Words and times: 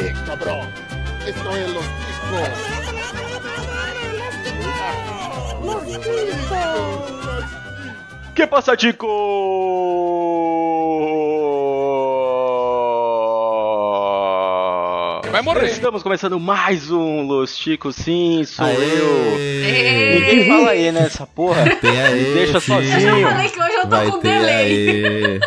Eh, 0.00 0.14
cabrón. 0.26 0.68
Esto 1.26 1.56
es 1.56 1.68
los 1.70 1.84
discos. 2.06 2.48
Los 5.64 5.86
discos. 5.86 6.04
Que 8.34 8.46
passa, 8.46 8.76
Tico? 8.76 9.08
Vai 15.32 15.42
morrer. 15.42 15.66
Estamos 15.66 16.02
começando 16.04 16.38
mais 16.38 16.90
um 16.90 17.26
Los 17.26 17.56
Chicos, 17.56 17.96
sim, 17.96 18.44
sou 18.44 18.64
Aê! 18.66 18.76
eu. 18.76 19.38
Ei. 19.38 20.20
Ninguém 20.20 20.46
fala 20.48 20.70
aí 20.70 20.92
nessa 20.92 21.26
porra. 21.26 21.76
Tem 21.76 22.00
aí, 22.00 22.22
Me 22.28 22.34
deixa 22.34 22.60
sozinho. 22.60 23.18
Eu 23.18 23.28
falei 23.28 23.48
que 23.48 23.60
hoje 23.60 23.74
eu 23.74 23.82
tô 23.82 23.88
Vai 23.88 24.10
com 24.10 24.20
ter 24.20 24.38
delay. 24.38 25.40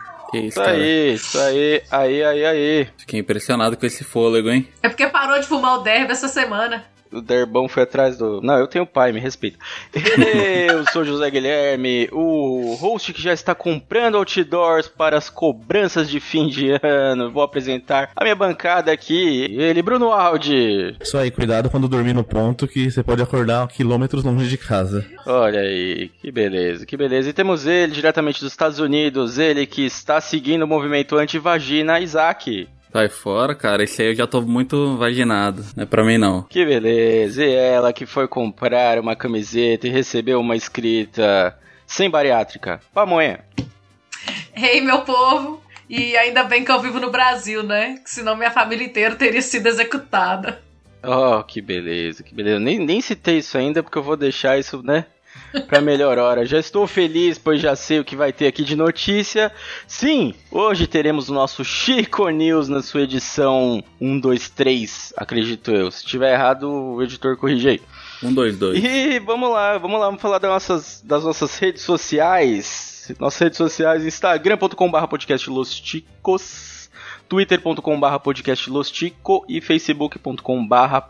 Que 0.30 0.38
isso, 0.38 0.60
Isso 0.60 0.60
aí, 0.60 1.14
isso 1.14 1.40
aí, 1.40 1.82
aí, 1.90 2.24
aí, 2.24 2.46
aí. 2.46 2.88
Fiquei 2.96 3.18
impressionado 3.20 3.76
com 3.76 3.84
esse 3.84 4.04
fôlego, 4.04 4.48
hein? 4.48 4.68
É 4.82 4.88
porque 4.88 5.06
parou 5.08 5.38
de 5.40 5.46
fumar 5.46 5.78
o 5.78 5.82
derby 5.82 6.12
essa 6.12 6.28
semana. 6.28 6.84
O 7.12 7.20
Derbão 7.20 7.68
foi 7.68 7.82
atrás 7.82 8.16
do. 8.16 8.40
Não, 8.40 8.58
eu 8.58 8.66
tenho 8.66 8.86
pai, 8.86 9.12
me 9.12 9.18
respeita. 9.18 9.58
Eu 10.70 10.84
sou 10.92 11.04
José 11.04 11.28
Guilherme, 11.30 12.08
o 12.12 12.74
host 12.74 13.12
que 13.12 13.20
já 13.20 13.32
está 13.32 13.54
comprando 13.54 14.16
outdoors 14.16 14.86
para 14.86 15.16
as 15.16 15.28
cobranças 15.28 16.08
de 16.08 16.20
fim 16.20 16.46
de 16.46 16.70
ano. 16.82 17.30
Vou 17.30 17.42
apresentar 17.42 18.10
a 18.14 18.22
minha 18.22 18.36
bancada 18.36 18.92
aqui. 18.92 19.46
Ele, 19.50 19.82
Bruno 19.82 20.12
Aldi. 20.12 20.96
Isso 21.00 21.18
aí, 21.18 21.30
cuidado 21.30 21.68
quando 21.68 21.88
dormir 21.88 22.14
no 22.14 22.22
ponto 22.22 22.68
que 22.68 22.90
você 22.90 23.02
pode 23.02 23.22
acordar 23.22 23.66
quilômetros 23.68 24.22
longe 24.22 24.48
de 24.48 24.56
casa. 24.56 25.04
Olha 25.26 25.60
aí, 25.60 26.08
que 26.20 26.30
beleza, 26.30 26.86
que 26.86 26.96
beleza. 26.96 27.30
E 27.30 27.32
temos 27.32 27.66
ele 27.66 27.92
diretamente 27.92 28.40
dos 28.40 28.52
Estados 28.52 28.78
Unidos, 28.78 29.38
ele 29.38 29.66
que 29.66 29.84
está 29.84 30.20
seguindo 30.20 30.62
o 30.62 30.68
movimento 30.68 31.16
anti-vagina, 31.16 32.00
Isaac. 32.00 32.68
Sai 32.92 33.08
fora, 33.08 33.54
cara. 33.54 33.84
Esse 33.84 34.02
aí 34.02 34.08
eu 34.08 34.14
já 34.14 34.26
tô 34.26 34.42
muito 34.42 34.96
vaginado. 34.96 35.64
Não 35.76 35.84
é 35.84 35.86
pra 35.86 36.04
mim, 36.04 36.18
não. 36.18 36.42
Que 36.42 36.64
beleza. 36.64 37.44
E 37.44 37.52
ela 37.52 37.92
que 37.92 38.06
foi 38.06 38.26
comprar 38.26 38.98
uma 38.98 39.14
camiseta 39.14 39.86
e 39.86 39.90
recebeu 39.90 40.40
uma 40.40 40.56
escrita 40.56 41.56
sem 41.86 42.10
bariátrica. 42.10 42.80
Pamonha. 42.92 43.44
Ei, 44.54 44.80
meu 44.80 45.02
povo. 45.02 45.62
E 45.88 46.16
ainda 46.16 46.44
bem 46.44 46.64
que 46.64 46.70
eu 46.70 46.80
vivo 46.80 47.00
no 47.00 47.10
Brasil, 47.10 47.62
né? 47.62 47.98
Que 48.04 48.10
senão 48.10 48.36
minha 48.36 48.50
família 48.50 48.86
inteira 48.86 49.16
teria 49.16 49.42
sido 49.42 49.66
executada. 49.66 50.62
Oh, 51.02 51.42
que 51.42 51.60
beleza, 51.60 52.22
que 52.22 52.34
beleza. 52.34 52.60
Nem, 52.60 52.78
nem 52.78 53.00
citei 53.00 53.38
isso 53.38 53.56
ainda 53.56 53.82
porque 53.82 53.98
eu 53.98 54.02
vou 54.02 54.16
deixar 54.16 54.58
isso, 54.58 54.82
né? 54.82 55.06
Pra 55.66 55.80
melhor 55.80 56.18
hora. 56.18 56.46
Já 56.46 56.58
estou 56.58 56.86
feliz, 56.86 57.36
pois 57.38 57.60
já 57.60 57.74
sei 57.74 57.98
o 57.98 58.04
que 58.04 58.14
vai 58.14 58.32
ter 58.32 58.46
aqui 58.46 58.62
de 58.62 58.76
notícia. 58.76 59.52
Sim, 59.86 60.34
hoje 60.50 60.86
teremos 60.86 61.28
o 61.28 61.34
nosso 61.34 61.64
Chico 61.64 62.28
News 62.28 62.68
na 62.68 62.82
sua 62.82 63.02
edição 63.02 63.82
1, 64.00 64.20
2, 64.20 64.48
3, 64.50 65.14
acredito 65.16 65.72
eu. 65.72 65.90
Se 65.90 66.04
tiver 66.04 66.32
errado, 66.32 66.70
o 66.70 67.02
editor 67.02 67.36
corrige 67.36 67.68
aí. 67.68 67.80
Um, 68.22 68.32
dois, 68.32 68.56
dois. 68.56 68.82
E 68.82 69.18
vamos 69.18 69.50
lá, 69.50 69.78
vamos 69.78 69.98
lá, 69.98 70.06
vamos 70.06 70.20
falar 70.20 70.38
das 70.38 70.50
nossas, 70.50 71.02
das 71.02 71.24
nossas 71.24 71.56
redes 71.58 71.82
sociais. 71.82 73.12
Nossas 73.18 73.40
redes 73.40 73.56
sociais, 73.56 74.04
instagram.com.br 74.04 75.06
podcast 75.08 75.50
Los 75.50 75.80
Ticos, 75.80 76.90
twitter.com.br 77.28 78.18
podcast 78.22 78.70
Los 78.70 78.90
Tico 78.90 79.44
e 79.48 79.60
facebook.com.br 79.60 81.00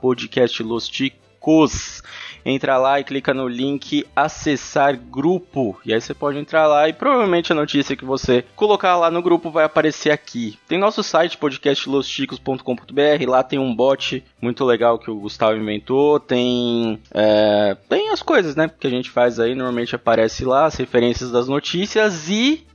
Ticos. 1.40 2.02
Entra 2.44 2.76
lá 2.78 3.00
e 3.00 3.04
clica 3.04 3.34
no 3.34 3.48
link 3.48 4.06
acessar 4.14 4.96
grupo. 4.96 5.78
E 5.84 5.92
aí 5.92 6.00
você 6.00 6.14
pode 6.14 6.38
entrar 6.38 6.66
lá 6.66 6.88
e 6.88 6.92
provavelmente 6.92 7.52
a 7.52 7.54
notícia 7.54 7.96
que 7.96 8.04
você 8.04 8.44
colocar 8.56 8.96
lá 8.96 9.10
no 9.10 9.20
grupo 9.20 9.50
vai 9.50 9.64
aparecer 9.64 10.10
aqui. 10.10 10.58
Tem 10.66 10.78
nosso 10.78 11.02
site 11.02 11.36
podcastlosticos.com.br, 11.36 13.28
lá 13.28 13.42
tem 13.42 13.58
um 13.58 13.74
bot 13.74 14.24
muito 14.40 14.64
legal 14.64 14.98
que 14.98 15.10
o 15.10 15.16
Gustavo 15.16 15.58
inventou, 15.58 16.18
tem 16.18 16.98
é, 17.12 17.76
tem 17.88 18.10
as 18.10 18.22
coisas, 18.22 18.56
né, 18.56 18.68
que 18.68 18.86
a 18.86 18.90
gente 18.90 19.10
faz 19.10 19.38
aí, 19.38 19.54
normalmente 19.54 19.94
aparece 19.94 20.44
lá 20.44 20.64
as 20.64 20.76
referências 20.76 21.30
das 21.30 21.46
notícias 21.46 22.30
e 22.30 22.66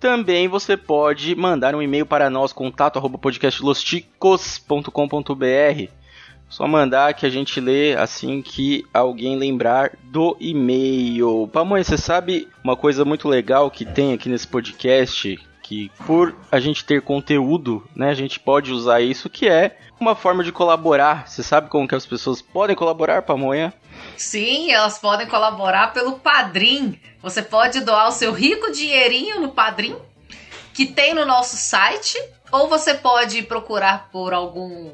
também 0.00 0.48
você 0.48 0.74
pode 0.74 1.34
mandar 1.34 1.74
um 1.74 1.82
e-mail 1.82 2.06
para 2.06 2.30
nós, 2.30 2.50
contato 2.50 2.98
arroba 2.98 3.18
podcastlosticos.com.br. 3.18 6.05
Só 6.48 6.66
mandar 6.66 7.14
que 7.14 7.26
a 7.26 7.30
gente 7.30 7.60
lê 7.60 7.94
assim 7.94 8.40
que 8.40 8.84
alguém 8.94 9.36
lembrar 9.36 9.92
do 10.04 10.36
e-mail. 10.40 11.48
Pamonha, 11.52 11.82
você 11.82 11.98
sabe 11.98 12.48
uma 12.62 12.76
coisa 12.76 13.04
muito 13.04 13.28
legal 13.28 13.70
que 13.70 13.84
tem 13.84 14.12
aqui 14.12 14.28
nesse 14.28 14.46
podcast? 14.46 15.38
Que 15.62 15.90
por 16.06 16.36
a 16.50 16.60
gente 16.60 16.84
ter 16.84 17.02
conteúdo, 17.02 17.84
né, 17.94 18.10
a 18.10 18.14
gente 18.14 18.38
pode 18.38 18.72
usar 18.72 19.00
isso, 19.00 19.28
que 19.28 19.48
é 19.48 19.76
uma 19.98 20.14
forma 20.14 20.44
de 20.44 20.52
colaborar. 20.52 21.26
Você 21.26 21.42
sabe 21.42 21.68
como 21.68 21.88
que 21.88 21.94
as 21.94 22.06
pessoas 22.06 22.40
podem 22.40 22.76
colaborar, 22.76 23.22
Pamonha? 23.22 23.74
Sim, 24.16 24.70
elas 24.70 24.98
podem 24.98 25.26
colaborar 25.26 25.92
pelo 25.92 26.18
Padrim. 26.18 26.98
Você 27.20 27.42
pode 27.42 27.80
doar 27.80 28.08
o 28.08 28.12
seu 28.12 28.32
rico 28.32 28.70
dinheirinho 28.70 29.40
no 29.40 29.48
Padrim, 29.48 29.96
que 30.72 30.86
tem 30.86 31.12
no 31.12 31.24
nosso 31.24 31.56
site, 31.56 32.16
ou 32.52 32.68
você 32.68 32.94
pode 32.94 33.42
procurar 33.42 34.08
por 34.12 34.32
algum. 34.32 34.92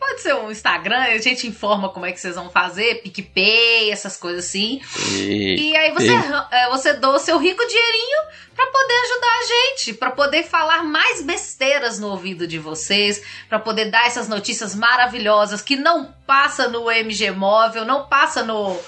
Pode 0.00 0.22
ser 0.22 0.34
um 0.34 0.50
Instagram, 0.50 0.96
a 0.96 1.18
gente 1.18 1.46
informa 1.46 1.90
como 1.90 2.06
é 2.06 2.12
que 2.12 2.18
vocês 2.18 2.34
vão 2.34 2.48
fazer, 2.48 3.02
PicPay, 3.02 3.90
essas 3.90 4.16
coisas 4.16 4.46
assim. 4.46 4.80
E... 5.10 5.70
E 5.70 5.76
aí 5.76 5.92
você, 5.92 6.10
é, 6.50 6.70
você 6.70 6.94
doa 6.94 7.16
o 7.16 7.18
seu 7.18 7.36
rico 7.36 7.62
dinheirinho 7.66 8.18
pra 8.56 8.66
poder 8.66 8.94
ajudar 8.94 9.28
a 9.28 9.46
gente, 9.46 9.92
pra 9.92 10.10
poder 10.10 10.42
falar 10.44 10.82
mais 10.84 11.22
besteiras 11.22 11.98
no 11.98 12.08
ouvido 12.08 12.46
de 12.46 12.58
vocês, 12.58 13.22
pra 13.46 13.58
poder 13.58 13.90
dar 13.90 14.06
essas 14.06 14.26
notícias 14.26 14.74
maravilhosas 14.74 15.60
que 15.60 15.76
não 15.76 16.14
passa 16.26 16.66
no 16.66 16.90
MG 16.90 17.30
Móvel, 17.32 17.84
não 17.84 18.06
passa 18.06 18.42
no 18.42 18.78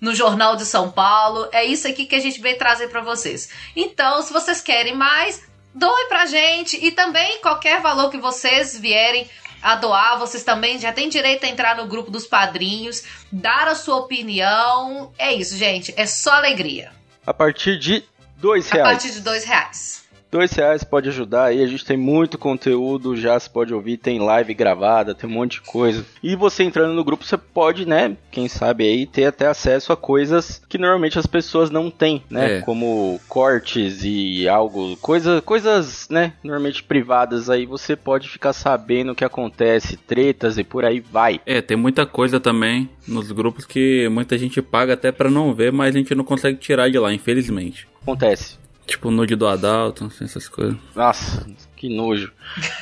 no 0.00 0.16
Jornal 0.16 0.56
de 0.56 0.66
São 0.66 0.90
Paulo. 0.90 1.48
É 1.52 1.64
isso 1.64 1.86
aqui 1.86 2.06
que 2.06 2.16
a 2.16 2.18
gente 2.18 2.40
veio 2.40 2.58
trazer 2.58 2.88
pra 2.88 3.00
vocês. 3.00 3.48
Então, 3.76 4.20
se 4.20 4.32
vocês 4.32 4.60
querem 4.60 4.96
mais, 4.96 5.40
doe 5.74 6.08
pra 6.08 6.26
gente 6.26 6.76
e 6.84 6.90
também 6.90 7.40
qualquer 7.40 7.80
valor 7.80 8.10
que 8.10 8.18
vocês 8.18 8.78
vierem 8.78 9.28
a 9.62 9.76
doar, 9.76 10.18
vocês 10.18 10.42
também 10.42 10.78
já 10.78 10.92
têm 10.92 11.08
direito 11.08 11.44
a 11.44 11.48
entrar 11.48 11.76
no 11.76 11.86
grupo 11.86 12.10
dos 12.10 12.26
padrinhos, 12.26 13.04
dar 13.30 13.68
a 13.68 13.74
sua 13.74 13.96
opinião. 13.96 15.12
É 15.16 15.32
isso, 15.32 15.56
gente. 15.56 15.94
É 15.96 16.04
só 16.04 16.32
alegria. 16.32 16.90
A 17.24 17.32
partir 17.32 17.78
de 17.78 18.04
dois 18.36 18.70
A 18.72 18.74
reais. 18.74 18.90
partir 18.90 19.12
de 19.12 19.20
dois 19.20 19.44
reais. 19.44 20.01
Dois 20.32 20.50
reais 20.52 20.82
pode 20.82 21.10
ajudar 21.10 21.44
aí, 21.44 21.62
a 21.62 21.66
gente 21.66 21.84
tem 21.84 21.94
muito 21.98 22.38
conteúdo, 22.38 23.14
já 23.14 23.38
se 23.38 23.50
pode 23.50 23.74
ouvir, 23.74 23.98
tem 23.98 24.18
live 24.18 24.54
gravada, 24.54 25.14
tem 25.14 25.28
um 25.28 25.32
monte 25.34 25.52
de 25.52 25.60
coisa. 25.60 26.06
E 26.22 26.34
você 26.34 26.64
entrando 26.64 26.94
no 26.94 27.04
grupo, 27.04 27.22
você 27.22 27.36
pode, 27.36 27.86
né, 27.86 28.16
quem 28.30 28.48
sabe 28.48 28.84
aí, 28.84 29.04
ter 29.04 29.26
até 29.26 29.46
acesso 29.46 29.92
a 29.92 29.96
coisas 29.96 30.62
que 30.66 30.78
normalmente 30.78 31.18
as 31.18 31.26
pessoas 31.26 31.68
não 31.68 31.90
têm, 31.90 32.22
né? 32.30 32.56
É. 32.56 32.60
Como 32.62 33.20
cortes 33.28 34.00
e 34.04 34.48
algo, 34.48 34.96
coisa, 35.02 35.42
coisas, 35.42 36.08
né, 36.08 36.32
normalmente 36.42 36.82
privadas 36.82 37.50
aí, 37.50 37.66
você 37.66 37.94
pode 37.94 38.30
ficar 38.30 38.54
sabendo 38.54 39.12
o 39.12 39.14
que 39.14 39.26
acontece, 39.26 39.98
tretas 39.98 40.56
e 40.56 40.64
por 40.64 40.86
aí 40.86 40.98
vai. 40.98 41.42
É, 41.44 41.60
tem 41.60 41.76
muita 41.76 42.06
coisa 42.06 42.40
também 42.40 42.88
nos 43.06 43.30
grupos 43.30 43.66
que 43.66 44.08
muita 44.08 44.38
gente 44.38 44.62
paga 44.62 44.94
até 44.94 45.12
pra 45.12 45.30
não 45.30 45.52
ver, 45.52 45.70
mas 45.70 45.94
a 45.94 45.98
gente 45.98 46.14
não 46.14 46.24
consegue 46.24 46.56
tirar 46.56 46.88
de 46.88 46.98
lá, 46.98 47.12
infelizmente. 47.12 47.86
Acontece. 48.00 48.61
Tipo 48.86 49.10
nude 49.10 49.36
do 49.36 49.46
Adalto, 49.46 50.10
essas 50.20 50.48
coisas. 50.48 50.76
Nossa, 50.94 51.46
que 51.76 51.88
nojo. 51.88 52.32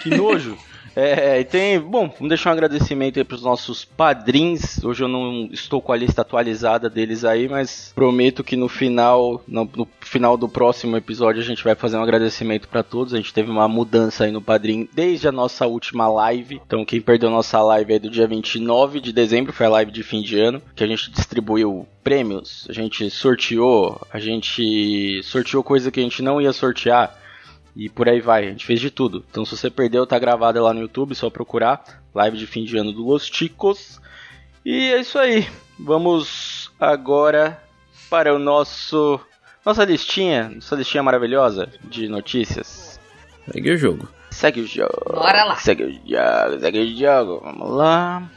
Que 0.03 0.11
nojo. 0.11 0.57
É, 0.95 1.43
tem. 1.45 1.79
Bom, 1.79 2.09
vamos 2.09 2.29
deixar 2.29 2.51
um 2.51 2.53
agradecimento 2.53 3.19
aí 3.19 3.25
pros 3.25 3.43
nossos 3.43 3.85
padrinhos. 3.85 4.83
Hoje 4.85 5.05
eu 5.05 5.09
não 5.09 5.49
estou 5.53 5.81
com 5.81 5.93
a 5.93 5.97
lista 5.97 6.23
atualizada 6.23 6.91
deles 6.91 7.25
aí, 7.25 7.49
mas 7.49 7.93
prometo 7.95 8.45
que 8.45 8.57
no 8.57 8.69
final, 8.69 9.43
no, 9.47 9.69
no 9.75 9.89
final 10.01 10.37
do 10.37 10.49
próximo 10.49 10.97
episódio, 10.97 11.41
a 11.41 11.45
gente 11.45 11.63
vai 11.63 11.75
fazer 11.75 11.97
um 11.97 12.03
agradecimento 12.03 12.69
para 12.69 12.83
todos. 12.83 13.15
A 13.15 13.17
gente 13.17 13.33
teve 13.33 13.51
uma 13.51 13.69
mudança 13.69 14.25
aí 14.25 14.33
no 14.33 14.43
padrinho 14.43 14.89
desde 14.93 15.29
a 15.29 15.33
nossa 15.33 15.67
última 15.67 16.09
live. 16.09 16.61
Então, 16.67 16.85
quem 16.85 17.01
perdeu 17.01 17.31
nossa 17.31 17.61
live 17.63 17.93
aí 17.93 17.99
do 17.99 18.11
dia 18.11 18.27
29 18.27 19.01
de 19.01 19.13
dezembro, 19.13 19.53
foi 19.53 19.67
a 19.67 19.71
live 19.71 19.93
de 19.93 20.03
fim 20.03 20.23
de 20.23 20.39
ano, 20.39 20.63
que 20.75 20.85
a 20.85 20.87
gente 20.87 21.11
distribuiu 21.11 21.87
prêmios, 22.03 22.67
a 22.69 22.73
gente 22.73 23.09
sorteou, 23.11 24.01
a 24.13 24.19
gente 24.19 25.23
sorteou 25.23 25.63
coisa 25.63 25.91
que 25.91 26.01
a 26.01 26.03
gente 26.03 26.23
não 26.23 26.41
ia 26.41 26.53
sortear. 26.53 27.20
E 27.75 27.89
por 27.89 28.09
aí 28.09 28.21
vai, 28.21 28.47
a 28.47 28.51
gente 28.51 28.67
fez 28.67 28.81
de 28.81 28.91
tudo. 28.91 29.25
Então 29.31 29.45
se 29.45 29.57
você 29.57 29.71
perdeu, 29.71 30.07
tá 30.07 30.19
gravada 30.19 30.63
lá 30.63 30.73
no 30.75 30.81
YouTube, 30.81 31.15
só 31.15 31.31
procurar. 31.31 31.83
Live 32.15 32.37
de 32.37 32.47
fim 32.47 32.65
de 32.65 32.77
ano 32.77 32.93
do 32.93 33.07
Los 33.07 33.29
Ticos. 33.29 34.01
E 34.65 34.93
é 34.93 35.01
isso 35.01 35.19
aí. 35.19 35.49
Vamos 35.79 36.71
agora 36.79 37.63
para 38.11 38.35
o 38.35 38.39
nosso. 38.39 39.21
Nossa 39.65 39.85
listinha, 39.85 40.49
nossa 40.49 40.75
listinha 40.75 41.03
maravilhosa 41.03 41.69
de 41.85 42.09
notícias. 42.09 42.99
Segue 43.53 43.73
o 43.73 43.77
jogo. 43.77 44.09
Segue 44.31 44.61
o 44.61 44.67
jogo. 44.67 45.13
Bora 45.13 45.45
lá. 45.45 45.57
Segue 45.57 45.85
o 45.85 45.91
jogo, 45.91 46.61
segue 46.61 46.79
o 46.81 46.97
jogo. 46.97 47.41
Vamos 47.43 47.71
lá. 47.71 48.31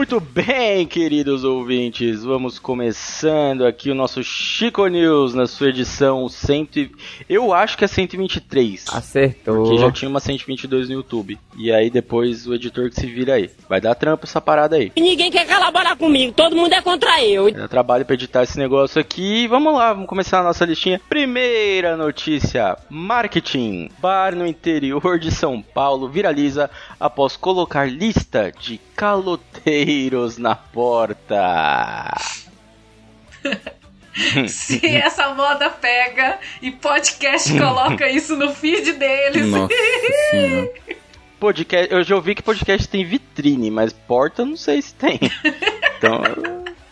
Muito 0.00 0.18
bem, 0.18 0.86
queridos 0.86 1.44
ouvintes, 1.44 2.24
vamos 2.24 2.58
começando 2.58 3.66
aqui 3.66 3.90
o 3.90 3.94
nosso 3.94 4.24
Chico 4.24 4.86
News 4.86 5.34
na 5.34 5.46
sua 5.46 5.68
edição 5.68 6.26
100. 6.26 6.68
e- 6.74 6.90
Eu 7.28 7.52
acho 7.52 7.76
que 7.76 7.84
é 7.84 7.86
123. 7.86 8.86
Acertou. 8.94 9.56
Porque 9.62 9.76
já 9.76 9.92
tinha 9.92 10.08
uma 10.08 10.18
122 10.18 10.88
no 10.88 10.94
YouTube. 10.94 11.38
E 11.54 11.70
aí 11.70 11.90
depois 11.90 12.46
o 12.46 12.54
editor 12.54 12.88
que 12.88 12.98
se 12.98 13.06
vira 13.08 13.34
aí. 13.34 13.50
Vai 13.68 13.78
dar 13.78 13.94
trampo 13.94 14.24
essa 14.24 14.40
parada 14.40 14.76
aí. 14.76 14.90
E 14.96 15.02
ninguém 15.02 15.30
quer 15.30 15.46
colaborar 15.46 15.94
comigo, 15.96 16.32
todo 16.32 16.56
mundo 16.56 16.72
é 16.72 16.80
contra 16.80 17.22
eu. 17.22 17.52
Dar 17.52 17.68
trabalho 17.68 18.06
pra 18.06 18.14
editar 18.14 18.42
esse 18.42 18.58
negócio 18.58 18.98
aqui. 18.98 19.46
Vamos 19.48 19.74
lá, 19.74 19.92
vamos 19.92 20.08
começar 20.08 20.40
a 20.40 20.44
nossa 20.44 20.64
listinha. 20.64 20.98
Primeira 21.10 21.94
notícia: 21.94 22.74
marketing. 22.88 23.90
Bar 24.00 24.34
no 24.34 24.46
interior 24.46 25.18
de 25.18 25.30
São 25.30 25.60
Paulo 25.60 26.08
viraliza 26.08 26.70
após 26.98 27.36
colocar 27.36 27.84
lista 27.92 28.50
de 28.58 28.80
caloteiros 28.96 29.89
na 30.38 30.54
porta. 30.54 32.14
Se 34.48 34.84
essa 34.86 35.34
moda 35.34 35.70
pega 35.70 36.38
e 36.60 36.70
podcast 36.70 37.56
coloca 37.56 38.08
isso 38.10 38.36
no 38.36 38.54
feed 38.54 38.92
deles. 38.92 39.46
Nossa. 39.46 39.72
Podcast, 41.38 41.92
eu 41.92 42.02
já 42.02 42.14
ouvi 42.16 42.34
que 42.34 42.42
podcast 42.42 42.86
tem 42.86 43.04
vitrine, 43.04 43.70
mas 43.70 43.92
porta 43.92 44.42
eu 44.42 44.46
não 44.46 44.56
sei 44.56 44.82
se 44.82 44.94
tem. 44.94 45.18
Então, 46.00 46.22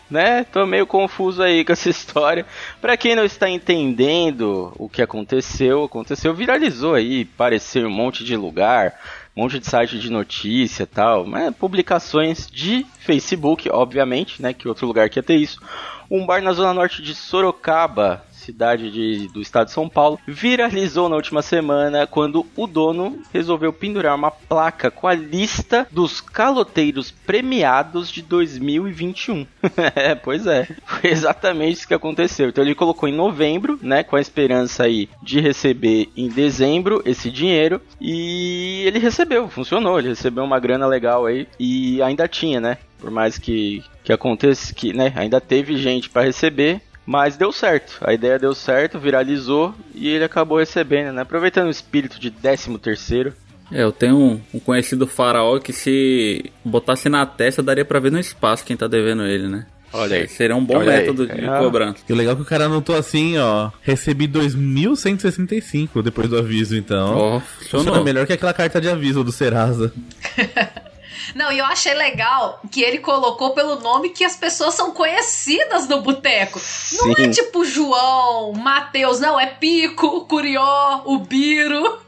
né, 0.07 0.43
tô 0.43 0.67
meio 0.67 0.85
confuso 0.85 1.41
aí 1.41 1.65
com 1.65 1.73
essa 1.73 1.89
história. 1.89 2.45
Pra 2.79 2.95
quem 2.95 3.15
não 3.15 3.25
está 3.25 3.49
entendendo 3.49 4.71
o 4.77 4.87
que 4.87 5.01
aconteceu, 5.01 5.83
aconteceu, 5.83 6.31
viralizou 6.31 6.93
aí, 6.93 7.27
apareceu 7.33 7.81
em 7.81 7.85
um 7.87 7.95
monte 7.95 8.23
de 8.23 8.35
lugar, 8.37 8.93
um 9.35 9.43
monte 9.43 9.59
de 9.59 9.65
site 9.67 9.99
de 9.99 10.09
notícia 10.09 10.83
e 10.83 10.85
tal, 10.85 11.25
mas 11.25 11.55
publicações 11.55 12.47
de 12.47 12.85
Facebook, 12.99 13.69
obviamente, 13.71 14.41
né, 14.41 14.53
que 14.53 14.67
outro 14.67 14.87
lugar 14.87 15.09
que 15.09 15.19
ia 15.19 15.23
ter 15.23 15.35
isso. 15.35 15.61
Um 16.09 16.25
bar 16.25 16.41
na 16.41 16.53
zona 16.53 16.73
norte 16.73 17.01
de 17.01 17.13
Sorocaba, 17.13 18.25
cidade 18.39 18.91
de- 18.91 19.27
do 19.31 19.41
estado 19.41 19.67
de 19.67 19.73
São 19.73 19.87
Paulo, 19.89 20.19
viralizou 20.27 21.09
na 21.09 21.15
última 21.15 21.41
semana 21.41 22.07
quando 22.07 22.45
o 22.55 22.65
dono 22.67 23.19
resolveu 23.33 23.71
pendurar 23.71 24.15
uma 24.15 24.31
placa 24.31 24.89
com 24.89 25.07
a 25.07 25.13
lista 25.13 25.87
dos 25.91 26.21
caloteiros 26.21 27.11
premiados 27.11 28.11
de 28.11 28.21
2021. 28.21 29.45
é, 29.95 30.15
pois 30.15 30.47
é. 30.47 30.67
Foi 30.85 31.09
exatamente 31.09 31.73
isso 31.73 31.87
que 31.87 31.93
aconteceu. 31.93 32.49
Então 32.49 32.63
ele 32.63 32.75
colocou 32.75 33.07
em 33.07 33.13
novembro, 33.13 33.79
né, 33.81 34.03
com 34.03 34.15
a 34.15 34.21
esperança 34.21 34.83
aí 34.83 35.09
de 35.21 35.39
receber 35.39 36.09
em 36.15 36.27
dezembro 36.29 37.01
esse 37.05 37.29
dinheiro 37.29 37.81
e 37.99 38.83
ele 38.85 38.99
recebeu, 38.99 39.47
funcionou, 39.49 39.99
ele 39.99 40.09
recebeu 40.09 40.43
uma 40.43 40.59
grana 40.59 40.87
legal 40.87 41.25
aí 41.25 41.47
e 41.59 42.01
ainda 42.01 42.27
tinha, 42.27 42.59
né? 42.59 42.77
Por 42.99 43.11
mais 43.11 43.37
que 43.37 43.83
que 44.03 44.13
aconteça 44.13 44.73
que, 44.73 44.91
né, 44.91 45.13
ainda 45.15 45.39
teve 45.39 45.77
gente 45.77 46.09
para 46.09 46.23
receber, 46.23 46.81
mas 47.11 47.35
deu 47.35 47.51
certo. 47.51 47.97
A 48.01 48.13
ideia 48.13 48.37
deu 48.37 48.53
certo, 48.53 48.99
viralizou 48.99 49.73
e 49.95 50.07
ele 50.09 50.23
acabou 50.23 50.59
recebendo, 50.59 51.11
né? 51.11 51.23
Aproveitando 51.23 51.65
o 51.65 51.71
espírito 51.71 52.19
de 52.19 52.29
13 52.29 52.77
terceiro. 52.77 53.33
É, 53.71 53.81
eu 53.81 53.91
tenho 53.91 54.15
um, 54.15 54.39
um 54.53 54.59
conhecido 54.59 55.07
faraó 55.07 55.57
que 55.57 55.73
se 55.73 56.51
botasse 56.63 57.09
na 57.09 57.25
testa 57.25 57.63
daria 57.63 57.83
pra 57.83 57.99
ver 57.99 58.11
no 58.11 58.19
espaço 58.19 58.63
quem 58.63 58.77
tá 58.77 58.85
devendo 58.87 59.23
ele, 59.25 59.47
né? 59.47 59.65
Olha 59.91 60.17
aí. 60.17 60.27
Seria 60.27 60.55
um 60.55 60.63
bom 60.63 60.77
Olha 60.77 60.91
aí. 60.93 60.99
método 60.99 61.25
de 61.25 61.43
É. 61.43 61.57
cobrança. 61.57 61.97
E 62.07 62.13
o 62.13 62.15
legal 62.15 62.33
é 62.33 62.35
que 62.35 62.43
o 62.43 62.45
cara 62.45 62.65
anotou 62.65 62.95
assim, 62.95 63.39
ó. 63.39 63.71
Recebi 63.81 64.27
2.165 64.27 66.03
depois 66.03 66.29
do 66.29 66.37
aviso, 66.37 66.75
então. 66.77 67.15
Ó, 67.17 67.39
Funciona 67.39 67.83
funcionou. 67.85 68.03
melhor 68.03 68.27
que 68.27 68.33
aquela 68.33 68.53
carta 68.53 68.79
de 68.79 68.87
aviso 68.87 69.23
do 69.23 69.31
Serasa. 69.31 69.91
Não, 71.35 71.51
e 71.51 71.57
eu 71.59 71.65
achei 71.65 71.93
legal 71.93 72.59
que 72.71 72.81
ele 72.81 72.99
colocou 72.99 73.51
pelo 73.51 73.79
nome 73.79 74.09
que 74.09 74.23
as 74.23 74.35
pessoas 74.35 74.73
são 74.75 74.91
conhecidas 74.91 75.87
no 75.87 76.01
boteco. 76.01 76.59
Não 76.93 77.11
é 77.13 77.29
tipo 77.29 77.63
João, 77.65 78.53
Matheus, 78.53 79.19
não, 79.19 79.39
é 79.39 79.45
Pico, 79.47 80.25
Curió, 80.25 81.01
o 81.05 81.19
Biro. 81.19 81.99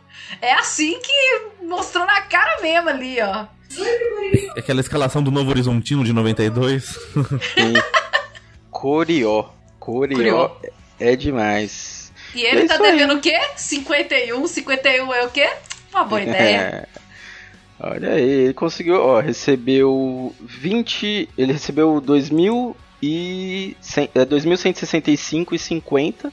É 0.42 0.54
assim 0.54 1.00
que 1.00 1.42
mostrou 1.66 2.06
na 2.06 2.22
cara 2.22 2.62
mesmo 2.62 2.90
ali, 2.90 3.18
ó. 3.22 3.46
Aquela 4.58 4.82
escalação 4.82 5.22
do 5.24 5.32
Novo 5.32 5.50
Horizontino 5.52 6.04
de 6.04 6.12
92. 6.14 6.84
Sim. 6.86 7.74
Corió. 8.70 9.50
Corió 9.80 10.16
Corió. 10.18 10.52
é 11.00 11.16
demais. 11.16 12.12
E 12.34 12.44
ele 12.44 12.62
É 12.62 12.68
tá 12.68 12.76
isso 12.76 12.84
aí. 12.84 12.92
devendo 12.92 13.16
o 13.16 13.22
quê? 13.22 13.40
51, 13.56 14.48
51 14.48 15.14
é 15.14 15.26
o 15.26 15.30
quê? 15.30 15.50
Uma 15.92 16.04
boa 16.04 16.22
ideia. 16.22 16.88
É. 16.98 17.02
Olha 17.84 18.12
aí, 18.12 18.22
ele 18.30 18.54
conseguiu, 18.54 19.02
ó, 19.02 19.20
recebeu 19.20 20.36
20, 20.40 21.28
ele 21.36 21.54
recebeu 21.54 22.00
2.000 22.00 22.76
e 23.02 23.76
cem- 23.82 24.08
é, 24.14 24.24
2.165,50 24.24 26.32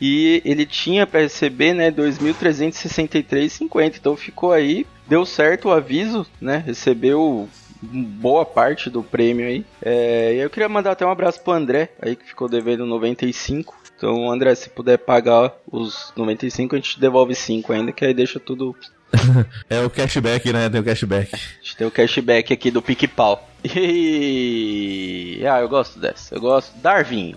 e 0.00 0.40
ele 0.44 0.64
tinha 0.64 1.04
para 1.06 1.20
receber, 1.20 1.74
né, 1.74 1.90
2.363,50. 1.90 3.96
Então 3.98 4.16
ficou 4.16 4.52
aí, 4.52 4.86
deu 5.08 5.26
certo 5.26 5.68
o 5.68 5.72
aviso, 5.72 6.24
né? 6.40 6.62
Recebeu 6.64 7.48
boa 7.82 8.44
parte 8.44 8.88
do 8.88 9.02
prêmio 9.02 9.46
aí. 9.46 9.64
É, 9.82 10.34
eu 10.38 10.48
queria 10.50 10.68
mandar 10.68 10.92
até 10.92 11.04
um 11.04 11.10
abraço 11.10 11.40
pro 11.42 11.52
André, 11.52 11.90
aí 12.00 12.14
que 12.14 12.26
ficou 12.26 12.48
devendo 12.48 12.86
95. 12.86 13.74
Então, 13.96 14.30
André, 14.30 14.54
se 14.54 14.68
puder 14.70 14.98
pagar 14.98 15.52
os 15.70 16.12
95, 16.16 16.74
a 16.74 16.78
gente 16.78 17.00
devolve 17.00 17.34
5 17.34 17.72
ainda, 17.72 17.92
que 17.92 18.04
aí 18.04 18.12
deixa 18.12 18.38
tudo 18.38 18.76
É 19.70 19.80
o 19.80 19.90
cashback, 19.90 20.52
né? 20.52 20.68
Tem 20.68 20.80
o 20.80 20.84
cashback. 20.84 21.34
a 21.34 21.38
gente 21.62 21.76
tem 21.76 21.86
o 21.86 21.90
cashback 21.90 22.52
aqui 22.52 22.70
do 22.70 22.82
PicPau. 22.82 23.48
E... 23.64 25.42
Ah, 25.46 25.60
eu 25.60 25.68
gosto 25.68 25.98
dessa. 25.98 26.34
Eu 26.34 26.40
gosto. 26.40 26.76
Darwin. 26.78 27.36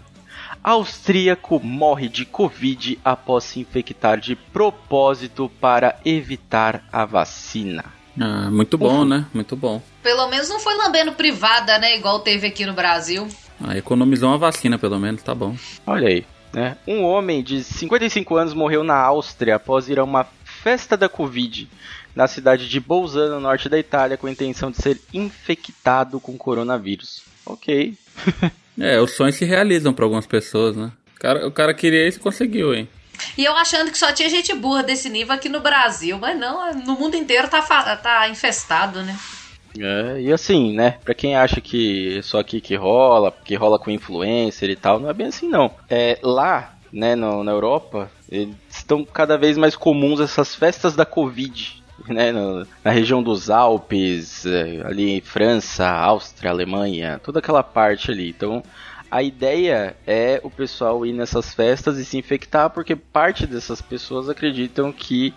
Austríaco 0.63 1.59
morre 1.63 2.09
de 2.09 2.25
Covid 2.25 2.99
após 3.03 3.45
se 3.45 3.59
infectar 3.59 4.19
de 4.19 4.35
propósito 4.35 5.49
para 5.61 5.97
evitar 6.03 6.83
a 6.91 7.05
vacina. 7.05 7.85
Ah, 8.19 8.49
muito 8.51 8.77
bom, 8.77 9.05
né? 9.05 9.25
Muito 9.33 9.55
bom. 9.55 9.81
Pelo 10.03 10.27
menos 10.27 10.49
não 10.49 10.59
foi 10.59 10.75
lambendo 10.75 11.13
privada, 11.13 11.77
né? 11.79 11.95
Igual 11.95 12.19
teve 12.19 12.47
aqui 12.47 12.65
no 12.65 12.73
Brasil. 12.73 13.27
Ah, 13.61 13.77
economizou 13.77 14.29
uma 14.29 14.37
vacina, 14.37 14.77
pelo 14.77 14.99
menos, 14.99 15.23
tá 15.23 15.33
bom. 15.33 15.55
Olha 15.87 16.09
aí. 16.09 16.25
Né? 16.51 16.77
Um 16.87 17.03
homem 17.03 17.43
de 17.43 17.63
55 17.63 18.35
anos 18.35 18.53
morreu 18.53 18.83
na 18.83 18.95
Áustria 18.95 19.55
após 19.55 19.87
ir 19.87 19.99
a 19.99 20.03
uma 20.03 20.27
festa 20.61 20.95
da 20.97 21.07
Covid 21.09 21.69
na 22.15 22.27
cidade 22.27 22.67
de 22.67 22.79
Bolzano, 22.79 23.35
no 23.35 23.39
norte 23.41 23.69
da 23.69 23.77
Itália, 23.79 24.17
com 24.17 24.27
a 24.27 24.31
intenção 24.31 24.69
de 24.71 24.77
ser 24.77 24.99
infectado 25.13 26.19
com 26.19 26.37
coronavírus. 26.37 27.23
Ok. 27.45 27.93
É, 28.81 28.97
os 29.01 29.11
sonhos 29.11 29.35
se 29.35 29.43
realizam 29.43 29.91
pra 29.93 30.05
algumas 30.05 30.25
pessoas, 30.25 30.73
né? 30.73 30.89
O 31.17 31.19
cara, 31.19 31.45
o 31.45 31.51
cara 31.51 31.73
queria 31.73 32.07
isso 32.07 32.17
e 32.17 32.21
conseguiu, 32.21 32.73
hein? 32.73 32.87
E 33.37 33.43
eu 33.43 33.53
achando 33.57 33.91
que 33.91 33.97
só 33.97 34.13
tinha 34.13 34.29
gente 34.29 34.53
burra 34.55 34.81
desse 34.83 35.09
nível 35.09 35.35
aqui 35.35 35.49
no 35.49 35.59
Brasil. 35.59 36.17
Mas 36.17 36.39
não, 36.39 36.73
no 36.73 36.93
mundo 36.97 37.17
inteiro 37.17 37.49
tá, 37.49 37.61
tá 37.97 38.29
infestado, 38.29 39.03
né? 39.03 39.19
É, 39.77 40.21
e 40.21 40.31
assim, 40.31 40.73
né? 40.73 40.91
Pra 41.03 41.13
quem 41.13 41.35
acha 41.35 41.59
que 41.59 42.19
é 42.19 42.21
só 42.21 42.39
aqui 42.39 42.61
que 42.61 42.73
rola, 42.77 43.35
que 43.43 43.53
rola 43.53 43.77
com 43.77 43.91
influencer 43.91 44.69
e 44.69 44.77
tal, 44.77 44.97
não 44.97 45.09
é 45.09 45.13
bem 45.13 45.27
assim 45.27 45.49
não. 45.49 45.75
É, 45.89 46.17
lá, 46.23 46.73
né, 46.93 47.17
no- 47.17 47.43
na 47.43 47.51
Europa, 47.51 48.09
eles 48.31 48.55
estão 48.89 49.05
cada 49.05 49.37
vez 49.37 49.55
mais 49.55 49.75
comuns 49.75 50.19
essas 50.19 50.55
festas 50.55 50.95
da 50.95 51.05
Covid, 51.05 51.83
né? 52.07 52.31
no- 52.31 52.65
na 52.83 52.89
região 52.89 53.21
dos 53.21 53.49
Alpes, 53.51 54.45
é, 54.47 54.81
ali 54.83 55.11
em 55.11 55.21
França, 55.21 55.87
Áustria, 55.87 56.49
Alemanha, 56.49 57.21
toda 57.23 57.37
aquela 57.37 57.61
parte 57.61 58.09
ali. 58.09 58.29
Então, 58.29 58.63
a 59.11 59.21
ideia 59.21 59.95
é 60.07 60.39
o 60.43 60.49
pessoal 60.49 61.05
ir 61.05 61.13
nessas 61.13 61.53
festas 61.53 61.99
e 61.99 62.05
se 62.05 62.17
infectar, 62.17 62.71
porque 62.71 62.95
parte 62.95 63.45
dessas 63.45 63.79
pessoas 63.81 64.27
acreditam 64.27 64.91
que 64.91 65.33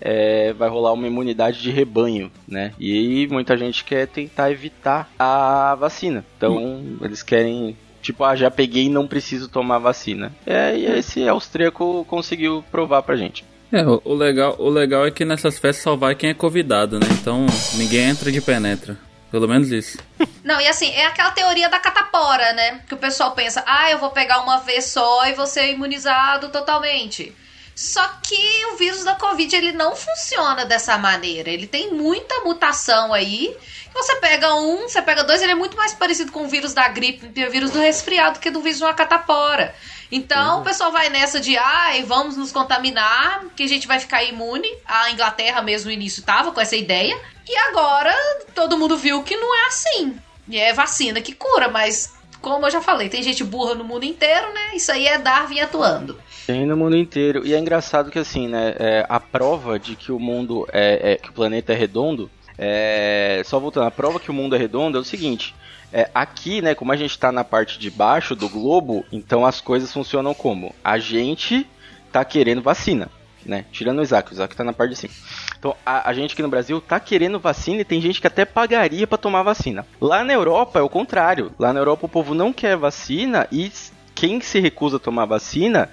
é, 0.00 0.52
vai 0.54 0.68
rolar 0.68 0.92
uma 0.92 1.06
imunidade 1.06 1.62
de 1.62 1.70
rebanho, 1.70 2.30
né? 2.48 2.72
E 2.78 3.26
muita 3.30 3.56
gente 3.56 3.84
quer 3.84 4.06
tentar 4.08 4.50
evitar 4.50 5.08
a 5.18 5.74
vacina. 5.78 6.24
Então 6.36 6.58
eles 7.00 7.22
querem, 7.22 7.76
tipo, 8.04 8.22
ah, 8.22 8.36
já 8.36 8.50
peguei 8.50 8.84
e 8.84 8.88
não 8.88 9.06
preciso 9.06 9.48
tomar 9.48 9.78
vacina. 9.78 10.32
É, 10.46 10.76
e 10.76 10.86
esse 10.86 11.26
austríaco 11.26 12.04
conseguiu 12.04 12.64
provar 12.70 13.02
pra 13.02 13.16
gente. 13.16 13.44
É, 13.72 13.84
o, 13.84 14.00
o 14.04 14.14
legal, 14.14 14.54
o 14.58 14.68
legal 14.68 15.06
é 15.06 15.10
que 15.10 15.24
nessas 15.24 15.58
festas 15.58 15.82
só 15.82 15.96
vai 15.96 16.14
quem 16.14 16.30
é 16.30 16.34
convidado, 16.34 17.00
né? 17.00 17.06
Então 17.10 17.46
ninguém 17.74 18.10
entra 18.10 18.30
de 18.30 18.40
penetra. 18.40 18.96
Pelo 19.30 19.48
menos 19.48 19.72
isso. 19.72 19.98
Não, 20.44 20.60
e 20.60 20.68
assim, 20.68 20.90
é 20.92 21.06
aquela 21.06 21.32
teoria 21.32 21.68
da 21.68 21.80
catapora, 21.80 22.52
né? 22.52 22.82
Que 22.86 22.94
o 22.94 22.98
pessoal 22.98 23.32
pensa, 23.32 23.64
ah, 23.66 23.90
eu 23.90 23.98
vou 23.98 24.10
pegar 24.10 24.40
uma 24.40 24.58
vez 24.58 24.84
só 24.84 25.26
e 25.26 25.32
vou 25.32 25.46
ser 25.46 25.72
imunizado 25.72 26.50
totalmente. 26.50 27.34
Só 27.74 28.06
que 28.22 28.66
o 28.72 28.76
vírus 28.76 29.02
da 29.02 29.14
Covid, 29.16 29.54
ele 29.54 29.72
não 29.72 29.96
funciona 29.96 30.64
dessa 30.64 30.96
maneira. 30.96 31.50
Ele 31.50 31.66
tem 31.66 31.92
muita 31.92 32.40
mutação 32.40 33.12
aí. 33.12 33.56
Você 33.92 34.16
pega 34.16 34.54
um, 34.54 34.82
você 34.82 35.02
pega 35.02 35.24
dois, 35.24 35.42
ele 35.42 35.52
é 35.52 35.56
muito 35.56 35.76
mais 35.76 35.92
parecido 35.92 36.30
com 36.30 36.44
o 36.44 36.48
vírus 36.48 36.72
da 36.72 36.88
gripe, 36.88 37.26
o 37.44 37.50
vírus 37.50 37.70
do 37.70 37.78
resfriado, 37.80 38.38
que 38.38 38.50
do 38.50 38.60
vírus 38.60 38.78
de 38.78 38.84
uma 38.84 38.94
catapora. 38.94 39.74
Então, 40.10 40.60
o 40.60 40.64
pessoal 40.64 40.92
vai 40.92 41.08
nessa 41.08 41.40
de, 41.40 41.56
ai, 41.56 42.02
vamos 42.02 42.36
nos 42.36 42.52
contaminar, 42.52 43.44
que 43.56 43.64
a 43.64 43.68
gente 43.68 43.86
vai 43.86 43.98
ficar 43.98 44.22
imune. 44.22 44.68
A 44.86 45.10
Inglaterra 45.10 45.60
mesmo 45.62 45.86
no 45.86 45.92
início 45.92 46.22
tava 46.22 46.52
com 46.52 46.60
essa 46.60 46.76
ideia. 46.76 47.18
E 47.48 47.56
agora, 47.68 48.14
todo 48.54 48.78
mundo 48.78 48.96
viu 48.96 49.22
que 49.22 49.36
não 49.36 49.54
é 49.54 49.66
assim. 49.66 50.16
E 50.48 50.58
é 50.58 50.72
vacina 50.72 51.20
que 51.20 51.34
cura, 51.34 51.68
mas 51.68 52.12
como 52.40 52.66
eu 52.66 52.70
já 52.70 52.80
falei, 52.80 53.08
tem 53.08 53.22
gente 53.22 53.42
burra 53.42 53.74
no 53.74 53.84
mundo 53.84 54.04
inteiro, 54.04 54.52
né? 54.52 54.76
Isso 54.76 54.92
aí 54.92 55.06
é 55.06 55.18
Darwin 55.18 55.60
atuando. 55.60 56.20
Tem 56.46 56.66
no 56.66 56.76
mundo 56.76 56.96
inteiro. 56.96 57.46
E 57.46 57.54
é 57.54 57.58
engraçado 57.58 58.10
que 58.10 58.18
assim, 58.18 58.48
né? 58.48 58.74
É, 58.78 59.06
a 59.08 59.18
prova 59.18 59.78
de 59.78 59.96
que 59.96 60.12
o 60.12 60.18
mundo 60.18 60.66
é, 60.72 61.12
é- 61.12 61.16
que 61.16 61.30
o 61.30 61.32
planeta 61.32 61.72
é 61.72 61.76
redondo. 61.76 62.30
É, 62.58 63.42
só 63.44 63.58
voltando, 63.58 63.86
a 63.86 63.90
prova 63.90 64.20
que 64.20 64.30
o 64.30 64.34
mundo 64.34 64.54
é 64.54 64.58
redondo 64.58 64.96
é 64.96 65.00
o 65.00 65.04
seguinte. 65.04 65.54
é, 65.92 66.10
aqui, 66.14 66.60
né, 66.60 66.74
como 66.74 66.90
a 66.90 66.96
gente 66.96 67.16
tá 67.16 67.30
na 67.30 67.44
parte 67.44 67.78
de 67.78 67.88
baixo 67.88 68.34
do 68.34 68.48
globo, 68.48 69.04
então 69.12 69.46
as 69.46 69.60
coisas 69.60 69.92
funcionam 69.92 70.34
como? 70.34 70.74
A 70.82 70.98
gente 70.98 71.64
tá 72.10 72.24
querendo 72.24 72.60
vacina, 72.62 73.08
né? 73.46 73.64
Tirando 73.70 74.00
o 74.00 74.02
Isaac, 74.02 74.30
o 74.30 74.34
Isaac 74.34 74.56
tá 74.56 74.64
na 74.64 74.72
parte 74.72 74.90
de 74.90 74.96
cima. 74.96 75.14
Então, 75.56 75.76
a, 75.86 76.08
a 76.08 76.12
gente 76.12 76.32
aqui 76.32 76.42
no 76.42 76.48
Brasil 76.48 76.80
tá 76.80 76.98
querendo 76.98 77.38
vacina 77.38 77.80
e 77.80 77.84
tem 77.84 78.00
gente 78.00 78.20
que 78.20 78.26
até 78.26 78.44
pagaria 78.44 79.06
pra 79.06 79.16
tomar 79.18 79.42
vacina. 79.44 79.86
Lá 80.00 80.24
na 80.24 80.32
Europa 80.32 80.80
é 80.80 80.82
o 80.82 80.88
contrário. 80.88 81.52
Lá 81.60 81.72
na 81.72 81.78
Europa 81.78 82.06
o 82.06 82.08
povo 82.08 82.34
não 82.34 82.52
quer 82.52 82.76
vacina 82.76 83.46
e 83.52 83.70
quem 84.16 84.40
se 84.40 84.58
recusa 84.58 84.96
a 84.96 85.00
tomar 85.00 85.26
vacina, 85.26 85.88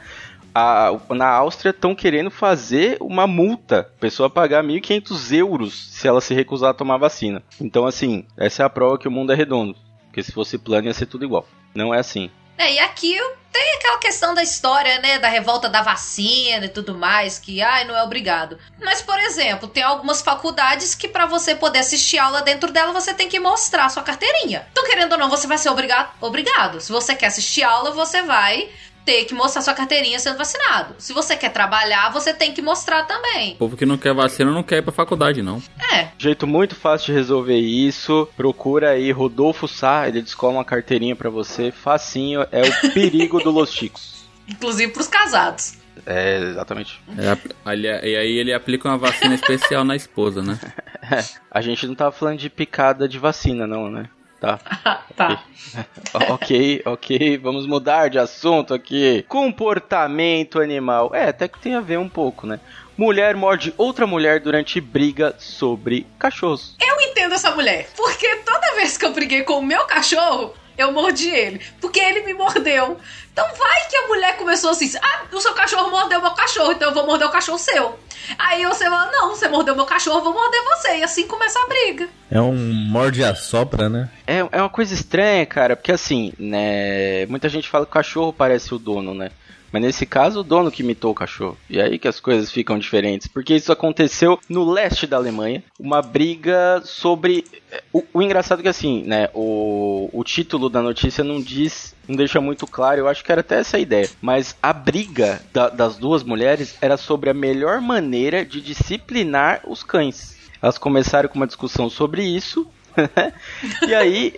a- 0.53 0.93
na 1.09 1.27
Áustria 1.29 1.71
estão 1.71 1.95
querendo 1.95 2.29
fazer 2.31 2.97
uma 2.99 3.25
multa. 3.27 3.79
A 3.97 3.99
pessoa 3.99 4.29
pagar 4.29 4.63
1.500 4.63 5.31
euros 5.31 5.89
se 5.91 6.07
ela 6.07 6.21
se 6.21 6.33
recusar 6.33 6.71
a 6.71 6.73
tomar 6.73 6.97
vacina. 6.97 7.43
Então, 7.59 7.85
assim, 7.85 8.25
essa 8.37 8.63
é 8.63 8.65
a 8.65 8.69
prova 8.69 8.97
que 8.97 9.07
o 9.07 9.11
mundo 9.11 9.31
é 9.31 9.35
redondo. 9.35 9.75
Porque 10.07 10.23
se 10.23 10.31
fosse 10.31 10.57
plano 10.57 10.87
ia 10.87 10.93
ser 10.93 11.05
tudo 11.05 11.23
igual. 11.23 11.47
Não 11.73 11.93
é 11.93 11.99
assim. 11.99 12.29
É, 12.57 12.73
e 12.73 12.79
aqui 12.79 13.17
tem 13.51 13.75
aquela 13.75 13.97
questão 13.97 14.35
da 14.35 14.43
história, 14.43 14.99
né, 14.99 15.17
da 15.17 15.27
revolta 15.27 15.67
da 15.67 15.81
vacina 15.81 16.65
e 16.65 16.69
tudo 16.69 16.95
mais, 16.95 17.39
que, 17.39 17.59
ai, 17.61 17.85
não 17.85 17.95
é 17.97 18.03
obrigado. 18.03 18.57
Mas, 18.79 19.01
por 19.01 19.17
exemplo, 19.19 19.67
tem 19.67 19.81
algumas 19.81 20.21
faculdades 20.21 20.93
que 20.93 21.07
pra 21.07 21.25
você 21.25 21.55
poder 21.55 21.79
assistir 21.79 22.19
aula 22.19 22.41
dentro 22.41 22.71
dela, 22.71 22.93
você 22.93 23.13
tem 23.13 23.27
que 23.27 23.39
mostrar 23.39 23.89
sua 23.89 24.03
carteirinha. 24.03 24.67
Então, 24.71 24.85
querendo 24.85 25.13
ou 25.13 25.17
não, 25.17 25.29
você 25.29 25.47
vai 25.47 25.57
ser 25.57 25.69
obrigado. 25.69 26.11
obrigado. 26.21 26.79
Se 26.79 26.91
você 26.91 27.15
quer 27.15 27.27
assistir 27.27 27.63
aula, 27.63 27.91
você 27.91 28.21
vai 28.21 28.69
ter 29.05 29.25
que 29.25 29.33
mostrar 29.33 29.61
sua 29.61 29.73
carteirinha 29.73 30.19
sendo 30.19 30.37
vacinado. 30.37 30.95
Se 30.97 31.11
você 31.13 31.35
quer 31.35 31.49
trabalhar, 31.49 32.11
você 32.11 32.33
tem 32.33 32.53
que 32.53 32.61
mostrar 32.61 33.03
também. 33.03 33.53
O 33.53 33.57
povo 33.57 33.75
que 33.77 33.85
não 33.85 33.97
quer 33.97 34.13
vacina 34.13 34.51
não 34.51 34.63
quer 34.63 34.77
ir 34.77 34.81
pra 34.81 34.91
faculdade, 34.91 35.41
não. 35.41 35.61
É, 35.93 36.09
Jeito 36.17 36.45
muito 36.45 36.75
fácil 36.75 37.07
de 37.07 37.13
resolver 37.13 37.57
isso. 37.57 38.27
Procura 38.37 38.91
aí 38.91 39.11
Rodolfo 39.11 39.67
Sá, 39.67 40.07
ele 40.07 40.21
descola 40.21 40.53
uma 40.59 40.65
carteirinha 40.65 41.15
pra 41.15 41.29
você. 41.29 41.71
Facinho, 41.71 42.45
é 42.51 42.61
o 42.61 42.91
perigo 42.93 43.39
do 43.39 43.49
Los 43.51 43.71
Chicos. 43.73 44.25
inclusive 44.47 44.91
pros 44.91 45.07
casados. 45.07 45.73
É, 46.05 46.37
exatamente. 46.37 46.99
É, 47.17 47.37
ali- 47.65 47.87
e 47.87 48.15
aí 48.15 48.37
ele 48.37 48.53
aplica 48.53 48.87
uma 48.87 48.97
vacina 48.97 49.35
especial 49.35 49.83
na 49.83 49.95
esposa, 49.95 50.41
né? 50.41 50.59
A 51.51 51.61
gente 51.61 51.85
não 51.85 51.93
tava 51.95 52.11
falando 52.11 52.37
de 52.39 52.49
picada 52.49 53.07
de 53.07 53.19
vacina, 53.19 53.67
não, 53.67 53.89
né? 53.89 54.09
Tá. 54.41 54.59
tá. 55.15 55.43
ok, 56.33 56.81
ok, 56.83 57.37
vamos 57.37 57.67
mudar 57.67 58.09
de 58.09 58.17
assunto 58.17 58.73
aqui. 58.73 59.23
Comportamento 59.27 60.59
animal. 60.59 61.11
É, 61.13 61.29
até 61.29 61.47
que 61.47 61.59
tem 61.59 61.75
a 61.75 61.79
ver 61.79 61.99
um 61.99 62.09
pouco, 62.09 62.47
né? 62.47 62.59
Mulher 62.97 63.35
morde 63.35 63.71
outra 63.77 64.07
mulher 64.07 64.39
durante 64.39 64.81
briga 64.81 65.35
sobre 65.37 66.07
cachorros. 66.17 66.75
Eu 66.81 66.99
entendo 67.01 67.35
essa 67.35 67.51
mulher. 67.51 67.87
Porque 67.95 68.35
toda 68.37 68.73
vez 68.73 68.97
que 68.97 69.05
eu 69.05 69.13
briguei 69.13 69.43
com 69.43 69.59
o 69.59 69.63
meu 69.63 69.85
cachorro, 69.85 70.55
eu 70.75 70.91
mordi 70.91 71.29
ele. 71.29 71.61
Porque 71.79 71.99
ele 71.99 72.23
me 72.23 72.33
mordeu. 72.33 72.97
Então 73.31 73.45
vai 73.55 73.87
que 73.89 73.95
a 73.95 74.07
mulher 74.07 74.37
começou 74.37 74.71
assim: 74.71 74.91
ah, 75.01 75.23
o 75.31 75.41
seu 75.41 75.53
cachorro 75.53 75.89
mordeu 75.89 76.21
meu 76.21 76.31
cachorro, 76.31 76.71
então 76.71 76.89
eu 76.89 76.93
vou 76.93 77.05
morder 77.05 77.27
o 77.27 77.31
cachorro 77.31 77.57
seu. 77.57 77.97
Aí 78.37 78.65
você 78.65 78.85
fala: 78.85 79.11
não, 79.11 79.29
você 79.29 79.47
mordeu 79.47 79.75
meu 79.75 79.85
cachorro, 79.85 80.19
eu 80.19 80.23
vou 80.23 80.33
morder 80.33 80.61
você. 80.63 80.97
E 80.97 81.03
assim 81.03 81.27
começa 81.27 81.59
a 81.59 81.67
briga. 81.67 82.09
É 82.29 82.41
um 82.41 82.55
morde 82.55 83.23
a 83.23 83.35
sopra, 83.35 83.89
né? 83.89 84.09
É, 84.27 84.39
é 84.39 84.61
uma 84.61 84.69
coisa 84.69 84.93
estranha, 84.93 85.45
cara, 85.45 85.75
porque 85.75 85.91
assim, 85.91 86.33
né? 86.37 87.25
Muita 87.27 87.49
gente 87.49 87.69
fala 87.69 87.85
que 87.85 87.91
o 87.91 87.93
cachorro 87.93 88.33
parece 88.33 88.73
o 88.73 88.79
dono, 88.79 89.13
né? 89.13 89.31
Mas 89.71 89.81
nesse 89.81 90.05
caso, 90.05 90.41
o 90.41 90.43
dono 90.43 90.71
que 90.71 90.83
imitou 90.83 91.11
o 91.11 91.15
cachorro. 91.15 91.57
E 91.69 91.81
aí 91.81 91.97
que 91.97 92.07
as 92.07 92.19
coisas 92.19 92.51
ficam 92.51 92.77
diferentes. 92.77 93.27
Porque 93.27 93.55
isso 93.55 93.71
aconteceu 93.71 94.39
no 94.49 94.69
leste 94.69 95.07
da 95.07 95.17
Alemanha. 95.17 95.63
Uma 95.79 96.01
briga 96.01 96.81
sobre. 96.83 97.45
O, 97.93 98.03
o 98.13 98.21
engraçado 98.21 98.59
é 98.59 98.63
que 98.63 98.67
assim, 98.69 99.03
né? 99.03 99.29
O, 99.33 100.09
o 100.11 100.23
título 100.23 100.69
da 100.69 100.81
notícia 100.81 101.23
não 101.23 101.39
diz. 101.41 101.95
Não 102.07 102.15
deixa 102.15 102.41
muito 102.41 102.67
claro. 102.67 102.99
Eu 102.99 103.07
acho 103.07 103.23
que 103.23 103.31
era 103.31 103.41
até 103.41 103.59
essa 103.59 103.77
a 103.77 103.79
ideia. 103.79 104.09
Mas 104.21 104.55
a 104.61 104.73
briga 104.73 105.41
da- 105.53 105.69
das 105.69 105.95
duas 105.97 106.23
mulheres 106.23 106.75
era 106.81 106.97
sobre 106.97 107.29
a 107.29 107.33
melhor 107.33 107.79
maneira 107.79 108.43
de 108.45 108.59
disciplinar 108.61 109.61
os 109.67 109.83
cães. 109.83 110.35
Elas 110.61 110.77
começaram 110.77 111.29
com 111.29 111.35
uma 111.35 111.47
discussão 111.47 111.89
sobre 111.89 112.23
isso. 112.23 112.67
e 113.87 113.95
aí. 113.95 114.33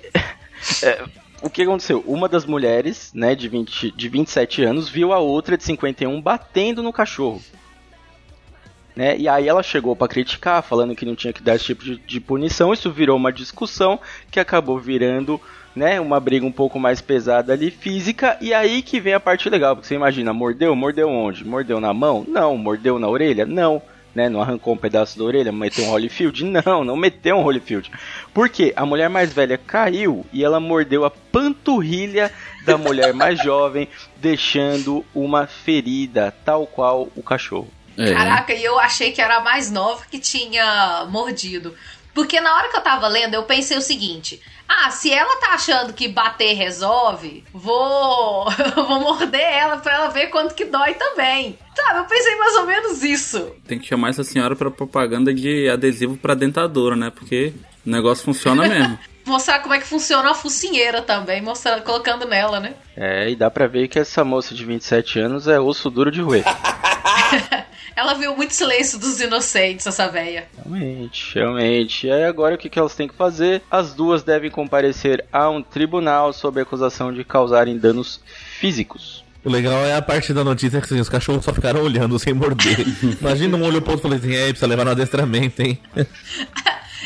é, 0.84 1.04
o 1.44 1.50
que 1.50 1.62
aconteceu? 1.62 2.04
Uma 2.08 2.30
das 2.30 2.46
mulheres, 2.46 3.12
né, 3.14 3.36
de, 3.36 3.50
20, 3.50 3.92
de 3.92 4.10
27 4.10 4.64
anos, 4.64 4.90
viu 4.90 5.12
a 5.12 5.20
outra 5.20 5.58
de 5.58 5.64
51 5.64 6.22
batendo 6.22 6.82
no 6.82 6.94
cachorro. 6.94 7.42
Né? 8.96 9.18
E 9.18 9.28
aí 9.28 9.48
ela 9.48 9.62
chegou 9.62 9.96
pra 9.96 10.08
criticar, 10.08 10.64
falando 10.64 10.96
que 10.96 11.06
não 11.06 11.16
tinha 11.16 11.34
que 11.34 11.44
dar 11.44 11.56
esse 11.56 11.66
tipo 11.66 11.84
de, 11.84 11.98
de 11.98 12.20
punição. 12.22 12.72
Isso 12.72 12.92
virou 12.92 13.18
uma 13.18 13.34
discussão 13.34 14.00
que 14.32 14.40
acabou 14.40 14.80
virando 14.80 15.42
né, 15.76 16.00
uma 16.00 16.20
briga 16.20 16.46
um 16.46 16.52
pouco 16.52 16.80
mais 16.80 17.02
pesada 17.02 17.52
ali, 17.52 17.72
física. 17.72 18.38
E 18.40 18.54
aí 18.54 18.82
que 18.82 19.00
vem 19.00 19.14
a 19.14 19.20
parte 19.20 19.50
legal, 19.50 19.76
porque 19.76 19.88
você 19.88 19.96
imagina, 19.96 20.32
mordeu? 20.32 20.76
Mordeu 20.76 21.10
onde? 21.10 21.44
Mordeu 21.44 21.80
na 21.80 21.94
mão? 21.94 22.24
Não. 22.28 22.56
Mordeu 22.56 22.98
na 22.98 23.10
orelha? 23.10 23.46
Não. 23.46 23.82
Né, 24.14 24.30
não 24.30 24.42
arrancou 24.42 24.76
um 24.76 24.78
pedaço 24.78 25.18
da 25.18 25.24
orelha, 25.24 25.52
meteu 25.52 25.86
um 25.86 25.90
Holyfield? 25.90 26.44
Não, 26.46 26.84
não 26.84 26.96
meteu 26.96 27.36
um 27.36 27.42
Holyfield. 27.42 27.90
Por 28.32 28.48
quê? 28.48 28.72
A 28.76 28.86
mulher 28.86 29.10
mais 29.10 29.34
velha 29.34 29.58
caiu 29.58 30.24
e 30.32 30.44
ela 30.44 30.60
mordeu 30.60 31.04
a 31.04 31.10
panturrilha 31.10 32.32
da 32.64 32.78
mulher 32.78 33.12
mais 33.12 33.42
jovem, 33.42 33.88
deixando 34.18 35.04
uma 35.16 35.48
ferida, 35.48 36.32
tal 36.46 36.68
qual 36.68 37.10
o 37.16 37.24
cachorro. 37.24 37.72
É. 37.98 38.14
Caraca, 38.14 38.54
e 38.54 38.64
eu 38.64 38.80
achei 38.80 39.12
que 39.12 39.22
era 39.22 39.38
a 39.38 39.44
mais 39.44 39.72
nova 39.72 40.06
que 40.10 40.20
tinha 40.20 41.06
mordido. 41.10 41.76
Porque 42.14 42.40
na 42.40 42.56
hora 42.56 42.70
que 42.70 42.78
eu 42.78 42.82
tava 42.82 43.08
lendo, 43.08 43.34
eu 43.34 43.44
pensei 43.44 43.78
o 43.78 43.82
seguinte: 43.82 44.40
ah, 44.84 44.92
se 44.92 45.12
ela 45.12 45.40
tá 45.40 45.54
achando 45.54 45.94
que 45.94 46.08
bater 46.08 46.54
resolve, 46.56 47.44
vou, 47.54 48.46
vou 48.76 49.00
morder 49.00 49.42
ela 49.42 49.78
pra 49.78 49.94
ela 49.94 50.10
ver 50.10 50.28
quanto 50.28 50.54
que 50.54 50.66
dói 50.66 50.94
também. 50.94 51.58
Sabe, 51.76 52.00
eu 52.00 52.06
pensei 52.06 52.36
mais 52.36 52.56
ou 52.56 52.66
menos 52.66 53.04
isso. 53.04 53.56
Tem 53.66 53.80
que 53.80 53.88
chamar 53.88 54.10
essa 54.10 54.24
senhora 54.24 54.56
pra 54.56 54.70
propaganda 54.70 55.34
de 55.34 55.70
adesivo 55.70 56.18
pra 56.18 56.36
dentadura, 56.36 56.96
né? 56.96 57.10
Porque 57.10 57.54
o 57.86 57.90
negócio 57.90 58.26
funciona 58.26 58.68
mesmo. 58.68 59.00
Mostrar 59.26 59.60
como 59.60 59.74
é 59.74 59.80
que 59.80 59.88
funciona 59.88 60.32
a 60.32 60.34
focinheira 60.34 61.02
também, 61.02 61.42
mostrando, 61.42 61.82
colocando 61.84 62.28
nela, 62.28 62.60
né? 62.60 62.74
É, 62.96 63.30
e 63.30 63.38
dá 63.38 63.50
pra 63.50 63.68
ver 63.68 63.88
que 63.88 63.98
essa 63.98 64.22
moça 64.26 64.54
de 64.54 64.66
27 64.66 65.18
anos 65.18 65.48
é 65.48 65.58
osso 65.62 65.90
duro 65.90 66.12
de 66.12 66.22
roer. 66.22 66.44
Ela 67.96 68.14
viu 68.14 68.36
muito 68.36 68.54
silêncio 68.54 68.98
dos 68.98 69.20
inocentes, 69.22 69.86
essa 69.86 70.08
véia. 70.08 70.48
Realmente, 70.58 71.36
realmente. 71.36 72.08
E 72.08 72.12
aí 72.12 72.24
agora 72.24 72.56
o 72.56 72.58
que, 72.58 72.70
que 72.70 72.80
elas 72.80 72.96
têm 72.96 73.08
que 73.08 73.16
fazer? 73.16 73.62
As 73.70 73.94
duas 73.94 74.24
devem 74.24 74.50
comparecer 74.50 75.26
a 75.32 75.50
um 75.50 75.62
tribunal 75.62 76.34
sob 76.34 76.60
a 76.60 76.64
acusação 76.64 77.14
de 77.14 77.24
causarem 77.24 77.78
danos 77.78 78.20
físicos. 78.60 79.24
O 79.46 79.50
legal 79.50 79.86
é 79.86 79.94
a 79.94 80.02
parte 80.02 80.34
da 80.34 80.44
notícia 80.44 80.80
que 80.80 80.86
assim, 80.86 81.00
os 81.00 81.10
cachorros 81.10 81.44
só 81.44 81.54
ficaram 81.54 81.82
olhando 81.82 82.18
sem 82.18 82.34
morder. 82.34 82.86
Imagina 83.20 83.58
um 83.58 83.64
olho 83.64 83.82
pro 83.82 83.92
outro 83.92 84.08
e 84.08 84.10
falou 84.10 84.18
assim, 84.18 84.36
é, 84.36 84.48
precisa 84.48 84.68
levar 84.68 84.86
no 84.86 84.92
adestramento, 84.92 85.62
hein? 85.62 85.80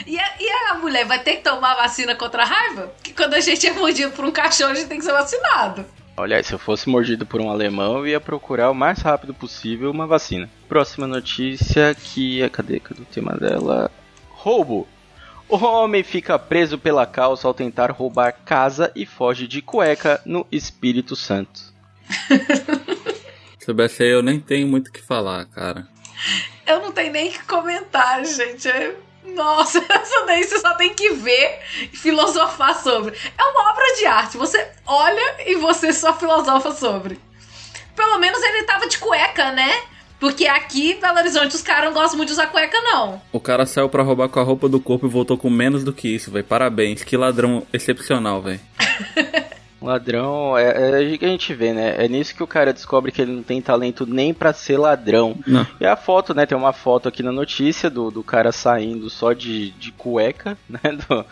E 0.05 0.19
a, 0.19 0.31
e 0.39 0.49
a 0.69 0.75
mulher 0.75 1.05
vai 1.05 1.23
ter 1.23 1.37
que 1.37 1.41
tomar 1.41 1.73
vacina 1.75 2.13
contra 2.15 2.43
a 2.43 2.45
raiva? 2.45 2.93
Que 3.01 3.13
quando 3.13 3.33
a 3.33 3.39
gente 3.39 3.65
é 3.65 3.73
mordido 3.73 4.11
por 4.11 4.25
um 4.25 4.31
cachorro, 4.31 4.71
a 4.71 4.75
gente 4.75 4.87
tem 4.87 4.99
que 4.99 5.03
ser 5.05 5.11
vacinado. 5.11 5.83
Olha, 6.15 6.41
se 6.43 6.53
eu 6.53 6.59
fosse 6.59 6.89
mordido 6.89 7.25
por 7.25 7.41
um 7.41 7.49
alemão, 7.49 7.97
eu 7.97 8.07
ia 8.07 8.19
procurar 8.19 8.69
o 8.69 8.75
mais 8.75 8.99
rápido 9.01 9.33
possível 9.33 9.89
uma 9.89 10.05
vacina. 10.05 10.49
Próxima 10.67 11.07
notícia 11.07 11.95
que 11.95 12.41
é. 12.41 12.49
Cadê? 12.49 12.79
Cadê 12.79 13.01
o 13.01 13.05
tema 13.05 13.33
dela? 13.33 13.91
Roubo. 14.29 14.87
O 15.49 15.55
homem 15.57 16.03
fica 16.03 16.37
preso 16.37 16.77
pela 16.77 17.05
calça 17.05 17.47
ao 17.47 17.53
tentar 17.53 17.89
roubar 17.89 18.33
casa 18.33 18.91
e 18.93 19.05
foge 19.05 19.47
de 19.47 19.61
cueca 19.61 20.21
no 20.25 20.45
Espírito 20.51 21.15
Santo. 21.15 21.61
Sobre 23.63 23.85
essa 23.85 24.03
aí 24.03 24.09
eu 24.09 24.21
nem 24.21 24.39
tenho 24.39 24.67
muito 24.67 24.89
o 24.89 24.91
que 24.91 25.01
falar, 25.01 25.45
cara. 25.45 25.87
Eu 26.65 26.81
não 26.81 26.91
tenho 26.91 27.11
nem 27.13 27.29
o 27.29 27.31
que 27.31 27.43
comentar, 27.43 28.23
gente. 28.25 28.67
É- 28.67 28.95
Nossa, 29.23 29.79
essa 29.89 30.25
daí 30.25 30.43
você 30.43 30.59
só 30.59 30.73
tem 30.75 30.93
que 30.93 31.11
ver 31.11 31.59
e 31.81 31.95
filosofar 31.97 32.75
sobre. 32.81 33.15
É 33.37 33.43
uma 33.43 33.71
obra 33.71 33.85
de 33.97 34.05
arte. 34.05 34.37
Você 34.37 34.69
olha 34.85 35.49
e 35.49 35.55
você 35.55 35.93
só 35.93 36.13
filosofa 36.13 36.71
sobre. 36.73 37.19
Pelo 37.95 38.19
menos 38.19 38.41
ele 38.41 38.63
tava 38.63 38.87
de 38.87 38.97
cueca, 38.97 39.51
né? 39.51 39.71
Porque 40.19 40.47
aqui 40.47 40.91
em 40.91 40.99
Belo 40.99 41.19
Horizonte 41.19 41.55
os 41.55 41.61
caras 41.61 41.85
não 41.85 41.93
gostam 41.93 42.17
muito 42.17 42.29
de 42.29 42.33
usar 42.33 42.47
cueca, 42.47 42.79
não. 42.81 43.21
O 43.31 43.39
cara 43.39 43.65
saiu 43.65 43.87
pra 43.87 44.03
roubar 44.03 44.29
com 44.29 44.39
a 44.39 44.43
roupa 44.43 44.67
do 44.67 44.79
corpo 44.79 45.05
e 45.05 45.09
voltou 45.09 45.37
com 45.37 45.49
menos 45.49 45.83
do 45.83 45.93
que 45.93 46.07
isso, 46.07 46.31
velho. 46.31 46.43
Parabéns, 46.43 47.03
que 47.03 47.15
ladrão 47.15 47.65
excepcional, 47.71 48.41
velho. 48.41 48.59
Ladrão, 49.79 50.57
é, 50.57 51.01
é 51.11 51.13
o 51.13 51.17
que 51.19 51.25
a 51.25 51.29
gente 51.29 51.53
vê, 51.53 51.71
né? 51.71 52.03
É 52.03 52.07
nisso 52.07 52.33
que 52.35 52.41
o 52.41 52.47
cara 52.47 52.73
descobre 52.73 53.11
que 53.11 53.21
ele 53.21 53.31
não 53.31 53.43
tem 53.43 53.61
talento 53.61 54.07
nem 54.07 54.33
pra 54.33 54.51
ser 54.51 54.75
ladrão. 54.77 55.37
Não. 55.45 55.67
E 55.79 55.85
a 55.85 55.95
foto, 55.95 56.33
né? 56.33 56.47
Tem 56.47 56.57
uma 56.57 56.73
foto 56.73 57.07
aqui 57.07 57.21
na 57.21 57.31
notícia 57.31 57.87
do, 57.87 58.09
do 58.09 58.23
cara 58.23 58.51
saindo 58.51 59.07
só 59.09 59.33
de, 59.33 59.69
de 59.71 59.91
cueca, 59.91 60.57
né? 60.67 60.79
Do, 61.07 61.25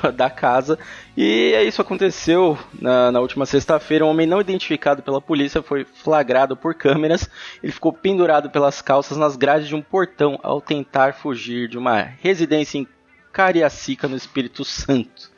do- 0.00 0.12
da 0.12 0.30
casa. 0.30 0.78
E 1.16 1.52
é 1.56 1.64
isso 1.64 1.82
aconteceu 1.82 2.56
na, 2.80 3.10
na 3.10 3.18
última 3.20 3.44
sexta-feira. 3.44 4.04
Um 4.04 4.10
homem 4.10 4.26
não 4.28 4.40
identificado 4.40 5.02
pela 5.02 5.20
polícia 5.20 5.60
foi 5.60 5.84
flagrado 5.84 6.56
por 6.56 6.74
câmeras. 6.74 7.28
Ele 7.62 7.72
ficou 7.72 7.92
pendurado 7.92 8.48
pelas 8.48 8.80
calças 8.80 9.18
nas 9.18 9.34
grades 9.34 9.66
de 9.66 9.74
um 9.74 9.82
portão 9.82 10.38
ao 10.42 10.60
tentar 10.60 11.14
fugir 11.14 11.68
de 11.68 11.76
uma 11.76 12.00
residência 12.00 12.78
em 12.78 12.86
Cariacica, 13.32 14.08
no 14.08 14.16
Espírito 14.16 14.64
Santo. 14.64 15.30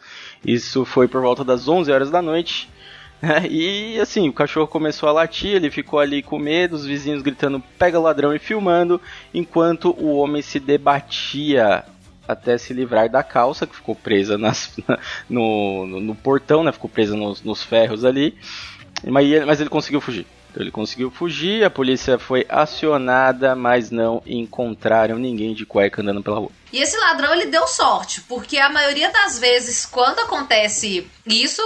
Isso 0.44 0.84
foi 0.84 1.06
por 1.06 1.20
volta 1.20 1.44
das 1.44 1.68
11 1.68 1.90
horas 1.92 2.10
da 2.10 2.22
noite. 2.22 2.68
né? 3.20 3.46
E 3.48 3.98
assim, 4.00 4.28
o 4.28 4.32
cachorro 4.32 4.66
começou 4.66 5.08
a 5.08 5.12
latir, 5.12 5.54
ele 5.54 5.70
ficou 5.70 5.98
ali 5.98 6.22
com 6.22 6.38
medo, 6.38 6.74
os 6.74 6.86
vizinhos 6.86 7.22
gritando 7.22 7.62
pega 7.78 7.98
ladrão 7.98 8.34
e 8.34 8.38
filmando, 8.38 9.00
enquanto 9.34 9.90
o 9.98 10.16
homem 10.16 10.42
se 10.42 10.58
debatia 10.58 11.84
até 12.26 12.56
se 12.56 12.72
livrar 12.72 13.10
da 13.10 13.22
calça, 13.22 13.66
que 13.66 13.74
ficou 13.74 13.94
presa 13.94 14.38
nas, 14.38 14.78
no, 15.28 15.86
no, 15.86 16.00
no 16.00 16.14
portão, 16.14 16.62
né? 16.62 16.72
Ficou 16.72 16.88
presa 16.88 17.16
nos, 17.16 17.42
nos 17.42 17.62
ferros 17.62 18.04
ali. 18.04 18.36
Mas 19.04 19.26
ele, 19.26 19.44
mas 19.44 19.60
ele 19.60 19.70
conseguiu 19.70 20.00
fugir. 20.00 20.26
Então 20.50 20.62
ele 20.62 20.70
conseguiu 20.70 21.10
fugir, 21.10 21.64
a 21.64 21.70
polícia 21.70 22.18
foi 22.18 22.44
acionada, 22.48 23.54
mas 23.54 23.90
não 23.90 24.20
encontraram 24.26 25.16
ninguém 25.16 25.54
de 25.54 25.64
cueca 25.64 26.02
andando 26.02 26.22
pela 26.22 26.40
rua. 26.40 26.50
E 26.72 26.78
esse 26.78 26.98
ladrão, 26.98 27.32
ele 27.32 27.46
deu 27.46 27.66
sorte, 27.66 28.20
porque 28.22 28.58
a 28.58 28.68
maioria 28.68 29.10
das 29.10 29.38
vezes, 29.38 29.86
quando 29.86 30.18
acontece 30.18 31.08
isso, 31.24 31.62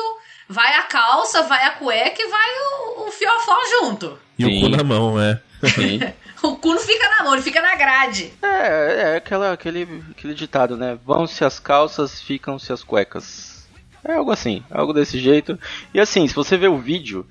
vai 0.49 0.75
a 0.75 0.83
calça, 0.83 1.43
vai 1.43 1.64
a 1.64 1.71
cueca 1.71 2.23
e 2.23 2.29
vai 2.29 2.50
o, 2.50 3.09
o 3.09 3.11
fiofó 3.11 3.57
junto. 3.81 4.19
E 4.38 4.45
Sim. 4.45 4.59
o 4.59 4.61
cu 4.61 4.69
na 4.76 4.85
mão, 4.85 5.21
é. 5.21 5.41
Sim. 5.75 6.00
O 6.43 6.57
cu 6.57 6.75
não 6.75 6.79
fica 6.79 7.09
na 7.09 7.25
mão, 7.25 7.33
ele 7.33 7.43
fica 7.43 7.62
na 7.62 7.75
grade. 7.75 8.31
É, 8.43 9.12
é 9.12 9.17
aquela, 9.17 9.55
aquele, 9.55 9.88
aquele 10.11 10.35
ditado, 10.35 10.76
né? 10.76 10.99
Vão-se 11.03 11.43
as 11.43 11.59
calças, 11.59 12.21
ficam-se 12.21 12.71
as 12.71 12.85
cuecas. 12.85 13.67
É 14.05 14.17
algo 14.17 14.31
assim, 14.31 14.62
algo 14.71 14.93
desse 14.93 15.19
jeito. 15.19 15.59
E 15.95 15.99
assim, 15.99 16.29
se 16.29 16.35
você 16.35 16.59
ver 16.59 16.69
o 16.69 16.76
vídeo, 16.76 17.26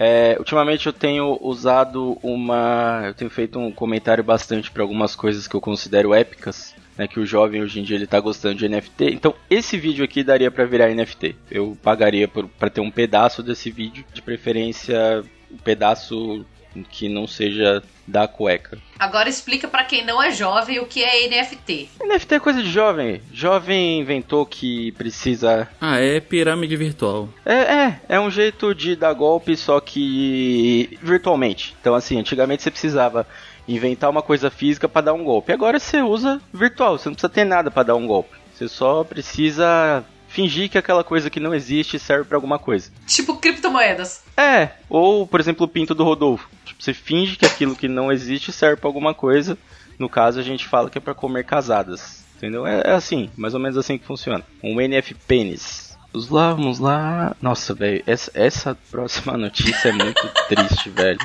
é, 0.00 0.36
ultimamente 0.38 0.86
eu 0.86 0.92
tenho 0.92 1.36
usado 1.40 2.16
uma. 2.22 3.02
Eu 3.06 3.14
tenho 3.14 3.28
feito 3.28 3.58
um 3.58 3.72
comentário 3.72 4.22
bastante 4.22 4.70
para 4.70 4.84
algumas 4.84 5.16
coisas 5.16 5.48
que 5.48 5.56
eu 5.56 5.60
considero 5.60 6.14
épicas. 6.14 6.72
Né, 6.96 7.06
que 7.06 7.20
o 7.20 7.26
jovem 7.26 7.62
hoje 7.62 7.78
em 7.78 7.84
dia 7.84 7.96
ele 7.96 8.08
tá 8.08 8.18
gostando 8.18 8.56
de 8.56 8.68
NFT. 8.68 9.12
Então, 9.12 9.32
esse 9.48 9.76
vídeo 9.78 10.04
aqui 10.04 10.24
daria 10.24 10.50
para 10.50 10.64
virar 10.64 10.92
NFT. 10.92 11.36
Eu 11.48 11.78
pagaria 11.80 12.26
para 12.26 12.68
ter 12.68 12.80
um 12.80 12.90
pedaço 12.90 13.40
desse 13.40 13.70
vídeo, 13.70 14.04
de 14.12 14.20
preferência 14.20 15.24
um 15.50 15.56
pedaço 15.56 16.44
que 16.82 17.08
não 17.08 17.26
seja 17.26 17.82
da 18.06 18.26
cueca. 18.26 18.78
Agora 18.98 19.28
explica 19.28 19.68
pra 19.68 19.84
quem 19.84 20.04
não 20.04 20.22
é 20.22 20.30
jovem 20.30 20.80
o 20.80 20.86
que 20.86 21.04
é 21.04 21.28
NFT. 21.28 21.88
NFT 22.00 22.34
é 22.34 22.40
coisa 22.40 22.62
de 22.62 22.70
jovem. 22.70 23.20
Jovem 23.32 24.00
inventou 24.00 24.46
que 24.46 24.92
precisa. 24.92 25.68
Ah, 25.80 26.00
é 26.00 26.18
pirâmide 26.18 26.76
virtual. 26.76 27.28
É, 27.44 27.54
é, 27.54 28.00
é 28.08 28.20
um 28.20 28.30
jeito 28.30 28.74
de 28.74 28.96
dar 28.96 29.12
golpe, 29.12 29.56
só 29.56 29.78
que 29.80 30.98
virtualmente. 31.02 31.76
Então, 31.80 31.94
assim, 31.94 32.18
antigamente 32.18 32.62
você 32.62 32.70
precisava 32.70 33.26
inventar 33.68 34.08
uma 34.08 34.22
coisa 34.22 34.50
física 34.50 34.88
pra 34.88 35.02
dar 35.02 35.12
um 35.12 35.22
golpe. 35.22 35.52
Agora 35.52 35.78
você 35.78 36.00
usa 36.00 36.40
virtual, 36.52 36.98
você 36.98 37.08
não 37.08 37.14
precisa 37.14 37.32
ter 37.32 37.44
nada 37.44 37.70
pra 37.70 37.82
dar 37.82 37.94
um 37.94 38.06
golpe. 38.06 38.36
Você 38.54 38.66
só 38.66 39.04
precisa 39.04 40.04
fingir 40.28 40.70
que 40.70 40.78
aquela 40.78 41.02
coisa 41.02 41.30
que 41.30 41.40
não 41.40 41.54
existe 41.54 41.98
serve 41.98 42.24
pra 42.24 42.36
alguma 42.36 42.58
coisa. 42.58 42.90
Tipo 43.06 43.36
criptomoedas. 43.36 44.22
É, 44.36 44.70
ou, 44.88 45.26
por 45.26 45.40
exemplo, 45.40 45.66
o 45.66 45.68
pinto 45.68 45.94
do 45.94 46.04
Rodolfo. 46.04 46.48
Tipo, 46.64 46.82
você 46.82 46.94
finge 46.94 47.36
que 47.36 47.46
aquilo 47.46 47.74
que 47.74 47.88
não 47.88 48.12
existe 48.12 48.52
serve 48.52 48.76
pra 48.76 48.88
alguma 48.88 49.14
coisa. 49.14 49.58
No 49.98 50.08
caso, 50.08 50.38
a 50.38 50.42
gente 50.42 50.66
fala 50.66 50.88
que 50.88 50.98
é 50.98 51.00
pra 51.00 51.14
comer 51.14 51.44
casadas. 51.44 52.22
Entendeu? 52.36 52.64
É, 52.66 52.82
é 52.84 52.92
assim, 52.92 53.30
mais 53.36 53.54
ou 53.54 53.58
menos 53.58 53.76
assim 53.76 53.98
que 53.98 54.06
funciona. 54.06 54.44
Um 54.62 54.80
NF 54.80 55.14
pênis. 55.26 55.96
Vamos 56.12 56.30
lá, 56.30 56.54
vamos 56.54 56.78
lá. 56.78 57.36
Nossa, 57.42 57.74
velho, 57.74 58.02
essa, 58.06 58.30
essa 58.32 58.78
próxima 58.90 59.36
notícia 59.36 59.88
é 59.88 59.92
muito 59.92 60.28
triste, 60.48 60.88
velho. 60.90 61.18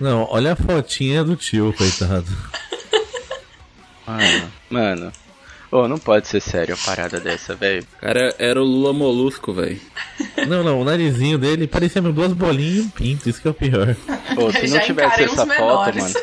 Não, 0.00 0.26
olha 0.30 0.52
a 0.52 0.56
fotinha 0.56 1.24
do 1.24 1.36
tio, 1.36 1.74
coitado. 1.76 2.26
Mano, 4.06 4.52
mano. 4.68 5.12
Ô, 5.70 5.86
não 5.86 5.98
pode 5.98 6.26
ser 6.26 6.40
sério 6.40 6.74
a 6.74 6.86
parada 6.86 7.20
dessa, 7.20 7.54
velho. 7.54 7.86
Cara, 8.00 8.34
era 8.38 8.60
o 8.60 8.64
Lula 8.64 8.92
Molusco, 8.92 9.52
velho. 9.52 9.80
Não, 10.48 10.64
não, 10.64 10.80
o 10.80 10.84
narizinho 10.84 11.38
dele 11.38 11.66
parecia 11.68 12.02
mesmo 12.02 12.14
duas 12.14 12.32
bolinhas 12.32 12.76
e 12.76 12.80
um 12.80 12.88
pinto, 12.90 13.28
isso 13.28 13.40
que 13.40 13.46
é 13.46 13.50
o 13.50 13.54
pior. 13.54 13.96
Ô, 14.36 14.50
se 14.50 14.66
Já 14.68 14.78
não 14.78 14.84
tivesse 14.84 15.22
essa 15.22 15.46
foto, 15.46 15.48
menores. 15.48 16.02
mano. 16.02 16.14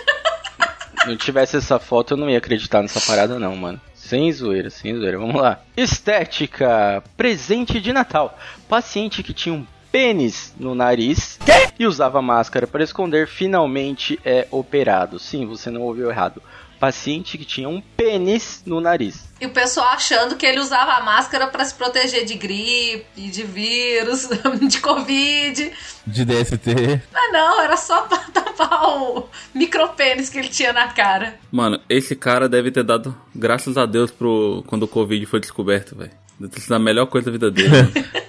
Não 1.07 1.15
tivesse 1.15 1.55
essa 1.55 1.79
foto, 1.79 2.13
eu 2.13 2.17
não 2.17 2.29
ia 2.29 2.37
acreditar 2.37 2.81
nessa 2.81 2.99
parada, 2.99 3.39
não, 3.39 3.55
mano. 3.55 3.79
Sem 3.95 4.31
zoeira, 4.31 4.69
sem 4.69 4.93
zoeira. 4.97 5.17
Vamos 5.17 5.41
lá. 5.41 5.61
Estética. 5.75 7.01
Presente 7.15 7.79
de 7.79 7.93
Natal. 7.93 8.37
Paciente 8.67 9.23
que 9.23 9.33
tinha 9.33 9.55
um 9.55 9.65
pênis 9.91 10.53
no 10.59 10.75
nariz 10.75 11.39
e 11.79 11.85
usava 11.85 12.21
máscara 12.21 12.67
para 12.67 12.83
esconder 12.83 13.27
finalmente 13.27 14.19
é 14.25 14.45
operado. 14.51 15.17
Sim, 15.19 15.45
você 15.45 15.69
não 15.69 15.81
ouviu 15.81 16.09
errado. 16.09 16.41
Paciente 16.79 17.37
que 17.37 17.45
tinha 17.45 17.67
um 17.67 17.81
pênis 17.81 18.61
no 18.65 18.79
nariz. 18.79 19.27
E 19.39 19.45
o 19.45 19.49
pessoal 19.49 19.87
achando 19.89 20.35
que 20.35 20.45
ele 20.45 20.59
usava 20.59 20.93
a 20.93 21.03
máscara 21.03 21.47
pra 21.47 21.63
se 21.63 21.73
proteger 21.73 22.25
de 22.25 22.35
gripe, 22.35 23.29
de 23.29 23.43
vírus, 23.43 24.27
de 24.67 24.79
covid. 24.79 25.71
De 26.05 26.25
DST. 26.25 27.01
Mas 27.13 27.31
não, 27.31 27.61
era 27.61 27.77
só 27.77 28.01
pra 28.01 28.17
tapar 28.33 28.89
o 28.89 29.29
micropênis 29.53 30.29
que 30.29 30.39
ele 30.39 30.49
tinha 30.49 30.73
na 30.73 30.87
cara. 30.87 31.39
Mano, 31.51 31.79
esse 31.89 32.15
cara 32.15 32.49
deve 32.49 32.71
ter 32.71 32.83
dado 32.83 33.15
graças 33.35 33.77
a 33.77 33.85
Deus 33.85 34.11
pro 34.11 34.63
quando 34.67 34.83
o 34.83 34.87
Covid 34.87 35.25
foi 35.25 35.39
descoberto, 35.39 35.95
velho. 35.95 36.11
Deve 36.39 36.53
ter 36.53 36.61
sido 36.61 36.75
a 36.75 36.79
melhor 36.79 37.05
coisa 37.07 37.25
da 37.25 37.31
vida 37.31 37.51
dele. 37.51 37.71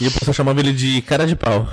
E 0.00 0.06
o 0.06 0.12
pessoal 0.12 0.32
chamava 0.32 0.60
ele 0.60 0.72
de 0.72 1.02
cara 1.02 1.26
de 1.26 1.34
pau. 1.34 1.66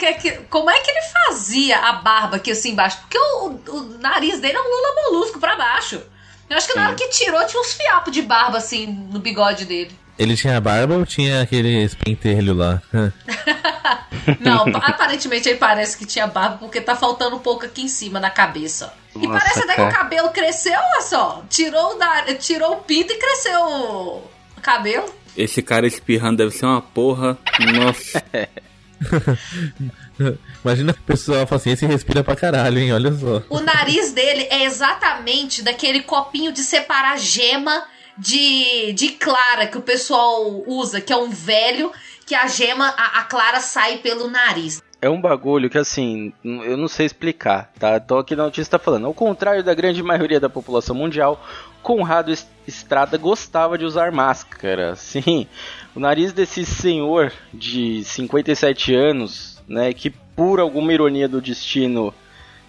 E 0.00 0.06
como, 0.06 0.12
faz, 0.12 0.22
que, 0.22 0.30
que- 0.30 0.38
como 0.48 0.70
é 0.70 0.80
que 0.80 0.90
ele 0.90 1.00
fazia 1.26 1.78
a 1.78 1.92
barba 1.94 2.36
aqui 2.36 2.50
assim 2.52 2.70
embaixo? 2.72 2.98
Porque 3.00 3.18
o, 3.18 3.46
o 3.68 3.98
nariz 4.00 4.40
dele 4.40 4.56
é 4.56 4.60
um 4.60 4.64
lula 4.64 4.94
molusco 5.12 5.38
pra 5.38 5.56
baixo. 5.56 6.00
Eu 6.48 6.56
acho 6.56 6.66
que 6.66 6.74
na 6.74 6.86
hora 6.86 6.94
que 6.94 7.08
tirou 7.08 7.44
tinha 7.46 7.60
uns 7.60 7.74
fiapos 7.74 8.12
de 8.12 8.22
barba 8.22 8.58
assim 8.58 8.86
no 8.86 9.18
bigode 9.18 9.64
dele. 9.66 9.90
Ele 10.18 10.34
tinha 10.36 10.60
barba 10.60 10.94
ou 10.96 11.06
tinha 11.06 11.42
aquele 11.42 11.88
pentelho 12.04 12.54
lá? 12.54 12.82
Não, 14.40 14.64
aparentemente 14.82 15.48
ele 15.48 15.58
parece 15.58 15.96
que 15.96 16.04
tinha 16.06 16.26
barba 16.26 16.56
porque 16.58 16.80
tá 16.80 16.96
faltando 16.96 17.36
um 17.36 17.40
pouco 17.40 17.64
aqui 17.64 17.82
em 17.82 17.88
cima 17.88 18.18
na 18.18 18.30
cabeça. 18.30 18.92
ó. 19.14 19.18
E 19.18 19.26
Nossa, 19.26 19.38
parece 19.40 19.58
até 19.60 19.70
que 19.72 19.76
cara. 19.76 19.88
o 19.90 19.92
cabelo 19.92 20.28
cresceu, 20.30 20.72
olha 20.78 21.02
só. 21.02 21.42
Tirou 21.48 21.96
o, 21.96 22.34
tirou 22.38 22.72
o 22.74 22.76
pinto 22.78 23.12
e 23.12 23.16
cresceu 23.16 23.60
o 23.60 24.22
cabelo. 24.62 25.12
Esse 25.36 25.62
cara 25.62 25.86
espirrando 25.86 26.38
deve 26.38 26.50
ser 26.50 26.66
uma 26.66 26.80
porra. 26.82 27.38
Nossa. 27.74 28.22
Imagina 30.64 30.92
que 30.92 31.00
o 31.00 31.04
pessoal 31.04 31.46
fala 31.46 31.60
assim, 31.60 31.70
esse 31.70 31.86
respira 31.86 32.24
pra 32.24 32.36
caralho, 32.36 32.78
hein? 32.78 32.92
Olha 32.92 33.12
só. 33.12 33.42
O 33.48 33.60
nariz 33.60 34.12
dele 34.12 34.46
é 34.50 34.64
exatamente 34.64 35.62
daquele 35.62 36.02
copinho 36.02 36.52
de 36.52 36.60
separar 36.60 37.18
gema 37.18 37.84
de, 38.16 38.92
de 38.92 39.10
clara 39.10 39.66
que 39.66 39.78
o 39.78 39.82
pessoal 39.82 40.62
usa, 40.66 41.00
que 41.00 41.12
é 41.12 41.16
um 41.16 41.30
velho, 41.30 41.92
que 42.26 42.34
a 42.34 42.46
gema, 42.48 42.88
a, 42.96 43.20
a 43.20 43.24
clara 43.24 43.60
sai 43.60 43.98
pelo 43.98 44.28
nariz. 44.28 44.82
É 45.00 45.08
um 45.08 45.20
bagulho 45.20 45.70
que 45.70 45.78
assim, 45.78 46.32
eu 46.42 46.76
não 46.76 46.88
sei 46.88 47.06
explicar, 47.06 47.72
tá? 47.78 47.96
Então 47.96 48.18
aqui 48.18 48.34
na 48.34 48.42
notícia 48.42 48.72
tá 48.72 48.78
falando, 48.80 49.06
ao 49.06 49.14
contrário 49.14 49.62
da 49.62 49.72
grande 49.72 50.02
maioria 50.02 50.40
da 50.40 50.50
população 50.50 50.96
mundial, 50.96 51.40
Conrado 51.80 52.32
Estrada 52.68 53.16
gostava 53.16 53.78
de 53.78 53.86
usar 53.86 54.12
máscara. 54.12 54.94
Sim, 54.94 55.46
o 55.94 56.00
nariz 56.00 56.34
desse 56.34 56.66
senhor 56.66 57.32
de 57.52 58.04
57 58.04 58.94
anos, 58.94 59.62
né, 59.66 59.92
que 59.94 60.10
por 60.10 60.60
alguma 60.60 60.92
ironia 60.92 61.26
do 61.26 61.40
destino 61.40 62.12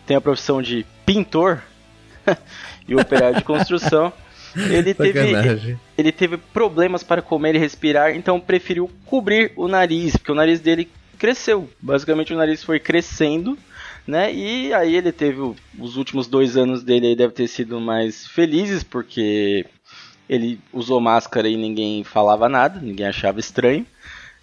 tem 0.05 0.15
a 0.15 0.21
profissão 0.21 0.61
de 0.61 0.85
pintor 1.05 1.61
e 2.87 2.95
operário 2.95 3.39
de 3.39 3.43
construção, 3.43 4.13
ele 4.71 4.93
teve 4.93 5.77
ele 5.97 6.11
teve 6.13 6.37
problemas 6.37 7.03
para 7.03 7.21
comer 7.21 7.55
e 7.55 7.59
respirar, 7.59 8.15
então 8.15 8.39
preferiu 8.39 8.89
cobrir 9.05 9.51
o 9.57 9.67
nariz, 9.67 10.15
porque 10.15 10.31
o 10.31 10.35
nariz 10.35 10.61
dele 10.61 10.89
cresceu. 11.17 11.69
Basicamente 11.81 12.33
o 12.33 12.37
nariz 12.37 12.63
foi 12.63 12.79
crescendo, 12.79 13.57
né? 14.07 14.33
E 14.33 14.73
aí 14.73 14.95
ele 14.95 15.11
teve 15.11 15.41
os 15.77 15.97
últimos 15.97 16.25
dois 16.25 16.55
anos 16.55 16.83
dele 16.83 17.07
aí 17.07 17.15
deve 17.17 17.33
ter 17.33 17.49
sido 17.49 17.81
mais 17.81 18.25
felizes, 18.25 18.81
porque 18.81 19.65
ele 20.29 20.59
usou 20.71 21.01
máscara 21.01 21.49
e 21.49 21.57
ninguém 21.57 22.03
falava 22.03 22.47
nada, 22.47 22.79
ninguém 22.79 23.07
achava 23.07 23.39
estranho. 23.39 23.85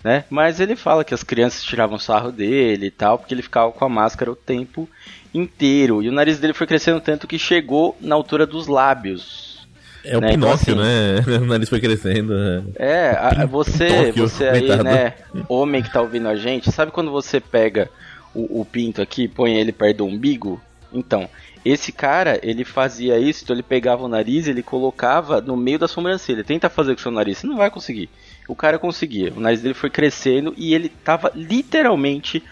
Né? 0.04 0.24
Mas 0.28 0.60
ele 0.60 0.76
fala 0.76 1.04
que 1.04 1.14
as 1.14 1.22
crianças 1.22 1.64
tiravam 1.64 1.98
sarro 1.98 2.30
dele 2.30 2.86
e 2.86 2.90
tal, 2.90 3.18
porque 3.18 3.32
ele 3.34 3.42
ficava 3.42 3.72
com 3.72 3.84
a 3.84 3.88
máscara 3.88 4.30
o 4.30 4.36
tempo 4.36 4.88
inteiro. 5.34 6.02
E 6.02 6.08
o 6.08 6.12
nariz 6.12 6.38
dele 6.38 6.52
foi 6.52 6.66
crescendo 6.66 7.00
tanto 7.00 7.26
que 7.26 7.38
chegou 7.38 7.96
na 8.00 8.14
altura 8.14 8.46
dos 8.46 8.66
lábios. 8.66 9.66
É 10.04 10.16
o 10.16 10.20
né? 10.20 10.28
Então, 10.32 10.56
Pinóquio, 10.56 10.80
assim, 10.80 11.30
né? 11.30 11.38
O 11.42 11.46
nariz 11.46 11.68
foi 11.68 11.80
crescendo. 11.80 12.34
é. 12.36 12.62
É, 12.76 13.10
a- 13.10 13.42
a- 13.42 13.46
você, 13.46 13.86
Pintóquio, 13.88 14.28
você 14.28 14.48
aí, 14.48 14.60
coitado. 14.60 14.84
né, 14.84 15.14
homem 15.48 15.82
que 15.82 15.92
tá 15.92 16.00
ouvindo 16.00 16.28
a 16.28 16.36
gente, 16.36 16.70
sabe 16.70 16.92
quando 16.92 17.10
você 17.10 17.40
pega 17.40 17.90
o, 18.32 18.60
o 18.60 18.64
pinto 18.64 19.02
aqui, 19.02 19.26
põe 19.26 19.56
ele 19.56 19.72
perto 19.72 19.98
do 19.98 20.06
umbigo? 20.06 20.60
Então, 20.92 21.28
esse 21.68 21.90
cara, 21.90 22.38
ele 22.42 22.64
fazia 22.64 23.18
isso, 23.18 23.42
então 23.42 23.56
ele 23.56 23.62
pegava 23.62 24.04
o 24.04 24.08
nariz, 24.08 24.46
ele 24.46 24.62
colocava 24.62 25.40
no 25.40 25.56
meio 25.56 25.80
da 25.80 25.88
sobrancelha. 25.88 26.44
Tenta 26.44 26.70
fazer 26.70 26.94
com 26.94 27.00
o 27.00 27.02
seu 27.02 27.10
nariz, 27.10 27.38
você 27.38 27.46
não 27.46 27.56
vai 27.56 27.70
conseguir. 27.70 28.08
O 28.46 28.54
cara 28.54 28.78
conseguia. 28.78 29.32
O 29.36 29.40
nariz 29.40 29.60
dele 29.60 29.74
foi 29.74 29.90
crescendo 29.90 30.54
e 30.56 30.72
ele 30.74 30.88
tava 30.88 31.32
literalmente 31.34 32.42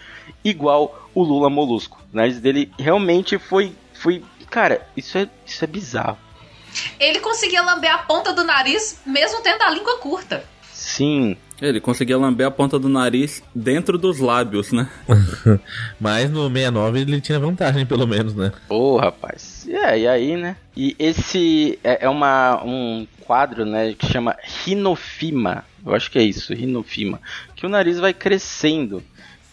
igual 0.43 1.09
o 1.13 1.23
Lula 1.23 1.49
Molusco. 1.49 1.97
O 2.13 2.15
nariz 2.17 2.39
dele 2.41 2.69
realmente 2.77 3.37
foi 3.37 3.73
foi, 3.93 4.21
cara, 4.49 4.85
isso 4.97 5.17
é 5.17 5.29
isso 5.45 5.63
é 5.63 5.67
bizarro. 5.67 6.17
Ele 6.99 7.21
conseguia 7.21 7.61
lamber 7.61 7.93
a 7.93 7.99
ponta 7.99 8.33
do 8.33 8.43
nariz, 8.43 8.99
mesmo 9.05 9.41
tendo 9.41 9.61
a 9.61 9.69
língua 9.69 9.97
curta. 9.99 10.43
Sim, 10.73 11.37
Ele 11.61 11.79
conseguia 11.79 12.17
lamber 12.17 12.47
a 12.47 12.51
ponta 12.51 12.77
do 12.77 12.89
nariz 12.89 13.41
dentro 13.53 13.97
dos 13.97 14.19
lábios, 14.19 14.71
né? 14.71 14.89
Mas 15.99 16.29
no 16.29 16.47
69 16.49 16.99
ele 16.99 17.21
tinha 17.21 17.39
vantagem, 17.39 17.85
pelo 17.85 18.05
menos, 18.05 18.35
né? 18.35 18.51
Ô, 18.67 18.97
rapaz. 18.97 19.65
É, 19.69 19.99
e 19.99 20.07
aí, 20.07 20.35
né? 20.35 20.57
E 20.75 20.95
esse 20.99 21.79
é, 21.83 22.05
é 22.05 22.09
uma, 22.09 22.61
um 22.63 23.07
quadro, 23.21 23.65
né, 23.65 23.93
que 23.93 24.05
chama 24.05 24.35
rinofima. 24.63 25.63
Eu 25.85 25.95
acho 25.95 26.11
que 26.11 26.19
é 26.19 26.23
isso, 26.23 26.53
rinofima. 26.53 27.21
Que 27.55 27.65
o 27.65 27.69
nariz 27.69 27.99
vai 27.99 28.13
crescendo. 28.13 29.01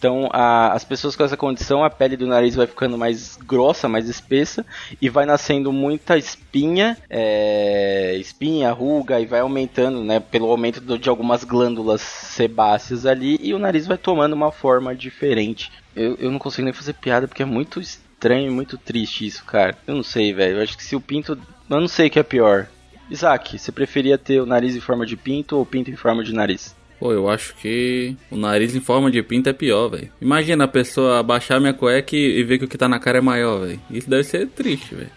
Então, 0.03 0.27
a- 0.33 0.73
as 0.73 0.83
pessoas 0.83 1.15
com 1.15 1.23
essa 1.23 1.37
condição, 1.37 1.81
a 1.81 1.89
pele 1.89 2.17
do 2.17 2.27
nariz 2.27 2.55
vai 2.55 2.67
ficando 2.67 2.97
mais 2.97 3.37
grossa, 3.37 3.87
mais 3.87 4.09
espessa, 4.09 4.65
e 5.01 5.07
vai 5.07 5.25
nascendo 5.25 5.71
muita 5.71 6.17
espinha, 6.17 6.97
é, 7.09 8.13
espinha, 8.19 8.69
ruga, 8.73 9.21
e 9.21 9.25
vai 9.25 9.39
aumentando, 9.39 10.03
né, 10.03 10.19
pelo 10.19 10.51
aumento 10.51 10.81
do- 10.81 10.99
de 10.99 11.07
algumas 11.07 11.45
glândulas 11.45 12.01
sebáceas 12.01 13.05
ali, 13.05 13.39
e 13.41 13.53
o 13.53 13.59
nariz 13.59 13.87
vai 13.87 13.97
tomando 13.97 14.33
uma 14.33 14.51
forma 14.51 14.93
diferente. 14.93 15.71
Eu, 15.95 16.17
eu 16.19 16.29
não 16.29 16.37
consigo 16.37 16.65
nem 16.65 16.73
fazer 16.73 16.95
piada 16.95 17.25
porque 17.25 17.43
é 17.43 17.45
muito 17.45 17.79
estranho 17.79 18.47
e 18.47 18.53
muito 18.53 18.77
triste 18.77 19.25
isso, 19.25 19.45
cara. 19.45 19.77
Eu 19.87 19.95
não 19.95 20.03
sei, 20.03 20.33
velho. 20.33 20.57
Eu 20.57 20.63
acho 20.63 20.75
que 20.75 20.83
se 20.83 20.97
o 20.97 20.99
pinto. 21.01 21.39
Eu 21.69 21.79
não 21.79 21.87
sei 21.87 22.07
o 22.07 22.11
que 22.11 22.19
é 22.19 22.23
pior. 22.23 22.67
Isaac, 23.09 23.57
você 23.57 23.71
preferia 23.71 24.17
ter 24.17 24.41
o 24.41 24.45
nariz 24.45 24.75
em 24.75 24.81
forma 24.81 25.05
de 25.05 25.15
pinto 25.15 25.55
ou 25.55 25.65
pinto 25.65 25.89
em 25.89 25.95
forma 25.95 26.25
de 26.25 26.33
nariz? 26.33 26.75
Pô, 27.03 27.11
eu 27.11 27.29
acho 27.29 27.53
que 27.55 28.15
o 28.31 28.37
nariz 28.37 28.73
em 28.73 28.79
forma 28.79 29.11
de 29.11 29.21
pinto 29.21 29.49
é 29.49 29.51
pior, 29.51 29.89
velho. 29.89 30.09
Imagina 30.21 30.63
a 30.63 30.67
pessoa 30.69 31.19
abaixar 31.19 31.59
minha 31.59 31.73
cueca 31.73 32.15
e, 32.15 32.39
e 32.39 32.43
ver 32.45 32.57
que 32.57 32.63
o 32.63 32.67
que 32.69 32.77
tá 32.77 32.87
na 32.87 32.97
cara 32.97 33.17
é 33.17 33.21
maior, 33.21 33.67
velho. 33.67 33.81
Isso 33.91 34.09
deve 34.09 34.23
ser 34.23 34.47
triste, 34.47 34.95
velho. 34.95 35.11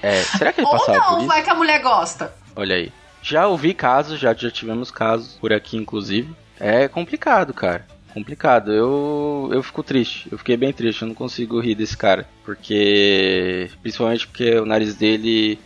É, 0.00 0.22
será 0.22 0.52
que 0.52 0.60
ele 0.60 0.68
Ou 0.68 0.72
passava 0.74 1.00
por 1.00 1.10
não, 1.10 1.18
isso? 1.18 1.26
vai 1.26 1.42
que 1.42 1.50
a 1.50 1.54
mulher 1.56 1.82
gosta. 1.82 2.32
Olha 2.54 2.76
aí. 2.76 2.92
Já 3.20 3.48
ouvi 3.48 3.74
casos, 3.74 4.20
já, 4.20 4.32
já 4.34 4.48
tivemos 4.48 4.88
casos 4.88 5.32
por 5.40 5.52
aqui, 5.52 5.76
inclusive. 5.76 6.32
É 6.60 6.86
complicado, 6.86 7.52
cara. 7.52 7.84
Complicado. 8.14 8.72
Eu, 8.72 9.50
eu 9.52 9.64
fico 9.64 9.82
triste. 9.82 10.28
Eu 10.30 10.38
fiquei 10.38 10.56
bem 10.56 10.72
triste. 10.72 11.02
Eu 11.02 11.08
não 11.08 11.14
consigo 11.14 11.58
rir 11.58 11.74
desse 11.74 11.96
cara. 11.96 12.24
Porque. 12.44 13.68
Principalmente 13.82 14.28
porque 14.28 14.54
o 14.58 14.64
nariz 14.64 14.94
dele 14.94 15.58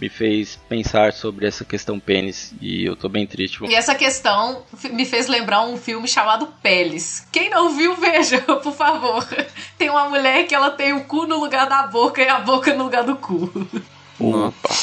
me 0.00 0.08
fez 0.08 0.58
pensar 0.68 1.12
sobre 1.12 1.46
essa 1.46 1.64
questão 1.64 2.00
pênis. 2.00 2.52
E 2.60 2.84
eu 2.84 2.96
tô 2.96 3.08
bem 3.08 3.26
triste. 3.26 3.62
E 3.64 3.74
essa 3.74 3.94
questão 3.94 4.62
me 4.90 5.04
fez 5.04 5.28
lembrar 5.28 5.62
um 5.62 5.76
filme 5.76 6.08
chamado 6.08 6.46
Peles. 6.62 7.26
Quem 7.30 7.50
não 7.50 7.76
viu, 7.76 7.94
veja, 7.96 8.40
por 8.62 8.72
favor. 8.72 9.26
Tem 9.76 9.90
uma 9.90 10.08
mulher 10.08 10.46
que 10.46 10.54
ela 10.54 10.70
tem 10.70 10.92
o 10.94 11.04
cu 11.04 11.26
no 11.26 11.38
lugar 11.38 11.68
da 11.68 11.86
boca 11.86 12.22
e 12.22 12.28
a 12.28 12.38
boca 12.40 12.72
no 12.74 12.84
lugar 12.84 13.04
do 13.04 13.16
cu. 13.16 13.50
Opa. 14.18 14.74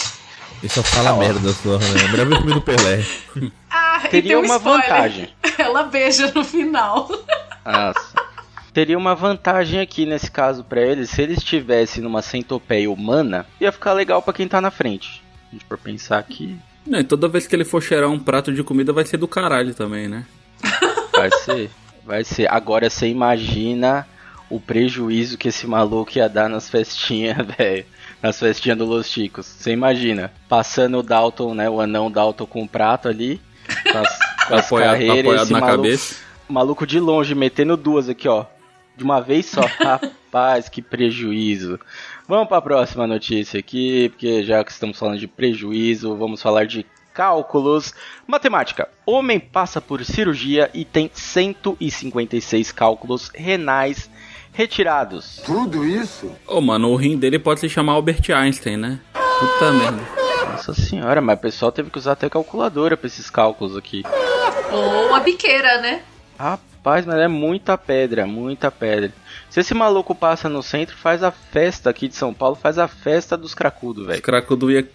Ele 0.59 0.69
só 0.69 0.81
fala 0.81 1.13
merda 1.17 1.53
só, 1.53 1.77
né? 1.77 1.85
Lembra 2.15 2.35
o 2.35 2.41
filme 2.41 2.53
do 2.53 2.61
Pelé. 2.61 3.03
Ah, 3.69 4.01
e 4.05 4.07
Teria 4.09 4.29
tem 4.29 4.37
um 4.37 4.45
uma 4.45 4.55
spoiler. 4.57 4.81
vantagem. 4.81 5.29
Ela 5.57 5.83
beija 5.83 6.31
no 6.33 6.43
final. 6.43 7.07
Nossa. 7.63 8.16
Teria 8.73 8.97
uma 8.97 9.15
vantagem 9.15 9.79
aqui 9.79 10.05
nesse 10.05 10.29
caso 10.29 10.63
pra 10.63 10.81
eles, 10.81 11.09
se 11.09 11.21
eles 11.21 11.37
estivessem 11.39 12.03
numa 12.03 12.21
centopeia 12.21 12.91
humana, 12.91 13.45
ia 13.59 13.71
ficar 13.71 13.93
legal 13.93 14.21
pra 14.21 14.33
quem 14.33 14.47
tá 14.47 14.61
na 14.61 14.69
frente. 14.69 15.23
A 15.49 15.55
gente 15.55 15.65
for 15.65 15.77
pensar 15.77 16.21
que 16.23 16.55
Não, 16.85 17.03
toda 17.03 17.27
vez 17.27 17.47
que 17.47 17.55
ele 17.55 17.65
for 17.65 17.81
cheirar 17.81 18.09
um 18.09 18.19
prato 18.19 18.53
de 18.53 18.63
comida 18.63 18.93
vai 18.93 19.05
ser 19.05 19.17
do 19.17 19.27
caralho 19.27 19.73
também, 19.73 20.07
né? 20.07 20.25
vai 21.11 21.29
ser, 21.43 21.69
vai 22.05 22.23
ser. 22.23 22.51
Agora 22.51 22.89
você 22.89 23.07
imagina 23.07 24.07
o 24.49 24.59
prejuízo 24.59 25.37
que 25.37 25.47
esse 25.49 25.65
maluco 25.65 26.11
ia 26.17 26.29
dar 26.29 26.47
nas 26.49 26.69
festinhas, 26.69 27.37
velho. 27.57 27.85
Nas 28.21 28.39
festinhas 28.39 28.77
do 28.77 28.85
Los 28.85 29.07
Chicos. 29.09 29.45
Você 29.45 29.71
imagina, 29.71 30.31
passando 30.49 30.97
o 30.99 31.03
Dalton, 31.03 31.53
né, 31.53 31.69
o 31.69 31.79
anão 31.79 32.09
Dalton 32.09 32.45
com 32.47 32.63
o 32.63 32.67
prato 32.67 33.07
ali, 33.07 33.39
com 33.91 33.97
as, 33.97 34.19
com 34.47 34.55
as 34.55 34.65
Apoiado, 34.65 34.91
carreiras, 34.93 35.19
apoiado 35.19 35.43
esse 35.43 35.53
na 35.53 35.59
maluco, 35.59 35.77
cabeça. 35.83 36.15
maluco 36.49 36.87
de 36.87 36.99
longe 36.99 37.35
metendo 37.35 37.77
duas 37.77 38.09
aqui, 38.09 38.27
ó. 38.27 38.45
De 38.97 39.03
uma 39.03 39.21
vez 39.21 39.45
só. 39.45 39.61
Rapaz, 39.79 40.67
que 40.67 40.81
prejuízo. 40.81 41.79
Vamos 42.27 42.49
para 42.49 42.57
a 42.57 42.61
próxima 42.61 43.07
notícia 43.07 43.59
aqui, 43.59 44.09
porque 44.09 44.43
já 44.43 44.63
que 44.63 44.71
estamos 44.71 44.99
falando 44.99 45.19
de 45.19 45.27
prejuízo, 45.27 46.17
vamos 46.17 46.41
falar 46.41 46.65
de 46.65 46.85
cálculos. 47.13 47.93
Matemática. 48.27 48.89
Homem 49.05 49.39
passa 49.39 49.79
por 49.79 50.03
cirurgia 50.03 50.69
e 50.73 50.83
tem 50.83 51.09
156 51.13 52.71
cálculos 52.71 53.31
renais 53.33 54.09
retirados. 54.51 55.41
Ô, 56.47 56.61
mano, 56.61 56.89
o 56.89 56.95
rim 56.95 57.17
dele 57.17 57.39
pode 57.39 57.59
se 57.59 57.69
chamar 57.69 57.93
Albert 57.93 58.29
Einstein, 58.29 58.77
né? 58.77 58.99
Puta 59.13 59.71
merda. 59.73 60.01
Nossa 60.51 60.73
senhora, 60.73 61.21
mas 61.21 61.37
o 61.37 61.41
pessoal 61.41 61.71
teve 61.71 61.89
que 61.89 61.97
usar 61.97 62.13
até 62.13 62.29
calculadora 62.29 62.97
para 62.97 63.07
esses 63.07 63.29
cálculos 63.29 63.77
aqui. 63.77 64.03
Ou 64.71 65.13
a 65.13 65.19
biqueira, 65.19 65.81
né? 65.81 66.01
Rapaz, 66.37 66.61
mas 66.87 67.07
é 67.07 67.27
muita 67.27 67.77
pedra, 67.77 68.25
muita 68.25 68.71
pedra. 68.71 69.11
Se 69.49 69.59
esse 69.59 69.73
maluco 69.73 70.13
passa 70.15 70.47
no 70.47 70.61
centro, 70.63 70.95
faz 70.95 71.23
a 71.23 71.31
festa 71.31 71.89
aqui 71.89 72.07
de 72.07 72.15
São 72.15 72.33
Paulo, 72.33 72.55
faz 72.55 72.77
a 72.77 72.87
festa 72.87 73.35
dos 73.35 73.53
cracudos, 73.53 74.03
Os 74.03 74.07
velho. 74.07 74.21
cracudo 74.21 74.71
ia 74.71 74.87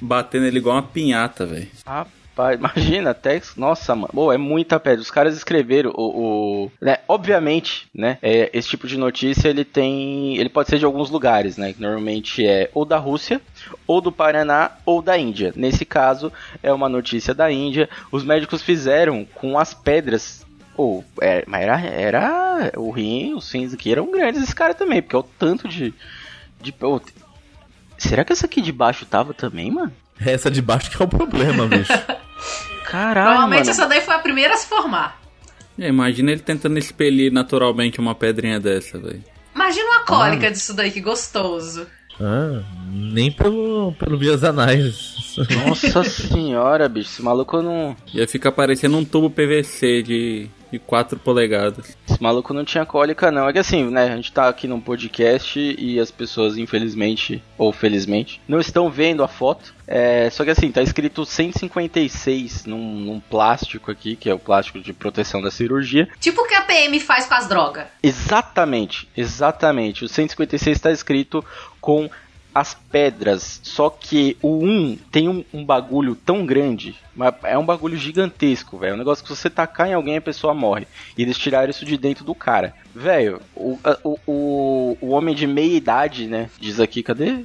bater 0.00 0.40
nele 0.40 0.58
igual 0.58 0.76
uma 0.76 0.82
pinhata, 0.82 1.46
velho. 1.46 1.68
Rapaz, 1.86 2.58
imagina 2.58 3.10
até. 3.10 3.40
Nossa, 3.56 3.94
mano. 3.94 4.10
Pô, 4.12 4.32
é 4.32 4.38
muita 4.38 4.78
pedra. 4.80 5.00
Os 5.00 5.10
caras 5.10 5.36
escreveram 5.36 5.90
o. 5.94 6.64
o- 6.64 6.72
né, 6.80 6.98
Obviamente, 7.08 7.86
né? 7.94 8.18
é, 8.22 8.50
esse 8.52 8.68
tipo 8.68 8.86
de 8.86 8.96
notícia 8.98 9.48
ele 9.48 9.64
tem. 9.64 10.36
Ele 10.38 10.48
pode 10.48 10.68
ser 10.70 10.78
de 10.78 10.84
alguns 10.84 11.10
lugares, 11.10 11.56
né? 11.56 11.72
Que 11.72 11.80
normalmente 11.80 12.46
é 12.46 12.70
ou 12.74 12.84
da 12.84 12.96
Rússia, 12.98 13.40
ou 13.86 14.00
do 14.00 14.10
Paraná, 14.12 14.72
ou 14.86 15.00
da 15.02 15.16
Índia. 15.18 15.52
Nesse 15.56 15.84
caso, 15.84 16.32
é 16.62 16.72
uma 16.72 16.88
notícia 16.88 17.34
da 17.34 17.50
Índia. 17.52 17.88
Os 18.10 18.24
médicos 18.24 18.62
fizeram 18.62 19.26
com 19.34 19.58
as 19.58 19.72
pedras. 19.74 20.44
Pô, 20.74 21.04
é, 21.20 21.44
mas 21.46 21.62
era, 21.62 21.80
era. 21.80 22.72
O 22.76 22.90
rim, 22.90 23.34
os 23.34 23.50
rins 23.50 23.74
aqui 23.74 23.92
eram 23.92 24.10
grandes 24.10 24.42
esse 24.42 24.54
cara 24.54 24.74
também, 24.74 25.02
porque 25.02 25.16
é 25.16 25.18
o 25.18 25.22
tanto 25.22 25.68
de. 25.68 25.92
de 26.60 26.72
pô, 26.72 27.00
será 27.98 28.24
que 28.24 28.32
essa 28.32 28.46
aqui 28.46 28.60
de 28.60 28.72
baixo 28.72 29.04
tava 29.04 29.34
também, 29.34 29.70
mano? 29.70 29.92
Essa 30.20 30.50
de 30.50 30.62
baixo 30.62 30.90
que 30.90 31.02
é 31.02 31.04
o 31.04 31.08
problema, 31.08 31.66
bicho. 31.66 31.92
Caralho, 32.86 33.26
Provavelmente 33.26 33.60
mano. 33.60 33.70
essa 33.70 33.86
daí 33.86 34.00
foi 34.00 34.14
a 34.14 34.18
primeira 34.18 34.54
a 34.54 34.56
se 34.56 34.66
formar. 34.66 35.20
É, 35.78 35.88
imagina 35.88 36.30
ele 36.30 36.40
tentando 36.40 36.78
expelir 36.78 37.32
naturalmente 37.32 37.98
uma 37.98 38.14
pedrinha 38.14 38.60
dessa, 38.60 38.98
velho. 38.98 39.24
Imagina 39.54 39.84
uma 39.90 40.04
cólica 40.04 40.50
disso 40.50 40.74
daí, 40.74 40.90
que 40.90 41.00
gostoso. 41.00 41.86
Ah, 42.20 42.62
nem 42.90 43.32
pelo, 43.32 43.92
pelo 43.98 44.18
vias 44.18 44.44
anais. 44.44 45.36
Nossa 45.66 46.04
senhora, 46.04 46.88
bicho, 46.88 47.10
esse 47.10 47.22
maluco 47.22 47.62
não. 47.62 47.96
Ia 48.12 48.28
ficar 48.28 48.52
parecendo 48.52 48.96
um 48.98 49.04
tubo 49.04 49.30
PVC 49.30 50.02
de, 50.02 50.50
de 50.72 50.78
4 50.78 51.18
polegadas. 51.18 51.96
Esse 52.08 52.20
maluco 52.22 52.54
não 52.54 52.64
tinha 52.64 52.86
cólica, 52.86 53.30
não. 53.30 53.46
É 53.46 53.52
que 53.52 53.58
assim, 53.58 53.84
né? 53.90 54.04
A 54.04 54.16
gente 54.16 54.32
tá 54.32 54.48
aqui 54.48 54.66
num 54.66 54.80
podcast 54.80 55.60
e 55.78 56.00
as 56.00 56.10
pessoas, 56.10 56.56
infelizmente, 56.56 57.42
ou 57.58 57.72
felizmente, 57.72 58.40
não 58.48 58.58
estão 58.58 58.90
vendo 58.90 59.22
a 59.22 59.28
foto. 59.28 59.74
É, 59.86 60.30
só 60.30 60.42
que 60.44 60.50
assim, 60.50 60.72
tá 60.72 60.82
escrito 60.82 61.26
156 61.26 62.64
num, 62.64 63.00
num 63.00 63.20
plástico 63.20 63.90
aqui, 63.90 64.16
que 64.16 64.30
é 64.30 64.34
o 64.34 64.38
plástico 64.38 64.80
de 64.80 64.94
proteção 64.94 65.42
da 65.42 65.50
cirurgia. 65.50 66.08
Tipo 66.18 66.40
o 66.40 66.48
que 66.48 66.54
a 66.54 66.62
PM 66.62 66.98
faz 66.98 67.26
com 67.26 67.34
as 67.34 67.46
drogas. 67.46 67.84
Exatamente, 68.02 69.06
exatamente. 69.14 70.04
O 70.04 70.08
156 70.08 70.76
está 70.76 70.90
escrito 70.90 71.44
com 71.82 72.08
as 72.54 72.74
pedras. 72.74 73.60
Só 73.62 73.90
que 73.90 74.36
o 74.42 74.64
1 74.64 74.98
tem 75.10 75.28
um, 75.28 75.44
um 75.52 75.64
bagulho 75.64 76.14
tão 76.14 76.44
grande. 76.44 76.94
mas 77.14 77.34
É 77.44 77.56
um 77.56 77.64
bagulho 77.64 77.96
gigantesco, 77.96 78.78
velho. 78.78 78.92
É 78.92 78.94
um 78.94 78.98
negócio 78.98 79.24
que 79.24 79.34
se 79.34 79.36
você 79.36 79.50
tacar 79.50 79.88
em 79.88 79.94
alguém 79.94 80.16
a 80.16 80.20
pessoa 80.20 80.54
morre. 80.54 80.86
E 81.16 81.22
eles 81.22 81.38
tiraram 81.38 81.70
isso 81.70 81.84
de 81.84 81.96
dentro 81.96 82.24
do 82.24 82.34
cara. 82.34 82.74
Velho, 82.94 83.40
o, 83.54 83.78
o, 84.04 84.18
o, 84.26 84.98
o 85.00 85.08
homem 85.10 85.34
de 85.34 85.46
meia 85.46 85.76
idade, 85.76 86.26
né? 86.26 86.50
Diz 86.60 86.78
aqui, 86.78 87.02
cadê? 87.02 87.44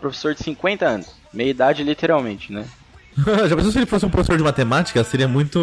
Professor 0.00 0.34
de 0.34 0.42
50 0.42 0.86
anos. 0.86 1.14
Meia 1.32 1.50
idade, 1.50 1.82
literalmente, 1.82 2.52
né? 2.52 2.64
Já 3.48 3.54
pensou 3.56 3.72
se 3.72 3.78
ele 3.78 3.86
fosse 3.86 4.04
um 4.04 4.10
professor 4.10 4.36
de 4.36 4.42
matemática? 4.42 5.02
Seria 5.04 5.28
muito, 5.28 5.58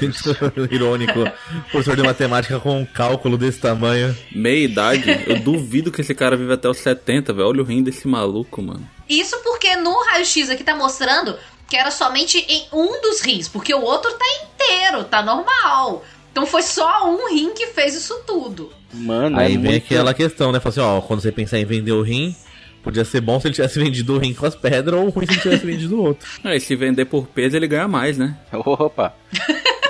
muito 0.00 0.68
irônico. 0.74 1.24
Professor 1.70 1.96
de 1.96 2.02
matemática 2.02 2.58
com 2.58 2.80
um 2.80 2.84
cálculo 2.84 3.38
desse 3.38 3.60
tamanho. 3.60 4.16
Meia 4.32 4.64
idade, 4.64 5.24
eu 5.26 5.38
duvido 5.40 5.92
que 5.92 6.00
esse 6.00 6.14
cara 6.14 6.36
vive 6.36 6.52
até 6.52 6.68
os 6.68 6.78
70, 6.78 7.32
velho. 7.32 7.48
Olha 7.48 7.62
o 7.62 7.64
rim 7.64 7.82
desse 7.82 8.08
maluco, 8.08 8.60
mano. 8.60 8.88
Isso 9.08 9.38
porque 9.44 9.76
no 9.76 9.92
raio-x 10.04 10.50
aqui 10.50 10.64
tá 10.64 10.74
mostrando 10.74 11.36
que 11.68 11.76
era 11.76 11.90
somente 11.90 12.38
em 12.48 12.66
um 12.72 13.00
dos 13.00 13.20
rins, 13.20 13.48
porque 13.48 13.72
o 13.72 13.80
outro 13.80 14.12
tá 14.12 14.24
inteiro, 14.44 15.04
tá 15.04 15.22
normal. 15.22 16.04
Então 16.30 16.44
foi 16.44 16.62
só 16.62 17.08
um 17.10 17.32
rim 17.32 17.54
que 17.54 17.68
fez 17.68 17.94
isso 17.94 18.20
tudo. 18.26 18.70
Mano, 18.92 19.38
Aí 19.38 19.54
é 19.54 19.56
vem 19.56 19.58
muito... 19.58 19.84
aquela 19.84 20.12
questão, 20.12 20.52
né? 20.52 20.60
Fala 20.60 20.70
assim, 20.70 20.80
ó, 20.80 21.00
quando 21.00 21.20
você 21.20 21.32
pensar 21.32 21.58
em 21.58 21.64
vender 21.64 21.92
o 21.92 22.02
rim, 22.02 22.34
podia 22.82 23.04
ser 23.04 23.20
bom 23.20 23.38
se 23.40 23.46
ele 23.46 23.54
tivesse 23.54 23.78
vendido 23.78 24.14
o 24.14 24.18
rim 24.18 24.34
com 24.34 24.46
as 24.46 24.54
pedras 24.54 25.00
ou 25.00 25.08
ruim 25.08 25.26
se 25.26 25.32
ele 25.32 25.40
tivesse 25.40 25.66
vendido 25.66 25.96
o 25.96 26.02
outro. 26.02 26.28
Aí 26.44 26.60
se 26.60 26.74
vender 26.74 27.04
por 27.04 27.26
peso, 27.26 27.56
ele 27.56 27.68
ganha 27.68 27.88
mais, 27.88 28.18
né? 28.18 28.36
Opa! 28.52 29.14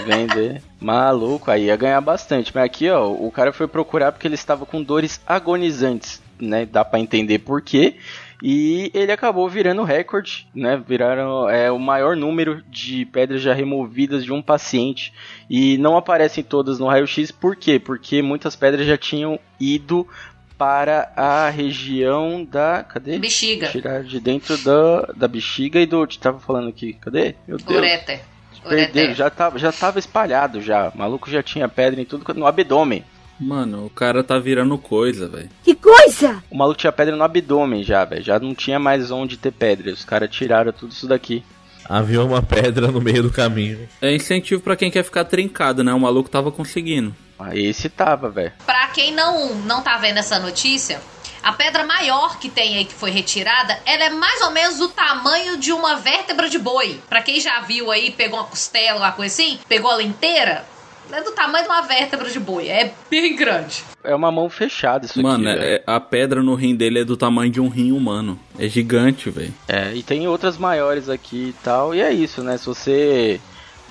Vender. 0.05 0.61
Maluco, 0.81 1.51
aí 1.51 1.67
ia 1.67 1.77
ganhar 1.77 2.01
bastante. 2.01 2.51
Mas 2.53 2.65
aqui, 2.65 2.91
ó, 2.91 3.09
o 3.09 3.31
cara 3.31 3.53
foi 3.53 3.69
procurar 3.69 4.11
porque 4.11 4.27
ele 4.27 4.35
estava 4.35 4.67
com 4.67 4.83
dores 4.83 5.21
agonizantes, 5.27 6.21
né? 6.41 6.67
Dá 6.67 6.85
pra 6.85 6.99
entender 6.99 7.39
por 7.39 7.63
quê. 7.63 7.97
E 8.43 8.91
ele 8.93 9.13
acabou 9.13 9.49
virando 9.49 9.85
recorde, 9.85 10.49
né? 10.53 10.83
Viraram 10.85 11.49
é, 11.49 11.71
o 11.71 11.79
maior 11.79 12.17
número 12.17 12.61
de 12.69 13.07
pedras 13.07 13.41
já 13.41 13.55
removidas 13.55 14.25
de 14.25 14.33
um 14.33 14.43
paciente. 14.43 15.13
E 15.49 15.79
não 15.79 15.97
aparecem 15.97 16.43
todas 16.43 16.81
no 16.81 16.89
raio-x, 16.89 17.31
por 17.31 17.55
quê? 17.55 17.79
Porque 17.79 18.21
muitas 18.21 18.57
pedras 18.57 18.85
já 18.85 18.99
tinham 18.99 19.39
ido 19.61 20.09
para 20.57 21.13
a 21.17 21.49
região 21.51 22.45
da. 22.45 22.83
Cadê? 22.85 23.19
Bexiga. 23.19 23.69
Tirar 23.69 24.03
de 24.03 24.21
dentro 24.21 24.57
da, 24.59 25.13
da 25.17 25.29
bexiga 25.29 25.81
e 25.81 25.87
do. 25.87 26.07
Tava 26.07 26.41
falando 26.41 26.69
aqui, 26.69 26.93
cadê? 26.95 27.35
Meu 27.47 27.57
Deus. 27.59 27.79
Ureter. 27.79 28.21
Perderam, 28.63 29.07
Ureter. 29.07 29.15
já 29.15 29.29
tava, 29.31 29.59
já 29.59 29.73
tava 29.73 29.99
espalhado 29.99 30.61
já. 30.61 30.91
O 30.95 30.99
maluco 30.99 31.31
já 31.31 31.43
tinha 31.43 31.69
pedra 31.69 32.01
em 32.01 32.05
tudo, 32.05 32.33
no 32.35 32.47
abdômen. 32.47 33.05
Mano, 33.41 33.87
o 33.87 33.91
cara 33.91 34.23
tá 34.23 34.39
virando 34.39 34.79
coisa, 34.79 35.27
velho. 35.29 35.51
Que 35.65 35.75
coisa! 35.75 36.43
O 36.49 36.57
maluco 36.57 36.79
tinha 36.79 36.93
pedra 36.93 37.17
no 37.17 37.25
abdômen 37.25 37.83
já, 37.83 38.05
velho. 38.05 38.23
Já 38.23 38.39
não 38.39 38.55
tinha 38.55 38.79
mais 38.79 39.11
onde 39.11 39.37
ter 39.37 39.51
pedra. 39.51 39.93
Os 39.93 40.05
caras 40.05 40.31
tiraram 40.31 40.73
tudo 40.73 40.93
isso 40.93 41.09
daqui. 41.09 41.43
Havia 41.89 42.23
uma 42.23 42.41
pedra 42.41 42.87
no 42.89 43.01
meio 43.01 43.25
do 43.25 43.31
caminho. 43.31 43.89
É 44.01 44.15
incentivo 44.15 44.63
pra 44.63 44.77
quem 44.77 44.91
quer 44.91 45.03
ficar 45.03 45.25
trincado, 45.25 45.83
né? 45.83 45.93
O 45.93 45.99
maluco 45.99 46.31
tava 46.31 46.53
conseguindo. 46.53 47.13
Aí 47.43 47.67
esse 47.67 47.89
tava, 47.89 48.31
velho. 48.31 48.53
Pra 48.67 48.89
quem 48.89 49.13
não, 49.13 49.55
não 49.55 49.83
tá 49.83 49.97
vendo 49.99 50.19
essa 50.19 50.39
notícia, 50.39 51.01
a 51.43 51.53
pedra 51.53 51.85
maior 51.85 52.39
que 52.39 52.49
tem 52.49 52.77
aí 52.77 52.85
que 52.85 52.95
foi 52.95 53.11
retirada, 53.11 53.79
ela 53.85 54.05
é 54.05 54.11
mais 54.11 54.41
ou 54.43 54.51
menos 54.51 54.79
do 54.79 54.89
tamanho 54.89 55.57
de 55.57 55.73
uma 55.73 55.97
vértebra 55.97 56.49
de 56.49 56.59
boi. 56.59 57.01
Pra 57.09 57.23
quem 57.23 57.41
já 57.41 57.61
viu 57.61 57.91
aí, 57.91 58.11
pegou 58.13 58.39
uma 58.39 58.47
costela, 58.47 58.99
uma 58.99 59.13
coisa 59.13 59.33
assim, 59.35 59.59
pegou 59.69 59.91
ela 59.91 60.03
inteira, 60.03 60.65
é 61.11 61.21
do 61.21 61.33
tamanho 61.33 61.65
de 61.65 61.69
uma 61.71 61.83
vértebra 61.83 62.31
de 62.31 62.39
boi. 62.41 62.69
É 62.69 62.93
bem 63.11 63.35
grande. 63.37 63.85
É 64.05 64.15
uma 64.15 64.33
mão 64.33 64.49
fechada 64.49 65.05
isso 65.05 65.21
Mano, 65.23 65.49
aqui. 65.49 65.59
velho. 65.59 65.75
é- 65.75 65.83
a 65.87 66.01
pedra 66.01 66.43
no 66.43 66.55
rim 66.55 66.75
dele 66.75 67.01
é 67.01 67.05
do 67.05 67.17
tamanho 67.17 67.51
de 67.51 67.61
um 67.61 67.69
rim 67.69 67.93
humano. 67.93 68.39
É 68.59 68.67
gigante, 68.69 69.29
velho. 69.29 69.53
É, 69.69 69.93
e 69.95 70.03
tem 70.03 70.27
outras 70.27 70.57
maiores 70.57 71.09
aqui 71.09 71.49
e 71.51 71.55
tal. 71.63 71.95
E 71.95 72.01
é 72.01 72.11
isso, 72.13 72.43
né? 72.43 72.57
Se 72.57 72.65
você 72.67 73.41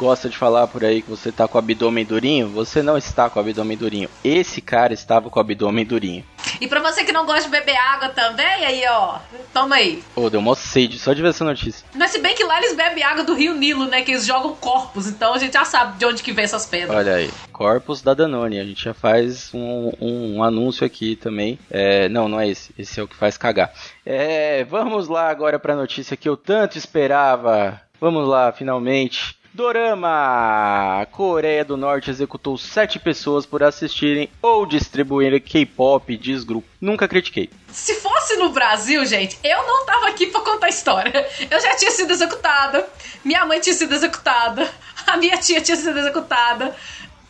gosta 0.02 0.28
de 0.28 0.36
falar 0.36 0.66
por 0.66 0.84
aí 0.84 1.04
que 1.04 1.10
você 1.12 1.32
tá 1.32 1.48
com 1.48 1.56
o 1.56 1.60
abdômen 1.60 2.04
durinho, 2.04 2.50
você 2.50 2.82
não 2.82 2.98
está 2.98 3.30
com 3.30 3.38
o 3.38 3.42
abdômen 3.44 3.78
durinho. 3.78 4.10
Esse 4.24 4.60
cara 4.60 4.96
estava 4.96 5.30
com 5.30 5.38
o 5.38 5.42
abdômen 5.42 5.86
durinho. 5.86 6.26
E 6.60 6.68
pra 6.68 6.80
você 6.80 7.04
que 7.04 7.12
não 7.12 7.24
gosta 7.24 7.44
de 7.44 7.50
beber 7.50 7.78
água 7.78 8.10
também, 8.10 8.66
aí 8.66 8.84
ó, 8.90 9.20
toma 9.54 9.76
aí. 9.76 10.02
Ô, 10.16 10.28
deu 10.28 10.42
mó 10.42 10.56
sede 10.56 10.98
só 10.98 11.14
de 11.14 11.22
ver 11.22 11.28
essa 11.30 11.46
notícia. 11.46 11.86
Mas 11.94 12.10
se 12.10 12.18
bem 12.18 12.34
que 12.34 12.44
lá 12.44 12.58
eles 12.58 12.76
bebem 12.76 13.04
água 13.04 13.24
do 13.24 13.36
rio 13.36 13.54
Nilo, 13.54 13.86
né? 13.86 14.02
Que 14.02 14.10
eles 14.10 14.26
jogam 14.26 14.56
corpos, 14.56 15.06
então 15.06 15.36
a 15.36 15.38
gente 15.38 15.54
já 15.54 15.66
sabe 15.66 16.00
de 16.00 16.06
onde 16.06 16.24
que 16.24 16.32
vem 16.32 16.46
essas 16.46 16.66
pedras. 16.66 16.98
Olha 16.98 17.14
aí, 17.14 17.30
Corpus 17.54 18.02
da 18.02 18.16
Danone. 18.16 18.60
A 18.60 18.66
gente 18.66 18.84
já 18.84 18.96
faz 18.96 19.54
um, 19.54 19.92
um 20.02 20.44
anúncio 20.44 20.84
aqui 20.84 21.16
também. 21.16 21.60
É, 21.70 22.10
não, 22.10 22.28
não 22.28 22.40
é 22.40 22.50
esse. 22.50 22.74
Esse 22.76 23.00
é 23.00 23.04
o 23.04 23.08
que 23.08 23.16
faz 23.16 23.38
cagar. 23.38 23.72
É, 24.04 24.64
vamos 24.64 25.08
lá 25.08 25.30
agora 25.30 25.60
pra 25.60 25.76
notícia 25.76 26.18
que 26.18 26.28
eu 26.28 26.36
tanto 26.36 26.76
esperava. 26.76 27.80
Vamos 28.00 28.28
lá, 28.28 28.52
finalmente. 28.52 29.40
Dorama! 29.54 31.02
A 31.02 31.06
Coreia 31.06 31.66
do 31.66 31.76
Norte 31.76 32.10
executou 32.10 32.58
sete 32.58 32.98
pessoas 32.98 33.46
por 33.46 33.62
assistirem 33.62 34.30
ou 34.42 34.66
distribuírem 34.66 35.42
K-pop, 35.42 36.16
diz 36.16 36.46
grupo. 36.46 36.68
Nunca 36.80 37.08
critiquei. 37.08 37.50
Se 37.68 37.96
fosse 37.96 38.38
no 38.38 38.50
Brasil, 38.50 39.06
gente, 39.06 39.38
eu 39.44 39.58
não 39.68 39.86
tava 39.86 40.08
aqui 40.08 40.28
pra 40.28 40.40
contar 40.40 40.68
a 40.68 40.70
história. 40.70 41.28
Eu 41.50 41.60
já 41.60 41.76
tinha 41.76 41.92
sido 41.92 42.12
executada, 42.12 42.88
minha 43.26 43.46
mãe 43.46 43.60
tinha 43.60 43.76
sido 43.76 43.94
executada, 43.94 44.70
a 45.06 45.18
minha 45.18 45.38
tia 45.38 45.60
tinha 45.60 45.76
sido 45.76 46.00
executada, 46.00 46.74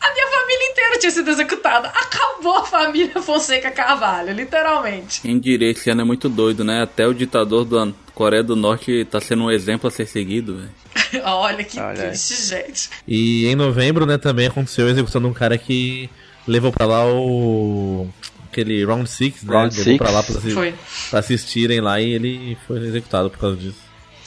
a 0.00 0.12
minha 0.14 0.26
família 0.28 0.70
inteira 0.70 0.98
tinha 0.98 1.10
sido 1.10 1.30
executada. 1.30 1.88
Acabou 1.88 2.56
a 2.56 2.64
família 2.64 3.20
Fonseca 3.20 3.70
Carvalho, 3.70 4.32
literalmente. 4.32 5.20
Quem 5.22 5.38
diria, 5.40 5.70
esse 5.70 5.90
ano 5.90 6.02
é 6.02 6.04
muito 6.04 6.28
doido, 6.28 6.62
né? 6.64 6.82
Até 6.82 7.06
o 7.06 7.14
ditador 7.14 7.64
da 7.64 7.88
Coreia 8.14 8.42
do 8.42 8.54
Norte 8.54 9.04
tá 9.10 9.20
sendo 9.20 9.44
um 9.44 9.50
exemplo 9.50 9.88
a 9.88 9.90
ser 9.90 10.06
seguido, 10.06 10.56
velho. 10.58 10.70
Olha 11.24 11.64
que 11.64 11.78
Olha 11.80 12.02
aí. 12.02 12.08
triste, 12.10 12.46
gente. 12.46 12.90
E 13.08 13.46
em 13.46 13.54
novembro, 13.54 14.04
né, 14.06 14.18
também 14.18 14.46
aconteceu 14.46 14.86
a 14.86 14.90
execução 14.90 15.20
de 15.20 15.26
um 15.26 15.32
cara 15.32 15.56
que 15.56 16.08
levou 16.46 16.70
pra 16.72 16.86
lá 16.86 17.06
o. 17.06 18.08
aquele 18.50 18.84
Round 18.84 19.08
6, 19.08 19.42
né? 19.44 19.54
Round 19.54 19.76
levou 19.76 19.84
Six. 19.92 19.98
pra 19.98 20.10
lá 20.10 20.22
pra, 20.22 20.34
Foi. 20.40 20.74
pra 21.10 21.18
assistirem 21.20 21.80
lá 21.80 22.00
e 22.00 22.10
ele 22.12 22.58
foi 22.66 22.78
executado 22.78 23.30
por 23.30 23.38
causa 23.38 23.56
disso. 23.56 23.78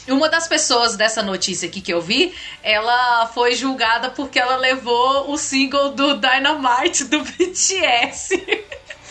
Uma 0.08 0.28
das 0.28 0.46
pessoas 0.46 0.96
dessa 0.96 1.20
notícia 1.20 1.68
aqui 1.68 1.80
que 1.80 1.92
eu 1.92 2.00
vi, 2.00 2.32
ela 2.62 3.26
foi 3.34 3.56
julgada 3.56 4.08
porque 4.10 4.38
ela 4.38 4.56
levou 4.56 5.32
o 5.32 5.36
single 5.36 5.90
do 5.90 6.14
Dynamite 6.16 7.04
do 7.04 7.22
BTS. 7.26 8.40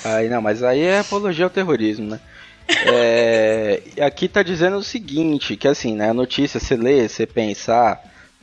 Aí 0.06 0.30
não, 0.30 0.42
mas 0.42 0.64
aí 0.64 0.82
é 0.82 1.00
apologia 1.00 1.44
ao 1.46 1.50
terrorismo, 1.50 2.08
né? 2.12 2.20
É, 2.68 3.82
aqui 4.02 4.28
tá 4.28 4.42
dizendo 4.42 4.78
o 4.78 4.84
seguinte, 4.84 5.56
que 5.56 5.68
assim, 5.68 5.96
né, 5.96 6.10
a 6.10 6.14
notícia, 6.14 6.60
você 6.60 6.76
lê, 6.76 7.08
você 7.08 7.26
pensa, 7.26 7.74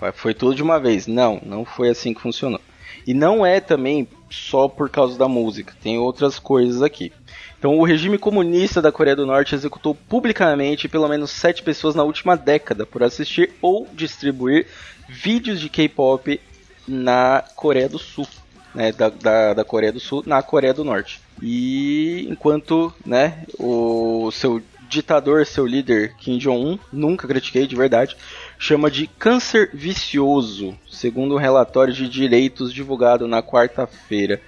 ah, 0.00 0.12
foi 0.12 0.34
tudo 0.34 0.54
de 0.54 0.62
uma 0.62 0.78
vez. 0.80 1.06
Não, 1.06 1.40
não 1.44 1.64
foi 1.64 1.88
assim 1.88 2.14
que 2.14 2.20
funcionou. 2.20 2.60
E 3.06 3.12
não 3.12 3.44
é 3.44 3.60
também 3.60 4.06
só 4.30 4.68
por 4.68 4.88
causa 4.88 5.18
da 5.18 5.28
música, 5.28 5.74
tem 5.82 5.98
outras 5.98 6.38
coisas 6.38 6.82
aqui. 6.82 7.12
Então, 7.58 7.78
o 7.78 7.84
regime 7.84 8.18
comunista 8.18 8.82
da 8.82 8.90
Coreia 8.90 9.14
do 9.14 9.26
Norte 9.26 9.54
executou 9.54 9.94
publicamente 9.94 10.88
pelo 10.88 11.08
menos 11.08 11.30
sete 11.30 11.62
pessoas 11.62 11.94
na 11.94 12.02
última 12.02 12.36
década 12.36 12.84
por 12.84 13.02
assistir 13.02 13.52
ou 13.60 13.86
distribuir 13.92 14.66
vídeos 15.08 15.60
de 15.60 15.68
K-pop 15.68 16.40
na 16.88 17.44
Coreia 17.54 17.88
do 17.88 17.98
Sul, 17.98 18.26
né, 18.74 18.92
da, 18.92 19.08
da, 19.08 19.54
da 19.54 19.64
Coreia 19.64 19.92
do 19.92 20.00
Sul 20.00 20.22
na 20.26 20.42
Coreia 20.42 20.74
do 20.74 20.84
Norte. 20.84 21.20
E 21.40 22.26
enquanto, 22.30 22.92
né, 23.04 23.44
o 23.58 24.30
seu 24.32 24.62
ditador, 24.88 25.46
seu 25.46 25.66
líder 25.66 26.14
Kim 26.18 26.38
Jong-un, 26.38 26.78
nunca 26.92 27.26
critiquei 27.26 27.66
de 27.66 27.74
verdade, 27.74 28.16
chama 28.58 28.90
de 28.90 29.06
câncer 29.06 29.70
vicioso, 29.72 30.76
segundo 30.90 31.34
um 31.34 31.38
relatório 31.38 31.94
de 31.94 32.08
direitos 32.08 32.72
divulgado 32.72 33.26
na 33.26 33.42
quarta-feira. 33.42 34.40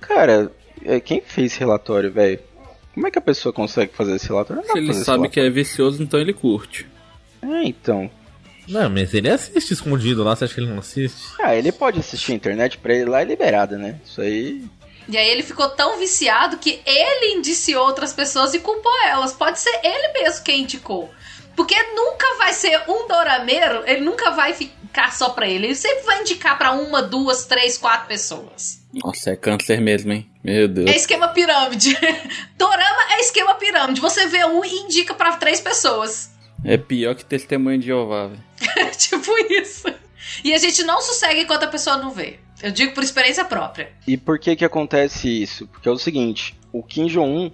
Cara, 0.00 0.52
é, 0.84 1.00
quem 1.00 1.20
fez 1.22 1.52
esse 1.52 1.60
relatório, 1.60 2.12
velho? 2.12 2.38
Como 2.94 3.06
é 3.06 3.10
que 3.10 3.18
a 3.18 3.22
pessoa 3.22 3.52
consegue 3.52 3.92
fazer 3.94 4.16
esse 4.16 4.28
relatório? 4.28 4.62
Se 4.64 4.76
ele 4.76 4.92
sabe 4.92 5.28
que 5.28 5.40
é 5.40 5.48
vicioso, 5.48 6.02
então 6.02 6.20
ele 6.20 6.32
curte. 6.32 6.86
relatório. 7.42 7.64
É, 7.64 7.68
então. 7.68 8.10
Não, 8.68 8.90
mas 8.90 9.14
ele 9.14 9.30
assiste 9.30 9.72
escondido 9.72 10.22
lá, 10.22 10.36
você 10.36 10.44
acha 10.44 10.54
que 10.54 10.60
ele 10.60 10.70
não 10.70 10.78
assiste? 10.78 11.16
Ah, 11.40 11.54
ele 11.54 11.72
pode 11.72 12.00
assistir 12.00 12.32
a 12.32 12.34
internet 12.34 12.78
pra 12.78 12.94
ele 12.94 13.06
lá 13.06 13.22
é 13.22 13.24
liberado, 13.24 13.78
né? 13.78 13.98
Isso 14.04 14.20
aí. 14.20 14.62
E 15.08 15.16
aí 15.16 15.30
ele 15.30 15.42
ficou 15.42 15.68
tão 15.70 15.98
viciado 15.98 16.58
que 16.58 16.82
ele 16.84 17.34
indiciou 17.34 17.86
outras 17.86 18.12
pessoas 18.12 18.52
e 18.52 18.58
culpou 18.58 18.92
elas. 19.06 19.32
Pode 19.32 19.58
ser 19.58 19.80
ele 19.82 20.12
mesmo 20.12 20.44
quem 20.44 20.62
indicou. 20.62 21.10
Porque 21.56 21.74
nunca 21.94 22.36
vai 22.36 22.52
ser 22.52 22.78
um 22.86 23.08
dorameiro, 23.08 23.82
ele 23.86 24.02
nunca 24.02 24.30
vai 24.30 24.52
ficar 24.52 25.12
só 25.12 25.30
pra 25.30 25.48
ele. 25.48 25.66
Ele 25.66 25.74
sempre 25.74 26.04
vai 26.04 26.20
indicar 26.20 26.58
pra 26.58 26.72
uma, 26.72 27.02
duas, 27.02 27.46
três, 27.46 27.78
quatro 27.78 28.06
pessoas. 28.06 28.86
Nossa, 28.92 29.30
é 29.30 29.36
câncer 29.36 29.80
mesmo, 29.80 30.12
hein? 30.12 30.30
Meu 30.44 30.68
Deus. 30.68 30.90
É 30.90 30.94
esquema 30.94 31.28
pirâmide. 31.28 31.96
Dorama 32.56 33.12
é 33.12 33.20
esquema 33.20 33.54
pirâmide. 33.54 34.00
Você 34.00 34.26
vê 34.26 34.44
um 34.44 34.64
e 34.64 34.72
indica 34.82 35.14
pra 35.14 35.36
três 35.36 35.60
pessoas. 35.60 36.30
É 36.64 36.76
pior 36.76 37.14
que 37.14 37.24
testemunho 37.24 37.78
de 37.78 37.86
Jeová, 37.86 38.28
velho. 38.28 38.47
Tipo 38.98 39.30
isso. 39.52 39.86
E 40.44 40.52
a 40.52 40.58
gente 40.58 40.82
não 40.84 41.00
sossega 41.00 41.40
enquanto 41.40 41.64
a 41.64 41.68
pessoa 41.68 41.96
não 41.96 42.10
vê. 42.10 42.38
Eu 42.62 42.70
digo 42.72 42.92
por 42.92 43.02
experiência 43.02 43.44
própria. 43.44 43.90
E 44.06 44.16
por 44.16 44.38
que 44.38 44.56
que 44.56 44.64
acontece 44.64 45.28
isso? 45.28 45.66
Porque 45.68 45.88
é 45.88 45.92
o 45.92 45.98
seguinte, 45.98 46.56
o 46.72 46.82
Kim 46.82 47.06
Jong-un, 47.06 47.50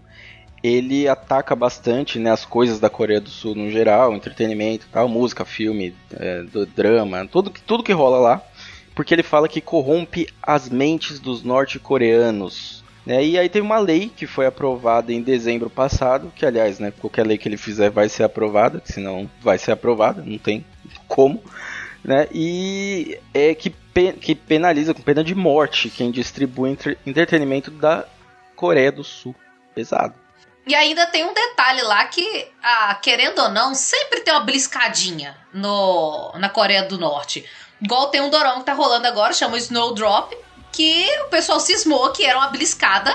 ele 0.63 1.07
ataca 1.07 1.55
bastante 1.55 2.19
né, 2.19 2.31
as 2.31 2.47
coisas 2.47 2.81
da 2.81 2.89
Coreia 2.89 3.21
do 3.21 3.29
Sul 3.29 3.55
no 3.55 3.71
geral, 3.71 4.15
entretenimento 4.15 4.87
tal, 4.91 5.07
música, 5.07 5.45
filme, 5.45 5.95
é, 6.11 6.43
do 6.43 6.65
drama, 6.65 7.29
tudo, 7.31 7.53
tudo 7.67 7.83
que 7.83 7.93
rola 7.93 8.19
lá, 8.19 8.43
porque 8.95 9.13
ele 9.13 9.23
fala 9.23 9.47
que 9.47 9.61
corrompe 9.61 10.27
as 10.43 10.71
mentes 10.71 11.21
dos 11.21 11.43
norte-coreanos. 11.43 12.83
né? 13.05 13.23
E 13.23 13.39
aí 13.39 13.51
teve 13.51 13.67
uma 13.67 13.79
lei 13.79 14.11
que 14.15 14.27
foi 14.27 14.47
aprovada 14.47 15.13
em 15.13 15.21
dezembro 15.21 15.69
passado, 15.69 16.33
que 16.35 16.47
aliás, 16.47 16.79
né, 16.79 16.91
qualquer 16.99 17.27
lei 17.27 17.37
que 17.37 17.47
ele 17.47 17.59
fizer 17.59 17.91
vai 17.91 18.09
ser 18.09 18.23
aprovada, 18.23 18.81
senão 18.87 19.31
vai 19.43 19.59
ser 19.59 19.73
aprovada, 19.73 20.23
não 20.25 20.39
tem 20.39 20.65
como, 21.15 21.41
né? 22.03 22.27
E 22.33 23.21
é 23.33 23.55
que, 23.55 23.71
pe 23.71 24.15
que 24.15 24.35
penaliza 24.35 24.93
com 24.93 25.01
pena 25.01 25.23
de 25.23 25.33
morte 25.33 25.89
quem 25.89 26.11
distribui 26.11 26.71
entre 26.71 26.99
entretenimento 27.07 27.71
da 27.71 28.05
Coreia 28.57 28.91
do 28.91 29.05
Sul. 29.05 29.33
Pesado. 29.73 30.15
E 30.67 30.75
ainda 30.75 31.07
tem 31.07 31.25
um 31.25 31.35
detalhe 31.35 31.83
lá 31.83 32.05
que, 32.07 32.49
ah, 32.63 32.95
querendo 33.01 33.39
ou 33.41 33.51
não, 33.51 33.75
sempre 33.75 34.21
tem 34.21 34.33
uma 34.33 34.45
bliscadinha 34.45 35.37
no, 35.53 36.33
na 36.37 36.49
Coreia 36.49 36.85
do 36.85 36.99
Norte. 36.99 37.45
Igual 37.81 38.09
tem 38.09 38.21
um 38.21 38.31
dorão 38.31 38.61
que 38.61 38.67
tá 38.67 38.73
rolando 38.73 39.07
agora, 39.07 39.33
chama 39.33 39.59
Snowdrop, 39.59 40.33
que 40.73 41.07
o 41.23 41.29
pessoal 41.29 41.61
cismou 41.61 42.11
que 42.13 42.25
era 42.25 42.39
uma 42.39 42.49
bliscada 42.49 43.15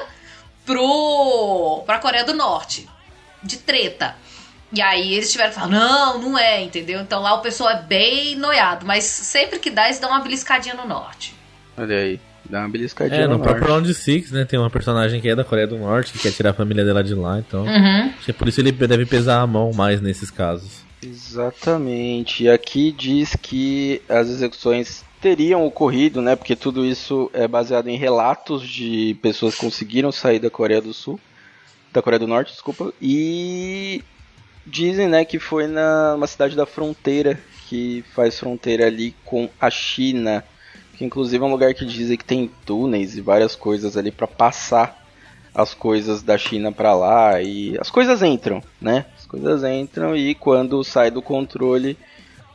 pro, 0.66 1.84
pra 1.86 2.00
Coreia 2.00 2.24
do 2.24 2.34
Norte. 2.34 2.88
De 3.42 3.58
treta. 3.58 4.16
E 4.72 4.82
aí 4.82 5.14
eles 5.14 5.32
tiveram 5.32 5.50
que 5.50 5.56
falar, 5.56 5.68
não, 5.68 6.22
não 6.22 6.38
é, 6.38 6.62
entendeu? 6.62 7.02
Então 7.02 7.22
lá 7.22 7.34
o 7.34 7.42
pessoal 7.42 7.72
é 7.72 7.82
bem 7.82 8.36
noiado, 8.36 8.86
mas 8.86 9.04
sempre 9.04 9.58
que 9.58 9.70
dá, 9.72 9.86
eles 9.86 10.00
dão 10.00 10.12
uma 10.12 10.20
beliscadinha 10.20 10.76
no 10.76 10.88
norte. 10.88 11.34
Olha 11.76 11.96
aí, 11.96 12.20
dá 12.46 12.60
uma 12.60 12.70
beliscadinha 12.70 13.22
É, 13.22 13.28
no 13.28 13.38
no 13.38 13.40
próprio 13.40 13.68
norte. 13.68 13.74
Round 13.74 13.94
Six, 13.96 14.32
né? 14.32 14.46
Tem 14.46 14.60
uma 14.60 14.70
personagem 14.70 15.20
que 15.20 15.30
é 15.30 15.36
da 15.36 15.44
Coreia 15.44 15.66
do 15.66 15.78
Norte, 15.78 16.12
que 16.14 16.20
quer 16.20 16.32
tirar 16.32 16.52
a 16.52 16.54
família 16.54 16.86
dela 16.86 17.04
de 17.04 17.16
lá, 17.16 17.40
então. 17.40 17.64
Uhum. 17.66 18.14
Acho 18.16 18.26
que 18.26 18.32
é 18.32 18.34
por 18.34 18.48
isso 18.48 18.62
ele 18.62 18.72
deve 18.72 19.06
pesar 19.06 19.42
a 19.42 19.48
mão 19.48 19.72
mais 19.74 20.02
nesses 20.02 20.30
casos. 20.30 20.84
Exatamente. 21.02 22.44
E 22.44 22.50
aqui 22.50 22.92
diz 22.92 23.36
que 23.42 24.02
as 24.08 24.28
execuções 24.28 25.04
teriam 25.22 25.66
ocorrido, 25.66 26.22
né? 26.22 26.36
Porque 26.36 26.56
tudo 26.56 26.86
isso 26.86 27.30
é 27.34 27.48
baseado 27.48 27.88
em 27.88 27.98
relatos 27.98 28.68
de 28.68 29.18
pessoas 29.22 29.56
que 29.56 29.62
conseguiram 29.62 30.12
sair 30.12 30.40
da 30.40 30.50
Coreia 30.50 30.82
do 30.82 30.94
Sul, 30.94 31.20
da 31.92 32.02
Coreia 32.02 32.20
do 32.20 32.28
Norte, 32.28 32.52
desculpa, 32.52 32.94
e 33.02 34.04
dizem, 34.70 35.08
né, 35.08 35.26
que 35.26 35.40
foi 35.40 35.68
na 35.68 36.16
uma 36.16 36.28
cidade 36.28 36.56
da 36.56 36.66
fronteira 36.66 37.40
que 37.68 38.04
faz 38.16 38.40
fronteira 38.40 38.88
ali 38.88 39.16
com 39.26 39.50
a 39.60 39.70
China, 39.70 40.44
que 40.98 41.06
inclusive 41.06 41.44
é 41.44 41.48
um 41.48 41.52
lugar 41.52 41.74
que 41.74 41.86
dizem 41.86 42.18
que 42.18 42.26
tem 42.26 42.50
túneis 42.66 43.16
e 43.16 43.22
várias 43.22 43.56
coisas 43.56 43.96
ali 43.96 44.12
para 44.12 44.28
passar 44.28 44.98
as 45.54 45.74
coisas 45.74 46.22
da 46.22 46.38
China 46.38 46.72
para 46.72 46.94
lá 46.96 47.42
e 47.42 47.78
as 47.80 47.90
coisas 47.90 48.22
entram, 48.24 48.62
né? 48.82 49.06
As 49.18 49.26
coisas 49.26 49.64
entram 49.64 50.16
e 50.16 50.34
quando 50.34 50.84
sai 50.84 51.12
do 51.12 51.22
controle, 51.22 51.98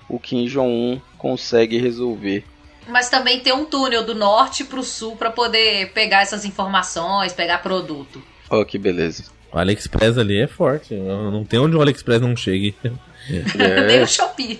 o 0.09 0.19
Kim 0.19 0.47
Jong-un 0.47 1.01
consegue 1.19 1.79
resolver. 1.79 2.45
Mas 2.89 3.09
também 3.09 3.41
tem 3.41 3.53
um 3.53 3.65
túnel 3.65 4.05
do 4.05 4.15
norte 4.15 4.65
pro 4.65 4.83
sul 4.83 5.17
pra 5.17 5.31
poder 5.31 5.93
pegar 5.93 6.23
essas 6.23 6.45
informações, 6.45 7.33
pegar 7.33 7.59
produto. 7.59 8.23
Oh, 8.51 8.65
que 8.65 8.79
beleza. 8.79 9.34
O 9.55 9.59
AliExpress 9.59 10.19
ali 10.19 10.41
é 10.41 10.49
forte. 10.49 10.95
Não 10.95 11.45
tem 11.45 11.61
onde 11.61 11.77
o 11.77 11.81
AliExpress 11.81 12.21
não 12.21 12.37
chegue. 12.37 12.75
Nem 13.87 14.03
o 14.03 14.07
Shopee. 14.07 14.59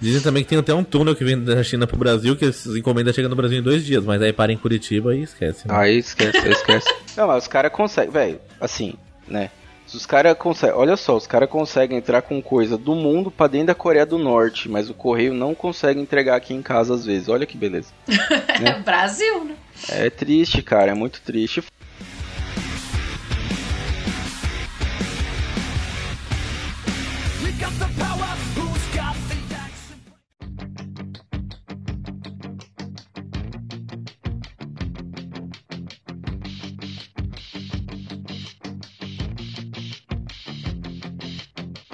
Dizem 0.00 0.20
também 0.22 0.44
que 0.44 0.48
tem 0.48 0.58
até 0.58 0.72
um 0.72 0.84
túnel 0.84 1.16
que 1.16 1.24
vem 1.24 1.42
da 1.42 1.62
China 1.64 1.86
pro 1.88 1.96
Brasil, 1.96 2.36
que 2.36 2.44
as 2.44 2.66
encomendas 2.66 3.14
chegam 3.16 3.28
no 3.28 3.34
Brasil 3.36 3.58
em 3.58 3.62
dois 3.62 3.84
dias, 3.84 4.04
mas 4.04 4.22
aí 4.22 4.32
para 4.32 4.52
em 4.52 4.56
Curitiba 4.56 5.14
e 5.14 5.22
esquece. 5.22 5.66
né? 5.66 5.74
Aí 5.76 5.98
esquece, 5.98 6.38
esquece. 6.48 6.86
Não, 7.16 7.26
mas 7.26 7.42
os 7.44 7.48
caras 7.48 7.72
conseguem, 7.72 8.12
velho, 8.12 8.40
assim, 8.60 8.94
né? 9.26 9.50
Se 9.86 9.96
os 9.96 10.06
caras 10.06 10.36
conseguem, 10.38 10.76
olha 10.76 10.96
só, 10.96 11.16
os 11.16 11.26
caras 11.26 11.48
conseguem 11.50 11.98
entrar 11.98 12.22
com 12.22 12.40
coisa 12.40 12.78
do 12.78 12.94
mundo 12.94 13.30
pra 13.30 13.46
dentro 13.48 13.66
da 13.68 13.74
Coreia 13.74 14.06
do 14.06 14.18
Norte, 14.18 14.68
mas 14.68 14.88
o 14.88 14.94
correio 14.94 15.34
não 15.34 15.54
consegue 15.54 16.00
entregar 16.00 16.36
aqui 16.36 16.54
em 16.54 16.62
casa 16.62 16.94
às 16.94 17.04
vezes. 17.04 17.28
Olha 17.28 17.44
que 17.44 17.56
beleza. 17.56 17.88
É 18.64 18.78
Brasil, 18.80 19.44
né? 19.44 19.54
É 19.88 20.08
triste, 20.08 20.62
cara, 20.62 20.92
é 20.92 20.94
muito 20.94 21.20
triste. 21.22 21.62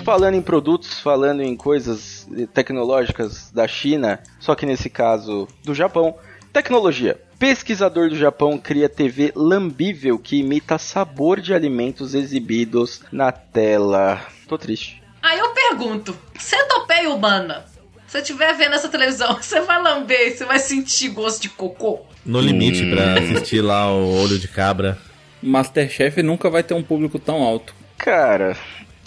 Falando 0.09 0.37
em 0.37 0.41
produtos, 0.41 0.99
falando 1.01 1.43
em 1.43 1.55
coisas 1.55 2.27
tecnológicas 2.55 3.51
da 3.53 3.69
China, 3.69 4.23
só 4.41 4.55
que 4.55 4.65
nesse 4.65 4.89
caso 4.89 5.47
do 5.63 5.75
Japão, 5.75 6.15
tecnologia. 6.51 7.21
Pesquisador 7.39 8.09
do 8.09 8.17
Japão 8.17 8.57
cria 8.57 8.89
TV 8.89 9.33
lambível 9.37 10.19
que 10.19 10.39
imita 10.39 10.79
sabor 10.79 11.43
de 11.43 11.53
alimentos 11.53 12.15
exibidos 12.15 13.03
na 13.13 13.31
tela. 13.31 14.23
Tô 14.49 14.57
triste. 14.57 15.07
Aí 15.23 15.39
eu 15.39 15.51
pergunto, 15.51 16.17
centopeia 16.39 17.11
humana, 17.11 17.65
se 18.07 18.13
você 18.13 18.19
estiver 18.19 18.55
vendo 18.55 18.75
essa 18.75 18.89
televisão, 18.89 19.37
você 19.41 19.61
vai 19.61 19.81
lamber, 19.83 20.37
você 20.37 20.45
vai 20.45 20.59
sentir 20.59 21.11
gosto 21.11 21.43
de 21.43 21.49
cocô? 21.51 22.01
No 22.25 22.41
limite 22.41 22.85
pra 22.91 23.19
assistir 23.19 23.61
lá 23.61 23.93
o 23.93 24.23
Olho 24.23 24.39
de 24.39 24.49
Cabra. 24.49 24.99
Masterchef 25.43 26.23
nunca 26.23 26.51
vai 26.51 26.63
ter 26.63 26.75
um 26.75 26.83
público 26.83 27.19
tão 27.19 27.43
alto. 27.43 27.75
Cara, 27.97 28.57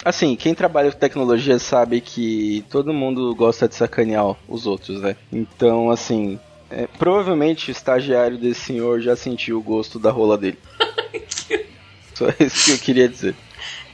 assim, 0.04 0.34
quem 0.36 0.54
trabalha 0.54 0.90
com 0.90 0.98
tecnologia 0.98 1.58
sabe 1.58 2.00
que 2.00 2.64
todo 2.70 2.92
mundo 2.92 3.34
gosta 3.34 3.68
de 3.68 3.74
sacanear 3.74 4.34
os 4.48 4.66
outros, 4.66 5.00
né? 5.00 5.16
Então, 5.32 5.90
assim, 5.90 6.38
é, 6.70 6.86
provavelmente 6.98 7.70
o 7.70 7.72
estagiário 7.72 8.38
desse 8.38 8.60
senhor 8.60 9.00
já 9.00 9.14
sentiu 9.14 9.58
o 9.58 9.62
gosto 9.62 9.98
da 9.98 10.10
rola 10.10 10.38
dele. 10.38 10.58
Só 12.14 12.28
isso 12.40 12.64
que 12.64 12.70
eu 12.72 12.78
queria 12.78 13.08
dizer. 13.08 13.34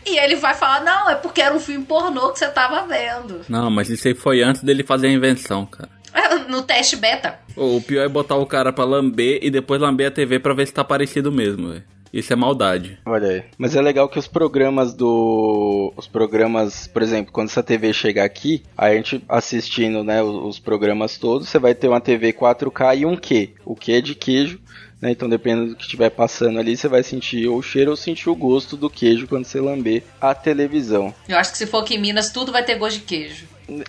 E 0.06 0.18
ele 0.18 0.36
vai 0.36 0.54
falar, 0.54 0.82
não, 0.84 1.10
é 1.10 1.14
porque 1.14 1.40
era 1.40 1.54
um 1.54 1.60
filme 1.60 1.84
pornô 1.84 2.30
que 2.32 2.38
você 2.38 2.48
tava 2.48 2.86
vendo. 2.86 3.40
Não, 3.48 3.70
mas 3.70 3.88
isso 3.90 4.08
aí 4.08 4.14
foi 4.14 4.42
antes 4.42 4.62
dele 4.62 4.82
fazer 4.82 5.08
a 5.08 5.12
invenção, 5.12 5.66
cara. 5.66 5.88
É, 6.14 6.38
No 6.48 6.62
teste 6.62 6.96
beta. 6.96 7.38
O 7.56 7.80
pior 7.80 8.04
é 8.04 8.08
botar 8.08 8.36
o 8.36 8.46
cara 8.46 8.72
pra 8.72 8.84
lamber 8.84 9.38
e 9.42 9.50
depois 9.50 9.80
lamber 9.80 10.08
a 10.08 10.10
TV 10.10 10.38
pra 10.38 10.54
ver 10.54 10.66
se 10.66 10.72
tá 10.72 10.82
parecido 10.84 11.30
mesmo, 11.30 11.68
velho. 11.70 11.84
Isso 12.12 12.32
é 12.32 12.36
maldade. 12.36 12.98
Olha 13.04 13.28
aí. 13.28 13.44
Mas 13.58 13.76
é 13.76 13.82
legal 13.82 14.08
que 14.08 14.18
os 14.18 14.26
programas 14.26 14.94
do. 14.94 15.92
Os 15.94 16.06
programas, 16.06 16.86
por 16.86 17.02
exemplo, 17.02 17.32
quando 17.32 17.48
essa 17.48 17.62
TV 17.62 17.92
chegar 17.92 18.24
aqui, 18.24 18.62
a 18.76 18.90
gente 18.94 19.22
assistindo, 19.28 20.02
né, 20.02 20.22
os, 20.22 20.34
os 20.54 20.58
programas 20.58 21.18
todos, 21.18 21.48
você 21.48 21.58
vai 21.58 21.74
ter 21.74 21.88
uma 21.88 22.00
TV 22.00 22.32
4K 22.32 22.98
e 22.98 23.04
um 23.06 23.14
Q. 23.14 23.54
O 23.64 23.74
Q 23.76 23.92
é 23.92 24.00
de 24.00 24.14
queijo, 24.14 24.58
né? 25.00 25.10
Então 25.10 25.28
dependendo 25.28 25.70
do 25.70 25.76
que 25.76 25.82
estiver 25.82 26.10
passando 26.10 26.58
ali, 26.58 26.76
você 26.76 26.88
vai 26.88 27.02
sentir 27.02 27.46
ou 27.48 27.58
o 27.58 27.62
cheiro 27.62 27.90
ou 27.90 27.96
sentir 27.96 28.28
o 28.28 28.34
gosto 28.36 28.76
do 28.76 28.90
queijo 28.90 29.26
quando 29.26 29.44
você 29.44 29.60
lamber 29.60 30.02
a 30.20 30.34
televisão. 30.34 31.14
Eu 31.28 31.38
acho 31.38 31.52
que 31.52 31.58
se 31.58 31.66
for 31.66 31.82
aqui 31.82 31.94
em 31.94 32.00
Minas, 32.00 32.30
tudo 32.30 32.52
vai 32.52 32.64
ter 32.64 32.76
gosto 32.76 32.98
de 32.98 33.04
queijo. 33.04 33.46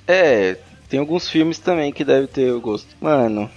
É, 0.07 0.57
tem 0.87 0.99
alguns 0.99 1.29
filmes 1.29 1.59
também 1.59 1.91
que 1.91 2.03
deve 2.03 2.27
ter 2.27 2.51
o 2.51 2.59
gosto. 2.59 2.87
Mano, 2.99 3.49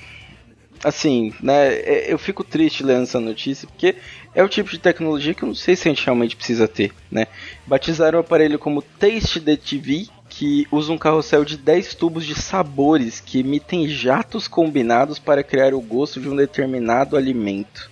assim, 0.85 1.33
né, 1.41 1.75
é- 1.75 2.13
eu 2.13 2.19
fico 2.19 2.45
triste 2.45 2.83
lendo 2.83 3.03
essa 3.05 3.21
notícia, 3.21 3.67
porque 3.69 3.97
é 4.35 4.43
o 4.43 4.49
tipo 4.49 4.71
de 4.71 4.79
tecnologia 4.79 5.35
que 5.35 5.43
eu 5.43 5.49
não 5.49 5.55
sei 5.55 5.77
se 5.77 5.89
a 5.89 5.93
gente 5.93 6.05
realmente 6.05 6.37
precisa 6.37 6.67
ter, 6.67 6.93
né? 7.11 7.27
Batizaram 7.67 8.19
o 8.19 8.21
aparelho 8.21 8.59
como 8.59 8.83
Taste 8.83 9.41
the 9.41 9.57
TV, 9.57 10.09
que 10.35 10.67
usa 10.73 10.91
um 10.91 10.97
carrossel 10.97 11.45
de 11.45 11.59
10 11.59 11.95
tubos 11.95 12.25
de 12.25 12.35
sabores 12.35 13.21
que 13.21 13.41
emitem 13.41 13.87
jatos 13.87 14.49
combinados 14.49 15.19
para 15.19 15.43
criar 15.43 15.75
o 15.75 15.81
gosto 15.81 16.19
de 16.19 16.29
um 16.29 16.35
determinado 16.35 17.19
alimento. 17.19 17.91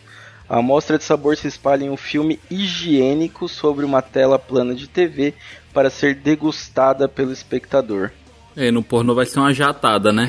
A 0.49 0.59
amostra 0.59 0.97
de 0.97 1.05
sabor 1.05 1.37
se 1.37 1.47
espalha 1.47 1.85
em 1.85 1.91
um 1.91 1.99
filme 1.99 2.41
higiênico 2.51 3.47
sobre 3.47 3.85
uma 3.85 4.01
tela 4.01 4.39
plana 4.39 4.75
de 4.75 4.89
TV 4.89 5.35
para 5.73 5.91
ser 5.91 6.15
degustada 6.15 7.07
pelo 7.07 7.31
espectador. 7.31 8.11
E 8.57 8.71
no 8.71 8.83
pornô 8.83 9.15
vai 9.15 9.27
ser 9.27 9.39
uma 9.39 9.53
jatada, 9.53 10.11
né? 10.11 10.27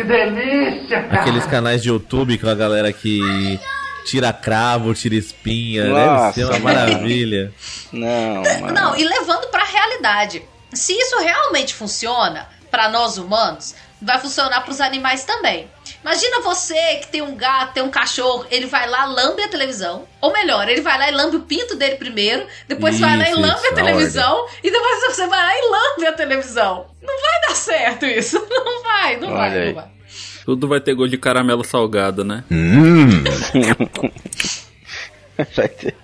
Aqueles 1.12 1.46
canais 1.46 1.82
de 1.82 1.90
YouTube 1.90 2.38
com 2.38 2.50
a 2.50 2.56
galera 2.56 2.92
que 2.92 3.58
tira 4.06 4.34
cravo, 4.34 4.94
tira 4.94 5.16
espinha. 5.16 5.86
Nossa, 5.86 6.24
deve 6.24 6.34
ser 6.34 6.46
uma 6.46 6.60
maravilha. 6.60 7.54
Não, 7.92 8.44
mano. 8.62 8.74
Não, 8.74 8.98
e 8.98 9.04
levando 9.06 9.48
pra 9.50 9.64
realidade. 9.64 10.44
Se 10.74 10.94
isso 10.94 11.20
realmente 11.20 11.74
funciona 11.74 12.48
pra 12.70 12.90
nós 12.90 13.18
humanos, 13.18 13.76
vai 14.02 14.18
funcionar 14.20 14.62
pros 14.62 14.82
animais 14.82 15.24
também. 15.26 15.70
Imagina 16.02 16.42
você 16.42 16.96
que 16.96 17.08
tem 17.08 17.22
um 17.22 17.36
gato, 17.36 17.74
tem 17.74 17.84
um 17.84 17.92
cachorro, 17.92 18.46
ele 18.50 18.66
vai 18.66 18.90
lá, 18.90 19.06
lambe 19.06 19.44
a 19.44 19.48
televisão. 19.48 20.08
Ou 20.20 20.34
melhor, 20.34 20.68
ele 20.68 20.82
vai 20.82 20.98
lá 20.98 21.10
e 21.10 21.12
lambe 21.12 21.36
o 21.36 21.42
pinto 21.42 21.76
dele 21.76 21.96
primeiro, 21.96 22.48
depois 22.68 23.00
vai 23.00 23.18
lá 23.18 23.28
e 23.28 23.32
Isso, 23.32 23.40
lambe 23.40 23.56
isso, 23.60 23.68
a 23.68 23.76
televisão, 23.76 24.48
e 24.64 24.72
depois 24.72 25.02
você 25.02 25.28
vai 25.28 25.40
lá 25.40 25.56
e 25.56 25.70
lambe 25.70 26.08
a 26.08 26.14
televisão. 26.14 26.88
Não 27.02 27.22
vai 27.22 27.42
dar 27.48 27.56
certo 27.56 28.06
isso. 28.06 28.40
Não 28.50 28.84
vai, 28.84 29.18
não 29.18 29.30
Olha 29.30 29.38
vai, 29.38 29.60
aí. 29.60 29.68
não 29.68 29.76
vai. 29.76 29.92
Tudo 30.46 30.68
vai 30.68 30.80
ter 30.80 30.94
gosto 30.94 31.12
de 31.12 31.18
caramelo 31.18 31.64
salgado, 31.64 32.24
né? 32.24 32.44
Vai 35.56 35.68
ter. 35.70 35.96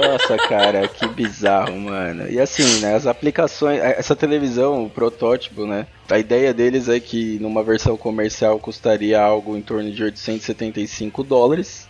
Nossa, 0.00 0.36
cara, 0.36 0.86
que 0.86 1.06
bizarro, 1.08 1.78
mano. 1.78 2.28
E 2.30 2.40
assim, 2.40 2.80
né, 2.80 2.94
as 2.94 3.06
aplicações, 3.06 3.80
essa 3.80 4.14
televisão, 4.14 4.84
o 4.84 4.90
protótipo, 4.90 5.66
né, 5.66 5.86
a 6.10 6.18
ideia 6.18 6.54
deles 6.54 6.88
é 6.88 7.00
que 7.00 7.38
numa 7.40 7.62
versão 7.62 7.96
comercial 7.96 8.58
custaria 8.58 9.20
algo 9.20 9.56
em 9.56 9.62
torno 9.62 9.90
de 9.90 10.02
875 10.02 11.22
dólares. 11.24 11.88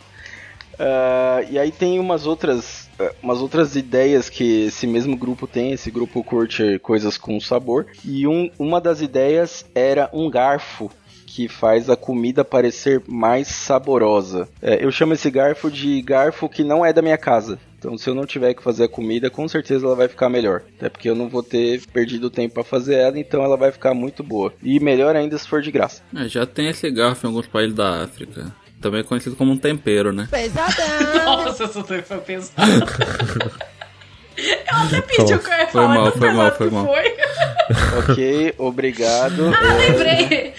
Ah, 0.78 1.42
e 1.50 1.58
aí 1.58 1.72
tem 1.72 1.98
umas 1.98 2.24
outras 2.24 2.88
é, 2.98 3.12
umas 3.22 3.40
outras 3.40 3.76
ideias 3.76 4.28
que 4.28 4.66
esse 4.66 4.86
mesmo 4.86 5.16
grupo 5.16 5.46
tem. 5.46 5.72
Esse 5.72 5.90
grupo 5.90 6.22
curte 6.22 6.78
coisas 6.80 7.16
com 7.16 7.40
sabor. 7.40 7.86
E 8.04 8.26
um, 8.26 8.50
uma 8.58 8.80
das 8.80 9.00
ideias 9.00 9.64
era 9.74 10.08
um 10.12 10.30
garfo 10.30 10.90
que 11.30 11.46
faz 11.46 11.90
a 11.90 11.96
comida 11.96 12.42
parecer 12.42 13.02
mais 13.06 13.48
saborosa. 13.48 14.48
É, 14.62 14.82
eu 14.82 14.90
chamo 14.90 15.12
esse 15.12 15.30
garfo 15.30 15.70
de 15.70 16.00
garfo 16.00 16.48
que 16.48 16.64
não 16.64 16.84
é 16.84 16.90
da 16.92 17.02
minha 17.02 17.18
casa. 17.18 17.58
Então, 17.78 17.96
se 17.98 18.08
eu 18.08 18.14
não 18.14 18.24
tiver 18.26 18.54
que 18.54 18.62
fazer 18.62 18.84
a 18.84 18.88
comida, 18.88 19.30
com 19.30 19.46
certeza 19.46 19.86
ela 19.86 19.94
vai 19.94 20.08
ficar 20.08 20.28
melhor. 20.28 20.62
Até 20.76 20.88
porque 20.88 21.08
eu 21.08 21.14
não 21.14 21.28
vou 21.28 21.42
ter 21.42 21.80
perdido 21.92 22.30
tempo 22.30 22.54
para 22.54 22.64
fazer 22.64 22.94
ela, 22.96 23.18
então 23.18 23.42
ela 23.44 23.56
vai 23.56 23.70
ficar 23.70 23.94
muito 23.94 24.22
boa. 24.24 24.52
E 24.62 24.80
melhor 24.80 25.14
ainda 25.14 25.36
se 25.38 25.46
for 25.46 25.60
de 25.62 25.70
graça. 25.70 26.02
É, 26.16 26.26
já 26.26 26.44
tem 26.46 26.68
esse 26.68 26.90
garfo 26.90 27.26
em 27.26 27.28
alguns 27.28 27.46
países 27.46 27.74
da 27.74 28.02
África. 28.04 28.52
Também 28.80 29.00
é 29.00 29.04
conhecido 29.04 29.36
como 29.36 29.52
um 29.52 29.56
tempero, 29.58 30.12
né? 30.12 30.28
Nossa, 31.24 31.64
essa 31.64 31.82
daí 31.82 32.02
foi 32.02 32.18
pesado. 32.18 32.62
Eu 34.36 34.76
até 34.76 35.00
pedi 35.02 35.34
o 35.34 35.38
que 35.38 35.46
eu 35.50 35.52
ia 35.52 35.66
Foi 35.66 35.82
falar, 35.82 35.88
mal, 35.94 36.10
tão 36.12 36.20
foi 36.20 36.32
mal, 36.32 36.52
foi 36.52 36.70
mal. 36.70 36.86
foi. 36.86 37.16
Ok, 38.12 38.54
obrigado. 38.58 39.50
Ah, 39.54 39.76
lembrei. 39.76 40.54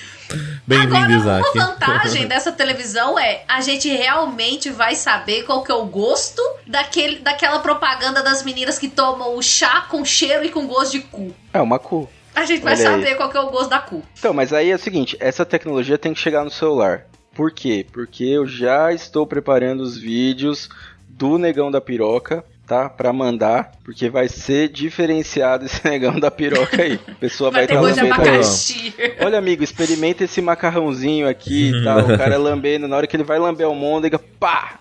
Bem-vindo, 0.67 0.95
Agora, 0.95 1.11
Isaac. 1.11 1.49
uma 1.57 1.65
vantagem 1.67 2.27
dessa 2.29 2.51
televisão 2.51 3.17
é 3.17 3.43
a 3.47 3.61
gente 3.61 3.89
realmente 3.89 4.69
vai 4.69 4.95
saber 4.95 5.43
qual 5.43 5.63
que 5.63 5.71
é 5.71 5.75
o 5.75 5.85
gosto 5.85 6.41
daquele, 6.67 7.19
daquela 7.19 7.59
propaganda 7.59 8.21
das 8.21 8.43
meninas 8.43 8.77
que 8.77 8.87
tomam 8.87 9.35
o 9.35 9.41
chá 9.41 9.81
com 9.89 10.05
cheiro 10.05 10.45
e 10.45 10.49
com 10.49 10.67
gosto 10.67 10.91
de 10.91 10.99
cu. 11.01 11.33
É 11.53 11.61
uma 11.61 11.79
cu. 11.79 12.09
A 12.35 12.45
gente 12.45 12.61
vai 12.61 12.73
Olha 12.75 12.89
aí. 12.89 13.01
saber 13.01 13.15
qual 13.15 13.29
que 13.29 13.37
é 13.37 13.41
o 13.41 13.49
gosto 13.49 13.69
da 13.69 13.79
cu. 13.79 14.03
Então, 14.17 14.33
mas 14.33 14.53
aí 14.53 14.69
é 14.69 14.75
o 14.75 14.79
seguinte, 14.79 15.17
essa 15.19 15.45
tecnologia 15.45 15.97
tem 15.97 16.13
que 16.13 16.19
chegar 16.19 16.43
no 16.43 16.51
celular. 16.51 17.05
Por 17.33 17.51
quê? 17.51 17.85
Porque 17.91 18.23
eu 18.23 18.45
já 18.45 18.93
estou 18.93 19.25
preparando 19.25 19.81
os 19.81 19.97
vídeos 19.97 20.69
do 21.07 21.37
negão 21.37 21.71
da 21.71 21.81
piroca, 21.81 22.43
tá? 22.69 22.87
Pra 22.87 23.11
mandar, 23.11 23.71
porque 23.83 24.09
vai 24.09 24.29
ser 24.29 24.69
diferenciado 24.69 25.65
esse 25.65 25.81
negão 25.89 26.19
da 26.19 26.29
piroca 26.29 26.83
aí. 26.83 26.99
A 27.07 27.15
pessoa 27.15 27.49
Vai 27.49 27.65
vai 27.65 27.67
ter 27.67 27.83
estar 27.83 28.03
de 28.03 28.09
lambendo. 28.11 29.25
Olha, 29.25 29.39
amigo, 29.39 29.63
experimenta 29.63 30.23
esse 30.23 30.39
macarrãozinho 30.39 31.27
aqui 31.27 31.71
e 31.71 31.83
tal. 31.83 32.01
O 32.01 32.17
cara 32.17 32.37
lambendo, 32.37 32.87
na 32.87 32.95
hora 32.95 33.07
que 33.07 33.15
ele 33.15 33.23
vai 33.23 33.39
lamber 33.39 33.67
o 33.67 33.73
môndega, 33.73 34.19
pá! 34.19 34.75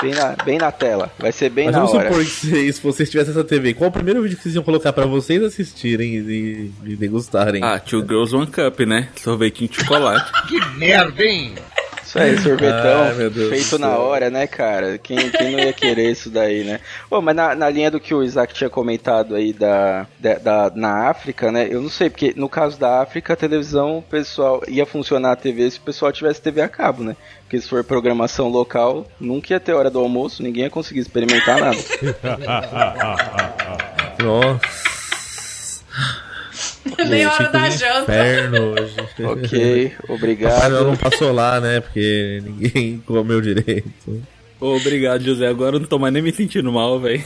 Bem 0.00 0.14
na, 0.14 0.36
bem 0.44 0.58
na 0.58 0.70
tela. 0.70 1.12
Vai 1.18 1.32
ser 1.32 1.50
bem 1.50 1.66
Mas 1.66 1.74
na 1.74 1.80
vamos 1.80 1.94
hora. 1.94 2.08
supor 2.08 2.24
que 2.24 2.30
se, 2.30 2.80
vocês 2.80 3.10
tivessem 3.10 3.32
essa 3.32 3.42
TV, 3.44 3.74
qual 3.74 3.90
o 3.90 3.92
primeiro 3.92 4.22
vídeo 4.22 4.36
que 4.36 4.44
vocês 4.44 4.54
iam 4.54 4.62
colocar 4.62 4.92
pra 4.92 5.04
vocês 5.04 5.42
assistirem 5.42 6.14
e, 6.14 6.72
e 6.84 6.96
degustarem? 6.96 7.62
Ah, 7.62 7.78
Two 7.80 8.02
Girls 8.02 8.34
One 8.34 8.46
Cup, 8.46 8.80
né? 8.80 9.08
Sorvetinho 9.16 9.68
de 9.68 9.76
chocolate. 9.76 10.30
Isso 12.08 12.18
aí, 12.18 12.38
sorvetão 12.38 13.02
Ai, 13.02 13.12
feito 13.50 13.78
na 13.78 13.98
hora, 13.98 14.30
né, 14.30 14.46
cara? 14.46 14.96
Quem, 14.96 15.28
quem 15.30 15.52
não 15.52 15.58
ia 15.58 15.74
querer 15.74 16.10
isso 16.10 16.30
daí, 16.30 16.64
né? 16.64 16.80
Pô, 17.10 17.20
mas 17.20 17.36
na, 17.36 17.54
na 17.54 17.68
linha 17.68 17.90
do 17.90 18.00
que 18.00 18.14
o 18.14 18.22
Isaac 18.22 18.54
tinha 18.54 18.70
comentado 18.70 19.34
aí 19.34 19.52
da, 19.52 20.06
da, 20.18 20.34
da- 20.38 20.72
na 20.74 21.10
África, 21.10 21.52
né? 21.52 21.68
Eu 21.70 21.82
não 21.82 21.90
sei, 21.90 22.08
porque 22.08 22.32
no 22.34 22.48
caso 22.48 22.78
da 22.78 23.02
África, 23.02 23.34
a 23.34 23.36
televisão, 23.36 23.98
o 23.98 24.02
pessoal 24.02 24.62
ia 24.66 24.86
funcionar 24.86 25.32
a 25.32 25.36
TV 25.36 25.70
se 25.70 25.76
o 25.78 25.82
pessoal 25.82 26.10
tivesse 26.10 26.40
TV 26.40 26.62
a 26.62 26.68
cabo, 26.68 27.02
né? 27.02 27.14
Porque 27.42 27.60
se 27.60 27.68
for 27.68 27.84
programação 27.84 28.48
local, 28.48 29.06
nunca 29.20 29.52
ia 29.52 29.60
ter 29.60 29.74
hora 29.74 29.90
do 29.90 29.98
almoço, 29.98 30.42
ninguém 30.42 30.64
ia 30.64 30.70
conseguir 30.70 31.00
experimentar 31.00 31.60
nada. 31.60 31.76
Nossa, 34.18 34.87
Nem 37.08 37.24
a 37.24 37.32
hora 37.32 37.48
da 37.50 37.70
janta. 37.70 38.12
Inferno 38.12 38.72
hoje. 38.72 38.94
ok, 39.00 39.08
Papai 39.08 39.28
Noel 40.08 40.16
obrigado. 40.16 40.84
não 40.84 40.96
passou 40.96 41.32
lá, 41.32 41.60
né? 41.60 41.80
Porque 41.80 42.42
ninguém 42.44 42.98
comeu 43.06 43.40
direito. 43.40 44.22
Obrigado, 44.60 45.22
José. 45.22 45.46
Agora 45.46 45.76
eu 45.76 45.80
não 45.80 45.86
tô 45.86 45.98
mais 45.98 46.12
nem 46.12 46.22
me 46.22 46.32
sentindo 46.32 46.72
mal, 46.72 46.98
velho. 46.98 47.22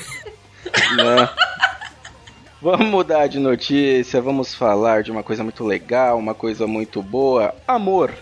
Vamos 2.61 2.87
mudar 2.87 3.27
de 3.27 3.39
notícia, 3.41 4.21
vamos 4.21 4.55
falar 4.55 5.03
de 5.03 5.11
uma 5.11 5.23
coisa 5.23 5.43
muito 5.43 5.65
legal, 5.65 6.17
uma 6.19 6.35
coisa 6.35 6.67
muito 6.67 7.03
boa. 7.03 7.55
Amor. 7.67 8.13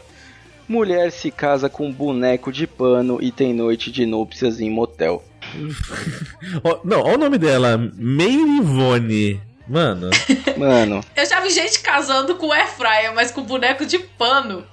Mulher 0.66 1.10
se 1.10 1.30
casa 1.30 1.68
com 1.68 1.90
boneco 1.92 2.52
de 2.52 2.66
pano 2.66 3.18
e 3.20 3.32
tem 3.32 3.52
noite 3.52 3.90
de 3.90 4.06
núpcias 4.06 4.60
em 4.60 4.70
motel. 4.70 5.22
Não, 6.84 7.00
olha 7.00 7.14
o 7.16 7.18
nome 7.18 7.38
dela. 7.38 7.76
Meirivone. 7.96 9.40
Mano, 9.70 10.10
Mano, 10.56 11.00
Eu 11.14 11.24
já 11.26 11.38
vi 11.40 11.50
gente 11.50 11.78
casando 11.80 12.34
com 12.34 12.50
airfryer, 12.52 13.14
mas 13.14 13.30
com 13.30 13.42
boneco 13.42 13.86
de 13.86 14.00
pano. 14.00 14.64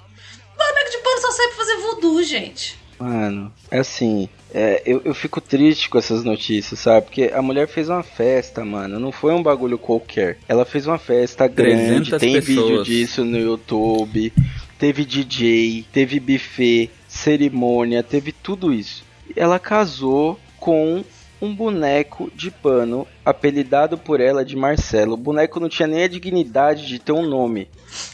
Boneco 0.58 0.92
de 0.92 0.98
pano 1.04 1.22
só 1.22 1.32
serve 1.32 1.54
pra 1.56 1.66
fazer 1.66 1.78
voodoo, 1.78 2.24
gente. 2.24 2.76
mano, 3.00 3.54
é 3.70 3.78
assim, 3.78 4.28
é, 4.52 4.82
eu, 4.88 5.04
eu 5.06 5.14
fico 5.14 5.40
triste 5.40 5.88
com 5.88 6.00
essas 6.00 6.24
notícias, 6.24 6.80
sabe? 6.80 7.06
Porque 7.06 7.32
a 7.32 7.44
mulher 7.44 7.68
fez 7.68 7.90
uma 7.90 8.02
festa, 8.02 8.66
mano, 8.66 9.00
não 9.00 9.12
foi 9.12 9.34
um 9.36 9.44
bagulho 9.44 9.78
qualquer. 9.78 10.40
Ela 10.48 10.66
fez 10.66 10.88
uma 10.88 10.98
festa 10.98 11.48
grande, 11.48 12.10
300 12.10 12.20
tem 12.20 12.40
vídeo 12.40 12.64
pessoas. 12.66 12.88
disso 12.88 13.24
no 13.24 13.38
YouTube, 13.38 14.34
teve 14.80 15.06
DJ, 15.06 15.86
teve 15.94 16.20
buffet, 16.20 16.90
cerimônia, 17.08 18.02
teve 18.02 18.32
tudo 18.32 18.74
isso. 18.74 19.04
Ela 19.36 19.60
casou 19.60 20.40
com 20.60 21.06
um 21.42 21.54
boneco 21.54 22.32
de 22.36 22.50
pano, 22.50 23.08
apelidado 23.24 23.98
por 23.98 24.20
ela 24.20 24.44
de 24.44 24.56
Marcelo. 24.56 25.14
O 25.14 25.18
boneco 25.18 25.60
não 25.60 25.70
tinha 25.70 25.88
nem 25.88 26.04
a 26.04 26.08
dignidade 26.08 26.88
de 26.88 27.00
ter 27.00 27.12
um 27.12 27.28
nome. 27.28 27.70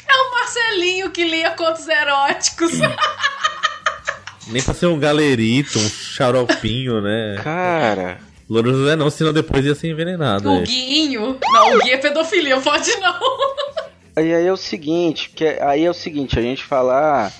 É 0.07 0.13
o 0.13 0.31
Marcelinho 0.31 1.09
que 1.09 1.23
lia 1.23 1.51
contos 1.51 1.87
eróticos. 1.87 2.71
nem 4.47 4.61
pra 4.61 4.73
ser 4.73 4.87
um 4.87 4.99
galerito, 4.99 5.79
um 5.79 5.89
xaropinho, 5.89 7.01
né? 7.01 7.39
Cara, 7.43 8.19
Louro 8.49 8.73
José 8.73 8.95
não, 8.95 9.09
senão 9.09 9.31
depois 9.31 9.65
ia 9.65 9.73
ser 9.73 9.89
envenenado. 9.89 10.49
o 10.49 10.57
é. 10.57 10.61
Guinho. 10.61 11.37
Não, 11.41 11.75
o 11.75 11.79
Guinho 11.79 11.93
é 11.93 11.97
pedofilia, 11.97 12.59
pode 12.59 12.91
não. 12.97 13.19
Aí, 14.15 14.31
aí 14.31 14.45
é 14.45 14.53
o 14.53 14.57
seguinte, 14.57 15.31
que 15.31 15.43
aí 15.43 15.85
é 15.85 15.89
o 15.89 15.93
seguinte, 15.93 16.37
a 16.37 16.41
gente 16.41 16.63
fala 16.63 17.25
ah, 17.25 17.31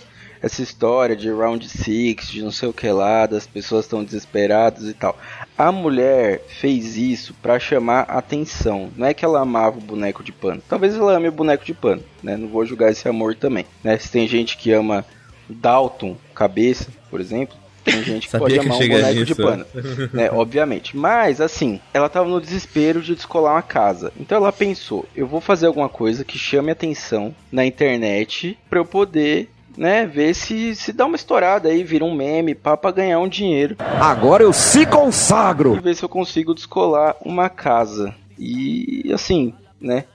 essa 0.42 0.64
história 0.64 1.16
de 1.16 1.30
round 1.30 1.70
six, 1.70 2.30
de 2.30 2.42
não 2.42 2.50
sei 2.52 2.68
o 2.68 2.74
que 2.74 2.90
lá, 2.90 3.28
das 3.28 3.46
pessoas 3.46 3.86
estão 3.86 4.04
desesperadas 4.04 4.90
e 4.90 4.94
tal. 4.94 5.16
A 5.58 5.72
mulher 5.72 6.44
fez 6.48 6.98
isso 6.98 7.34
pra 7.42 7.60
chamar 7.60 8.02
atenção. 8.02 8.90
Não 8.96 9.08
é 9.08 9.14
que 9.14 9.24
ela 9.24 9.42
amava 9.42 9.78
o 9.78 9.82
boneco 9.82 10.24
de 10.24 10.32
pano. 10.32 10.62
Talvez 10.68 10.96
ela 10.96 11.16
ame 11.16 11.28
o 11.28 11.32
boneco 11.32 11.64
de 11.64 11.74
pano, 11.74 12.04
né? 12.22 12.36
Não 12.38 12.48
vou 12.48 12.66
julgar 12.66 12.92
esse 12.92 13.08
amor 13.08 13.36
também, 13.36 13.66
né? 13.84 13.98
Se 13.98 14.10
tem 14.12 14.28
gente 14.28 14.58
que 14.58 14.72
ama 14.72 15.06
o 15.50 15.54
Dalton, 15.54 16.16
cabeça, 16.34 16.88
por 17.10 17.22
exemplo, 17.22 17.56
tem 17.84 18.02
gente 18.04 18.28
que 18.28 18.32
Sabia 18.32 18.48
pode 18.48 18.60
que 18.60 18.66
amar 18.66 18.78
um 18.78 18.88
boneco 18.88 19.14
de 19.14 19.20
nisso. 19.20 19.36
pano 19.36 19.66
né? 20.14 20.32
Obviamente. 20.32 20.96
Mas, 20.98 21.42
assim, 21.42 21.80
ela 21.94 22.10
tava 22.10 22.30
no 22.30 22.42
desespero 22.42 23.02
de 23.02 23.14
descolar 23.16 23.54
uma 23.54 23.62
casa. 23.62 24.12
Então 24.20 24.38
ela 24.38 24.52
pensou: 24.52 25.06
eu 25.16 25.28
vou 25.28 25.42
fazer 25.42 25.68
alguma 25.68 25.90
coisa 25.90 26.24
que 26.24 26.38
chame 26.38 26.72
atenção 26.72 27.36
na 27.52 27.66
internet 27.66 28.58
pra 28.70 28.80
eu 28.80 28.86
poder. 28.86 29.50
Né, 29.76 30.06
ver 30.06 30.36
se 30.36 30.76
se 30.76 30.94
dá 30.94 31.06
uma 31.06 31.16
estourada 31.16 31.68
aí, 31.70 31.84
vira 31.84 32.06
um 32.06 32.14
meme, 32.14 32.54
pá, 32.54 32.78
pra 32.78 32.92
ganhar 32.92 33.20
um 33.20 33.28
dinheiro. 33.28 33.76
Agora 33.80 34.44
eu 34.44 34.54
se 34.54 34.86
consagro. 34.86 35.76
E 35.76 35.80
ver 35.80 35.96
se 35.96 36.04
eu 36.04 36.10
consigo 36.10 36.54
descolar 36.54 37.16
uma 37.26 37.50
casa. 37.50 38.14
E 38.38 39.12
assim, 39.14 39.54
né? 39.82 40.06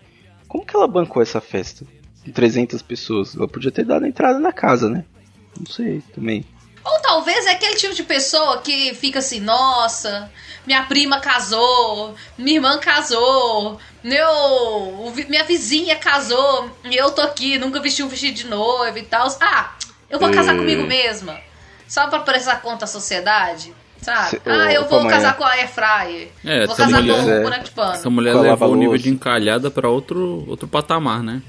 Como 0.47 0.65
que 0.65 0.77
ela 0.77 0.87
bancou 0.87 1.21
essa 1.21 1.41
festa? 1.41 1.85
De 2.25 2.33
300 2.33 2.81
pessoas. 2.83 3.37
Ela 3.37 3.49
podia 3.49 3.71
ter 3.71 3.85
dado 3.85 4.07
entrada 4.07 4.39
na 4.39 4.53
casa, 4.53 4.89
né? 4.89 5.05
Não 5.59 5.67
sei 5.67 6.03
também. 6.15 6.45
Ou 6.91 7.01
talvez 7.01 7.47
é 7.47 7.51
aquele 7.53 7.75
tipo 7.77 7.95
de 7.95 8.03
pessoa 8.03 8.59
que 8.63 8.95
fica 8.95 9.19
assim, 9.19 9.41
nossa, 9.41 10.31
minha 10.67 10.83
prima 10.85 11.21
casou, 11.21 12.15
minha 12.37 12.57
irmã 12.57 12.79
casou, 12.79 13.79
meu, 14.03 15.13
minha 15.29 15.45
vizinha 15.45 15.97
casou, 15.97 16.71
e 16.85 16.97
eu 16.97 17.11
tô 17.11 17.21
aqui, 17.23 17.59
nunca 17.59 17.81
vesti 17.81 18.03
um 18.03 18.09
vestido 18.09 18.35
de 18.35 18.47
noiva 18.47 18.99
e 18.99 19.03
tal. 19.03 19.29
Ah, 19.41 19.73
eu 20.09 20.19
vou 20.19 20.31
casar 20.31 20.55
Hum. 20.55 20.59
comigo 20.59 20.85
mesma. 20.87 21.39
Só 21.87 22.07
pra 22.09 22.21
prestar 22.21 22.61
conta 22.63 22.85
à 22.85 22.89
sociedade. 22.89 23.75
Sabe? 24.01 24.31
Se- 24.31 24.41
ah, 24.47 24.73
eu 24.73 24.89
vou 24.89 25.01
mãe, 25.01 25.11
casar 25.11 25.31
é. 25.31 25.37
com 25.37 25.43
a 25.45 25.51
Airfryer. 25.51 26.29
É, 26.45 26.67
vou 26.67 26.77
casar 26.77 27.01
mulher- 27.01 27.17
com 27.21 27.25
o 27.27 27.31
é. 27.31 27.43
boneco 27.43 27.65
de 27.65 27.71
pano. 27.73 27.93
Essa 27.95 28.11
mulher 28.11 28.35
levou 28.35 28.71
o 28.73 28.77
nível 28.77 28.97
de 28.97 29.11
encalhada 29.11 29.71
pra 29.73 29.89
outro, 29.89 30.45
outro 30.49 30.69
patamar, 30.69 31.21
né? 31.23 31.43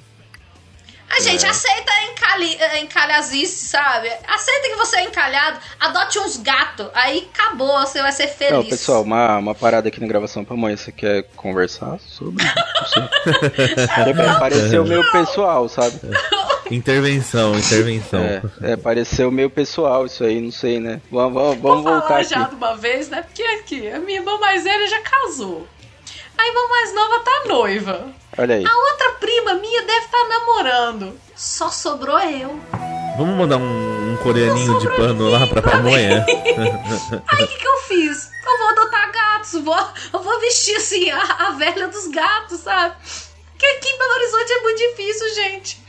A 1.10 1.20
gente 1.22 1.46
É. 1.46 1.50
aceita 1.50 1.92
encalhi, 2.12 2.56
eh, 2.60 2.80
encalhazice, 2.80 3.66
sabe? 3.68 4.10
Aceita 4.28 4.70
que 4.70 4.76
você 4.76 4.98
é 4.98 5.04
encalhado, 5.04 5.60
adote 5.80 6.20
uns 6.20 6.38
gatos, 6.38 6.88
aí 6.94 7.28
acabou, 7.34 7.80
você 7.82 8.02
vai 8.02 8.12
ser 8.12 8.28
feliz. 8.28 8.54
Não, 8.54 8.64
pessoal, 8.66 9.02
uma, 9.02 9.38
uma 9.38 9.56
parada 9.56 9.88
aqui 9.90 10.00
na 10.00 10.08
gravação 10.08 10.46
pra 10.46 10.56
mãe. 10.56 10.76
Você 10.78 10.92
quer 10.92 11.24
conversar 11.36 11.98
sobre? 12.00 12.46
Pareceu 14.40 14.86
meio 14.86 15.10
pessoal, 15.12 15.68
sabe? 15.68 16.00
Intervenção, 16.72 17.58
intervenção. 17.58 18.20
É, 18.22 18.42
é, 18.62 18.78
pareceu 18.78 19.32
meio 19.32 19.50
pessoal 19.50 20.06
isso 20.06 20.24
aí, 20.24 20.40
não 20.40 20.52
sei, 20.52 20.80
né? 20.80 21.02
Vamos, 21.12 21.34
vamos, 21.34 21.58
vamos 21.60 21.84
Vou 21.84 21.94
voltar 21.94 22.08
falar 22.08 22.20
aqui. 22.20 22.30
já 22.30 22.44
de 22.44 22.54
uma 22.54 22.78
vez, 22.78 23.10
né? 23.10 23.24
Porque 23.24 23.42
aqui, 23.42 23.90
a 23.90 23.98
minha 23.98 24.20
irmã 24.20 24.38
mais 24.38 24.64
velha 24.66 24.88
já 24.88 25.02
casou. 25.02 25.68
A 26.40 26.48
irmã 26.48 26.68
mais 26.70 26.94
nova 26.94 27.20
tá 27.20 27.44
noiva. 27.48 28.14
Olha 28.38 28.56
aí. 28.56 28.66
A 28.66 28.78
outra 28.78 29.12
prima 29.20 29.56
minha 29.56 29.82
deve 29.82 30.06
estar 30.06 30.24
namorando. 30.30 31.20
Só 31.36 31.70
sobrou 31.70 32.18
eu. 32.18 32.58
Vamos 33.18 33.36
mandar 33.36 33.58
um, 33.58 34.14
um 34.14 34.18
coreaninho 34.24 34.80
de 34.80 34.88
pano 34.96 35.30
lá 35.30 35.46
pra 35.48 35.62
pamonha. 35.62 36.26
Aí 37.28 37.44
o 37.44 37.48
que, 37.48 37.58
que 37.58 37.68
eu 37.68 37.78
fiz? 37.80 38.32
Eu 38.46 38.58
vou 38.58 38.68
adotar 38.70 39.12
gatos, 39.12 39.62
vou, 39.62 39.90
eu 40.14 40.24
vou 40.24 40.40
vestir 40.40 40.78
assim 40.78 41.10
a, 41.10 41.22
a 41.22 41.52
velha 41.52 41.90
dos 41.90 42.08
gatos, 42.08 42.62
sabe? 42.62 42.96
Que 43.58 43.66
aqui 43.66 43.90
em 43.90 43.98
Belo 43.98 44.14
Horizonte 44.14 44.52
é 44.54 44.62
muito 44.62 44.78
difícil, 44.78 45.36
gente. 45.36 45.84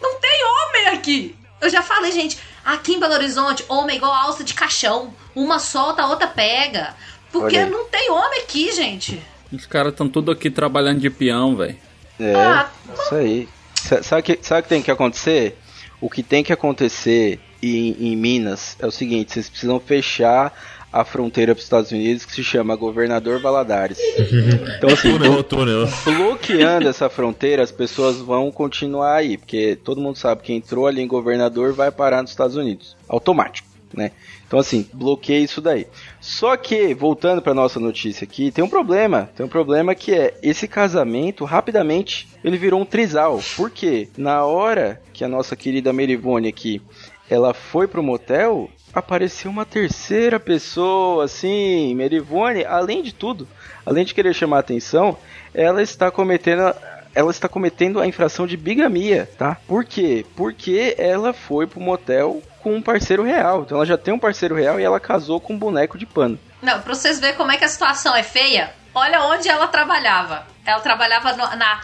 Não 0.00 0.14
tem 0.20 0.40
homem 0.44 0.88
aqui. 0.96 1.36
Eu 1.60 1.68
já 1.68 1.82
falei, 1.82 2.12
gente, 2.12 2.38
aqui 2.64 2.94
em 2.94 3.00
Belo 3.00 3.14
Horizonte, 3.14 3.64
homem 3.68 3.94
é 3.94 3.96
igual 3.96 4.12
alça 4.14 4.44
de 4.44 4.54
caixão. 4.54 5.12
Uma 5.34 5.58
solta, 5.58 6.02
a 6.02 6.06
outra 6.06 6.28
pega. 6.28 6.94
Porque 7.32 7.64
não 7.66 7.86
tem 7.86 8.08
homem 8.12 8.42
aqui, 8.42 8.70
gente. 8.70 9.20
Os 9.52 9.66
caras 9.66 9.92
estão 9.92 10.08
tudo 10.08 10.30
aqui 10.30 10.50
trabalhando 10.50 11.00
de 11.00 11.10
peão, 11.10 11.54
velho. 11.56 11.76
É, 12.18 12.34
Ah, 12.34 12.70
isso 12.94 13.14
aí. 13.14 13.48
Sa- 13.74 14.02
Sabe 14.02 14.20
o 14.20 14.24
que, 14.24 14.38
sabe 14.42 14.62
que 14.62 14.68
tem 14.68 14.82
que 14.82 14.90
acontecer? 14.90 15.56
O 16.00 16.10
que 16.10 16.22
tem 16.22 16.42
que 16.42 16.52
acontecer 16.52 17.38
em, 17.62 17.96
em 18.12 18.16
Minas 18.16 18.76
é 18.80 18.86
o 18.86 18.90
seguinte: 18.90 19.32
vocês 19.32 19.48
precisam 19.48 19.78
fechar 19.80 20.52
a 20.92 21.04
fronteira 21.04 21.54
para 21.54 21.58
os 21.60 21.64
Estados 21.64 21.90
Unidos 21.92 22.24
que 22.24 22.32
se 22.32 22.42
chama 22.42 22.74
Governador 22.74 23.40
Valadares. 23.40 23.98
Então, 24.78 24.90
assim, 24.90 25.12
túnel, 25.12 25.42
túnel. 25.44 25.88
bloqueando 26.04 26.88
essa 26.88 27.08
fronteira, 27.08 27.62
as 27.62 27.70
pessoas 27.72 28.16
vão 28.18 28.50
continuar 28.50 29.14
aí, 29.16 29.36
porque 29.38 29.76
todo 29.82 30.00
mundo 30.00 30.16
sabe 30.16 30.42
que 30.42 30.52
entrou 30.52 30.86
ali 30.86 31.00
em 31.02 31.06
governador 31.06 31.72
vai 31.72 31.90
parar 31.90 32.20
nos 32.22 32.30
Estados 32.30 32.56
Unidos, 32.56 32.96
automático, 33.08 33.66
né? 33.96 34.12
Então 34.46 34.58
assim, 34.58 34.88
bloqueia 34.92 35.40
isso 35.40 35.60
daí. 35.60 35.86
Só 36.20 36.56
que 36.56 36.94
voltando 36.94 37.40
para 37.40 37.54
nossa 37.54 37.80
notícia 37.80 38.24
aqui, 38.24 38.50
tem 38.50 38.62
um 38.62 38.68
problema, 38.68 39.30
tem 39.34 39.44
um 39.44 39.48
problema 39.48 39.94
que 39.94 40.12
é 40.12 40.34
esse 40.42 40.68
casamento 40.68 41.44
rapidamente 41.44 42.28
ele 42.44 42.56
virou 42.56 42.80
um 42.80 42.84
trisal. 42.84 43.40
Por 43.56 43.70
quê? 43.70 44.08
Na 44.16 44.44
hora 44.44 45.00
que 45.12 45.24
a 45.24 45.28
nossa 45.28 45.56
querida 45.56 45.92
Merivone 45.92 46.48
aqui, 46.48 46.80
ela 47.28 47.52
foi 47.52 47.88
pro 47.88 48.02
motel, 48.02 48.70
apareceu 48.92 49.50
uma 49.50 49.64
terceira 49.64 50.38
pessoa, 50.38 51.24
assim, 51.24 51.94
Merivone, 51.94 52.64
além 52.64 53.02
de 53.02 53.12
tudo, 53.12 53.48
além 53.84 54.04
de 54.04 54.14
querer 54.14 54.34
chamar 54.34 54.60
atenção, 54.60 55.16
ela 55.52 55.82
está 55.82 56.10
cometendo 56.10 56.72
ela 57.16 57.30
está 57.30 57.48
cometendo 57.48 57.98
a 57.98 58.06
infração 58.06 58.46
de 58.46 58.56
bigamia, 58.56 59.28
tá? 59.38 59.56
Por 59.66 59.84
quê? 59.84 60.24
Porque 60.36 60.94
ela 60.98 61.32
foi 61.32 61.66
pro 61.66 61.80
motel 61.80 62.42
com 62.62 62.76
um 62.76 62.82
parceiro 62.82 63.22
real. 63.24 63.62
Então 63.62 63.78
ela 63.78 63.86
já 63.86 63.96
tem 63.96 64.12
um 64.14 64.18
parceiro 64.18 64.54
real 64.54 64.78
e 64.78 64.84
ela 64.84 65.00
casou 65.00 65.40
com 65.40 65.54
um 65.54 65.58
boneco 65.58 65.96
de 65.96 66.04
pano. 66.04 66.38
Não, 66.62 66.80
pra 66.82 66.94
vocês 66.94 67.18
verem 67.18 67.34
como 67.36 67.50
é 67.50 67.56
que 67.56 67.64
a 67.64 67.68
situação 67.68 68.14
é 68.14 68.22
feia, 68.22 68.70
olha 68.94 69.22
onde 69.22 69.48
ela 69.48 69.66
trabalhava. 69.66 70.46
Ela 70.64 70.80
trabalhava 70.80 71.32
no- 71.32 71.56
na 71.56 71.80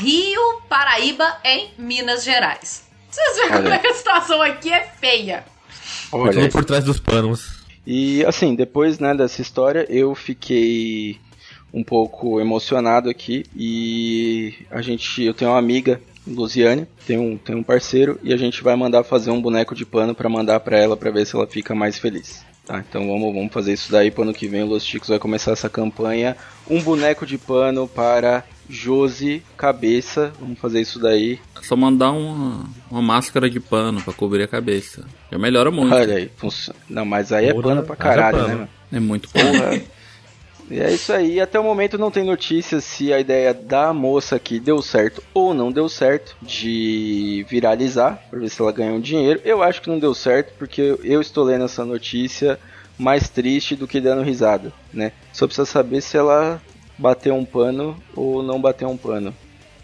Rio 0.00 0.60
Paraíba, 0.68 1.36
em 1.44 1.70
Minas 1.78 2.24
Gerais. 2.24 2.84
Vocês 3.10 3.36
veem 3.36 3.48
como 3.50 3.66
Olha. 3.66 3.74
é 3.74 3.78
que 3.78 3.86
a 3.88 3.94
situação 3.94 4.42
aqui 4.42 4.72
é 4.72 4.80
feia. 5.00 5.44
Foi 6.10 6.30
tudo 6.30 6.48
por 6.50 6.64
trás 6.64 6.82
dos 6.84 6.98
panos. 6.98 7.62
E 7.86 8.24
assim, 8.24 8.54
depois 8.54 8.98
né, 8.98 9.14
dessa 9.14 9.42
história, 9.42 9.86
eu 9.88 10.14
fiquei 10.14 11.20
um 11.72 11.82
pouco 11.82 12.40
emocionado 12.40 13.08
aqui 13.08 13.44
e 13.56 14.54
a 14.70 14.82
gente, 14.82 15.22
eu 15.22 15.34
tenho 15.34 15.50
uma 15.50 15.58
amiga, 15.58 16.00
Luziane, 16.26 16.86
tem 17.06 17.18
um, 17.18 17.36
tem 17.36 17.54
um 17.56 17.62
parceiro 17.62 18.18
e 18.22 18.32
a 18.32 18.36
gente 18.36 18.62
vai 18.62 18.76
mandar 18.76 19.02
fazer 19.04 19.30
um 19.30 19.40
boneco 19.40 19.74
de 19.74 19.84
pano 19.84 20.14
pra 20.14 20.28
mandar 20.28 20.60
pra 20.60 20.78
ela 20.78 20.96
pra 20.96 21.10
ver 21.10 21.26
se 21.26 21.34
ela 21.34 21.46
fica 21.46 21.74
mais 21.74 21.98
feliz. 21.98 22.44
Tá, 22.64 22.78
então 22.88 23.08
vamos, 23.08 23.34
vamos 23.34 23.52
fazer 23.52 23.72
isso 23.72 23.90
daí 23.90 24.10
pro 24.10 24.22
ano 24.22 24.32
que 24.32 24.46
vem 24.46 24.62
o 24.62 24.66
Los 24.66 24.84
Chicos 24.84 25.08
vai 25.08 25.18
começar 25.18 25.50
essa 25.50 25.68
campanha, 25.68 26.36
um 26.70 26.80
boneco 26.80 27.26
de 27.26 27.36
pano 27.36 27.88
para 27.88 28.44
Josi 28.70 29.42
Cabeça, 29.56 30.32
vamos 30.38 30.60
fazer 30.60 30.80
isso 30.80 31.00
daí. 31.00 31.40
É 31.60 31.64
só 31.64 31.74
mandar 31.74 32.12
uma, 32.12 32.64
uma 32.88 33.02
máscara 33.02 33.50
de 33.50 33.58
pano 33.58 34.00
pra 34.00 34.12
cobrir 34.14 34.44
a 34.44 34.48
cabeça. 34.48 35.04
Já 35.30 35.38
melhora 35.38 35.72
muito. 35.72 35.92
Olha 35.92 36.14
aí, 36.14 36.30
funciona. 36.36 36.78
Não, 36.88 37.04
mas 37.04 37.32
aí 37.32 37.46
é 37.46 37.52
Porra, 37.52 37.64
pano 37.64 37.82
pra 37.82 37.94
haja 37.94 38.02
caralho, 38.02 38.36
pano. 38.38 38.48
né, 38.48 38.54
mano? 38.54 38.68
É 38.92 39.00
muito 39.00 39.28
pano. 39.30 39.58
Porra. 39.58 39.82
E 40.72 40.80
é 40.80 40.90
isso 40.90 41.12
aí. 41.12 41.38
Até 41.38 41.60
o 41.60 41.62
momento 41.62 41.98
não 41.98 42.10
tem 42.10 42.24
notícias 42.24 42.82
se 42.82 43.12
a 43.12 43.20
ideia 43.20 43.52
da 43.52 43.92
moça 43.92 44.36
aqui 44.36 44.58
deu 44.58 44.80
certo 44.80 45.22
ou 45.34 45.52
não 45.52 45.70
deu 45.70 45.86
certo 45.86 46.34
de 46.40 47.44
viralizar, 47.46 48.18
pra 48.30 48.38
ver 48.38 48.48
se 48.48 48.58
ela 48.58 48.72
ganhou 48.72 48.98
dinheiro. 48.98 49.38
Eu 49.44 49.62
acho 49.62 49.82
que 49.82 49.90
não 49.90 49.98
deu 49.98 50.14
certo, 50.14 50.54
porque 50.58 50.96
eu 51.04 51.20
estou 51.20 51.44
lendo 51.44 51.66
essa 51.66 51.84
notícia 51.84 52.58
mais 52.98 53.28
triste 53.28 53.76
do 53.76 53.86
que 53.86 54.00
dando 54.00 54.22
risada, 54.22 54.72
né? 54.90 55.12
Só 55.30 55.46
precisa 55.46 55.66
saber 55.66 56.00
se 56.00 56.16
ela 56.16 56.58
bateu 56.96 57.34
um 57.34 57.44
pano 57.44 57.94
ou 58.16 58.42
não 58.42 58.58
bateu 58.58 58.88
um 58.88 58.96
pano. 58.96 59.34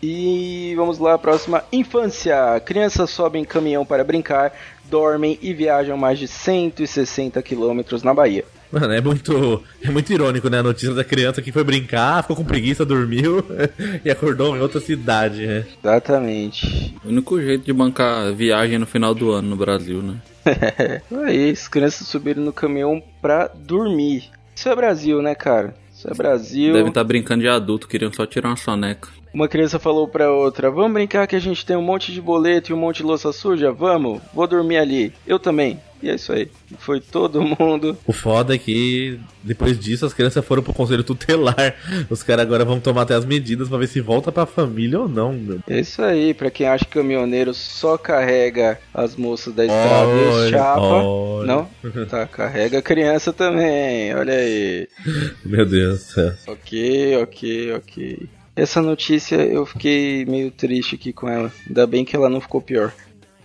E 0.02 0.72
vamos 0.74 0.98
lá, 0.98 1.18
próxima. 1.18 1.64
Infância. 1.70 2.58
Crianças 2.64 3.10
sobem 3.10 3.44
caminhão 3.44 3.84
para 3.84 4.02
brincar, 4.02 4.54
dormem 4.84 5.38
e 5.42 5.52
viajam 5.52 5.98
mais 5.98 6.18
de 6.18 6.26
160 6.26 7.42
quilômetros 7.42 8.02
na 8.02 8.14
Bahia. 8.14 8.46
Mano, 8.70 8.92
é 8.92 9.00
muito, 9.00 9.62
é 9.82 9.90
muito 9.90 10.12
irônico, 10.12 10.48
né? 10.50 10.58
A 10.58 10.62
notícia 10.62 10.94
da 10.94 11.04
criança 11.04 11.40
que 11.40 11.52
foi 11.52 11.64
brincar, 11.64 12.22
ficou 12.22 12.36
com 12.36 12.44
preguiça, 12.44 12.84
dormiu 12.84 13.44
e 14.04 14.10
acordou 14.10 14.56
em 14.56 14.60
outra 14.60 14.80
cidade, 14.80 15.46
né? 15.46 15.64
Exatamente. 15.82 16.94
O 17.04 17.08
único 17.08 17.40
jeito 17.40 17.64
de 17.64 17.72
bancar 17.72 18.32
viagem 18.34 18.78
no 18.78 18.86
final 18.86 19.14
do 19.14 19.30
ano 19.30 19.48
no 19.48 19.56
Brasil, 19.56 20.02
né? 20.02 20.16
Aí, 21.24 21.50
as 21.50 21.68
crianças 21.68 22.06
subiram 22.06 22.42
no 22.42 22.52
caminhão 22.52 23.02
pra 23.20 23.48
dormir. 23.48 24.30
Isso 24.54 24.68
é 24.68 24.76
Brasil, 24.76 25.22
né, 25.22 25.34
cara? 25.34 25.74
Isso 25.94 26.08
é 26.08 26.14
Brasil. 26.14 26.72
Devem 26.72 26.88
estar 26.88 27.04
brincando 27.04 27.42
de 27.42 27.48
adulto, 27.48 27.88
queriam 27.88 28.12
só 28.12 28.24
tirar 28.24 28.50
uma 28.50 28.56
soneca. 28.56 29.08
Uma 29.32 29.48
criança 29.48 29.78
falou 29.78 30.08
pra 30.08 30.32
outra: 30.32 30.70
Vamos 30.70 30.92
brincar 30.92 31.26
que 31.26 31.36
a 31.36 31.40
gente 31.40 31.64
tem 31.66 31.76
um 31.76 31.82
monte 31.82 32.12
de 32.12 32.20
boleto 32.20 32.70
e 32.70 32.74
um 32.74 32.78
monte 32.78 32.98
de 32.98 33.02
louça 33.02 33.32
suja? 33.32 33.72
Vamos, 33.72 34.20
vou 34.32 34.46
dormir 34.46 34.78
ali. 34.78 35.12
Eu 35.26 35.38
também. 35.38 35.80
E 36.02 36.08
é 36.08 36.14
isso 36.14 36.32
aí. 36.32 36.48
Foi 36.78 37.00
todo 37.00 37.42
mundo. 37.42 37.96
O 38.06 38.12
foda 38.12 38.54
é 38.54 38.58
que 38.58 39.18
depois 39.42 39.78
disso 39.78 40.06
as 40.06 40.12
crianças 40.14 40.44
foram 40.44 40.62
pro 40.62 40.72
conselho 40.72 41.02
tutelar. 41.02 41.74
Os 42.08 42.22
caras 42.22 42.42
agora 42.46 42.64
vão 42.64 42.78
tomar 42.78 43.02
até 43.02 43.14
as 43.14 43.24
medidas 43.24 43.68
pra 43.68 43.78
ver 43.78 43.88
se 43.88 44.00
volta 44.00 44.30
pra 44.30 44.46
família 44.46 45.00
ou 45.00 45.08
não, 45.08 45.32
meu. 45.32 45.58
É 45.68 45.80
isso 45.80 46.00
aí. 46.02 46.32
Pra 46.34 46.50
quem 46.50 46.66
acha 46.68 46.84
que 46.84 46.92
caminhoneiro 46.92 47.52
só 47.52 47.98
carrega 47.98 48.78
as 48.94 49.16
moças 49.16 49.52
da 49.54 49.64
estrada 49.64 50.10
e 50.12 50.28
Olha, 50.28 50.50
chapa. 50.50 50.80
olha. 50.80 51.46
Não? 51.46 51.68
Tá, 52.06 52.26
carrega 52.26 52.78
a 52.78 52.82
criança 52.82 53.32
também. 53.32 54.14
Olha 54.14 54.34
aí. 54.34 54.88
Meu 55.44 55.66
Deus 55.66 55.98
do 55.98 56.04
céu. 56.12 56.32
Ok, 56.46 57.16
ok, 57.22 57.72
ok. 57.74 58.28
Essa 58.54 58.82
notícia 58.82 59.36
eu 59.36 59.64
fiquei 59.64 60.24
meio 60.24 60.50
triste 60.50 60.96
aqui 60.96 61.12
com 61.12 61.28
ela. 61.28 61.52
Ainda 61.66 61.86
bem 61.86 62.04
que 62.04 62.16
ela 62.16 62.28
não 62.28 62.40
ficou 62.40 62.60
pior. 62.60 62.92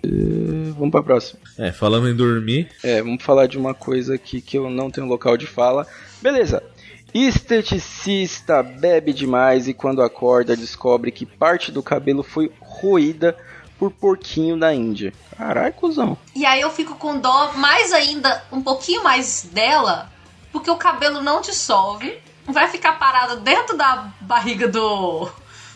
Eh, 0.04 0.74
vamos 0.78 0.92
pra 0.92 1.02
próxima. 1.02 1.40
É, 1.58 1.72
falando 1.72 2.10
em 2.10 2.16
dormir, 2.16 2.70
É, 2.84 3.02
vamos 3.02 3.24
falar 3.24 3.48
de 3.48 3.58
uma 3.58 3.74
coisa 3.74 4.16
aqui 4.16 4.42
que 4.42 4.58
eu 4.58 4.70
não 4.70 4.92
tenho 4.92 5.08
local 5.08 5.38
de 5.38 5.48
fala. 5.48 5.88
Beleza. 6.22 6.62
Esteticista 7.14 8.64
bebe 8.64 9.14
demais 9.14 9.68
e 9.68 9.74
quando 9.74 10.02
acorda 10.02 10.58
descobre 10.58 11.12
que 11.12 11.26
parte 11.26 11.72
do 11.72 11.84
cabelo 11.84 12.24
foi 12.24 12.52
roída 12.60 13.38
por 13.78 13.92
porquinho 13.92 14.58
da 14.58 14.74
Índia. 14.74 15.14
Caralho, 15.38 15.74
cuzão. 15.74 16.18
E 16.36 16.46
aí 16.46 16.62
eu 16.62 16.72
fico 16.72 16.96
com 16.96 17.20
dó 17.20 17.54
mais 17.56 17.94
ainda, 17.94 18.44
um 18.52 18.62
pouquinho 18.62 19.04
mais 19.04 19.48
dela, 19.52 20.10
porque 20.52 20.72
o 20.72 20.76
cabelo 20.76 21.22
não 21.22 21.42
dissolve, 21.42 22.18
vai 22.48 22.68
ficar 22.68 22.94
parado 22.94 23.42
dentro 23.42 23.78
da 23.78 24.12
barriga 24.22 24.68
do, 24.68 25.30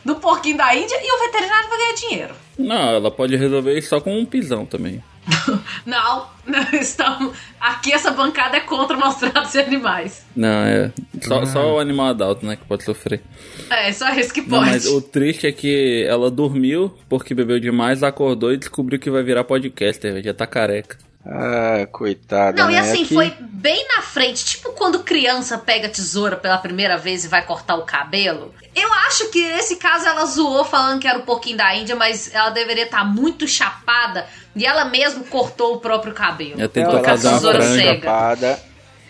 do 0.07 0.15
porquinho 0.15 0.57
da 0.57 0.73
Índia 0.73 0.95
e 1.01 1.13
o 1.13 1.19
veterinário 1.25 1.69
vai 1.69 1.77
ganhar 1.77 1.93
dinheiro. 1.93 2.33
Não, 2.57 2.89
ela 2.95 3.11
pode 3.11 3.35
resolver 3.35 3.77
isso 3.77 3.89
só 3.89 3.99
com 3.99 4.17
um 4.17 4.25
pisão 4.25 4.65
também. 4.65 5.03
Não, 5.85 6.25
não 6.45 6.79
estamos. 6.79 7.35
Aqui 7.59 7.91
essa 7.91 8.11
bancada 8.11 8.55
é 8.55 8.59
contra 8.61 8.95
maus 8.95 9.15
tratos 9.15 9.51
de 9.51 9.59
animais. 9.59 10.25
Não, 10.33 10.63
é. 10.63 10.91
Só, 11.21 11.45
só 11.45 11.75
o 11.75 11.79
animal 11.79 12.07
adulto, 12.07 12.45
né, 12.45 12.55
que 12.55 12.65
pode 12.65 12.83
sofrer. 12.85 13.21
É, 13.69 13.91
só 13.91 14.09
esse 14.09 14.33
que 14.33 14.41
Não, 14.41 14.59
pode. 14.59 14.69
mas 14.71 14.85
o 14.85 15.01
triste 15.01 15.45
é 15.45 15.51
que 15.51 16.05
ela 16.07 16.31
dormiu 16.31 16.93
porque 17.09 17.33
bebeu 17.33 17.59
demais, 17.59 18.03
acordou 18.03 18.53
e 18.53 18.57
descobriu 18.57 18.99
que 18.99 19.09
vai 19.09 19.21
virar 19.23 19.43
podcaster, 19.43 20.13
velho. 20.13 20.23
Já 20.23 20.33
tá 20.33 20.47
careca. 20.47 20.97
Ah, 21.29 21.85
coitada. 21.91 22.61
Não, 22.63 22.69
e 22.69 22.73
né? 22.75 22.79
assim, 22.79 23.03
Aqui- 23.03 23.13
foi 23.13 23.33
bem 23.39 23.85
na 23.95 24.01
frente. 24.01 24.45
Tipo 24.45 24.71
quando 24.71 24.99
criança 25.03 25.57
pega 25.57 25.89
tesoura 25.89 26.37
pela 26.37 26.57
primeira 26.57 26.97
vez 26.97 27.25
e 27.25 27.27
vai 27.27 27.45
cortar 27.45 27.75
o 27.75 27.83
cabelo. 27.83 28.53
Eu 28.73 28.91
acho 29.07 29.29
que 29.29 29.45
nesse 29.47 29.75
caso 29.75 30.07
ela 30.07 30.25
zoou 30.25 30.63
falando 30.63 31.01
que 31.01 31.07
era 31.07 31.17
um 31.19 31.23
pouquinho 31.23 31.57
da 31.57 31.75
Índia, 31.75 31.95
mas 31.95 32.33
ela 32.33 32.49
deveria 32.51 32.83
estar 32.85 33.03
muito 33.03 33.47
chapada 33.47 34.25
e 34.55 34.65
ela 34.65 34.85
mesmo 34.85 35.25
cortou 35.25 35.75
o 35.75 35.79
próprio 35.79 36.13
cabelo. 36.13 36.59
Ela 36.59 36.69
tentou 36.69 37.03
fazer 37.03 37.27
uma 37.27 37.37
tesoura 37.37 37.61
franja. 37.61 37.77
cega. 37.83 38.01
chapada. 38.01 38.59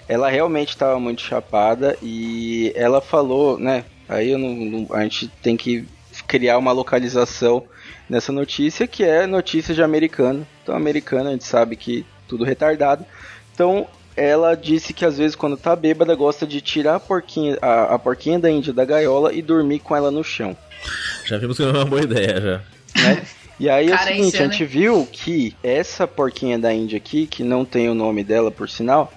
Ela 0.10 0.30
realmente 0.30 0.70
estava 0.70 1.00
muito 1.00 1.22
chapada 1.22 1.98
e 2.02 2.72
ela 2.76 3.02
falou, 3.02 3.60
né? 3.60 3.84
Aí 4.08 4.32
eu 4.32 4.38
não, 4.40 4.50
não- 4.56 4.88
a 4.96 5.04
gente 5.04 5.28
tem 5.44 5.58
que 5.58 5.86
criar 6.26 6.58
uma 6.58 6.72
localização 6.72 7.64
nessa 8.10 8.32
notícia 8.32 8.88
que 8.88 9.04
é 9.04 9.26
notícia 9.28 9.74
de 9.74 9.82
americano. 9.82 10.46
Então, 10.64 10.76
americano 10.76 11.30
a 11.30 11.32
gente 11.32 11.46
sabe 11.46 11.76
que 11.76 12.06
tudo 12.28 12.44
retardado. 12.44 13.06
Então, 13.54 13.88
ela 14.16 14.56
disse 14.56 14.94
que 14.94 15.06
às 15.06 15.18
vezes 15.18 15.36
quando 15.36 15.56
tá 15.56 15.76
bêbada 15.76 16.16
gosta 16.16 16.46
de 16.46 16.60
tirar 16.60 16.96
a 16.96 17.00
porquinha, 17.00 17.58
a, 17.62 17.96
a 17.96 18.00
porquinha 18.00 18.40
da 18.40 18.50
Índia 18.50 18.74
da 18.74 18.84
gaiola 18.84 19.34
e 19.34 19.42
dormir 19.42 19.80
com 19.80 19.96
ela 19.96 20.10
no 20.10 20.24
chão. 20.24 20.58
já 21.26 21.38
vimos 21.38 21.58
que 21.58 21.64
não 21.64 21.70
é 21.70 21.74
uma 21.74 21.86
boa 21.86 22.02
ideia 22.02 22.42
já. 22.42 22.62
né? 23.04 23.24
E 23.60 23.70
aí 23.70 23.90
é 23.90 23.94
o 23.94 23.98
Carência, 23.98 24.16
seguinte, 24.18 24.38
a 24.38 24.44
gente 24.44 24.66
viu 24.66 25.08
que 25.12 25.56
essa 25.64 26.08
porquinha 26.08 26.60
da 26.60 26.72
Índia 26.72 26.98
aqui, 26.98 27.26
que 27.26 27.44
não 27.44 27.66
tem 27.66 27.90
o 27.90 27.96
nome 27.96 28.24
dela 28.24 28.52
por 28.52 28.70
sinal, 28.70 29.12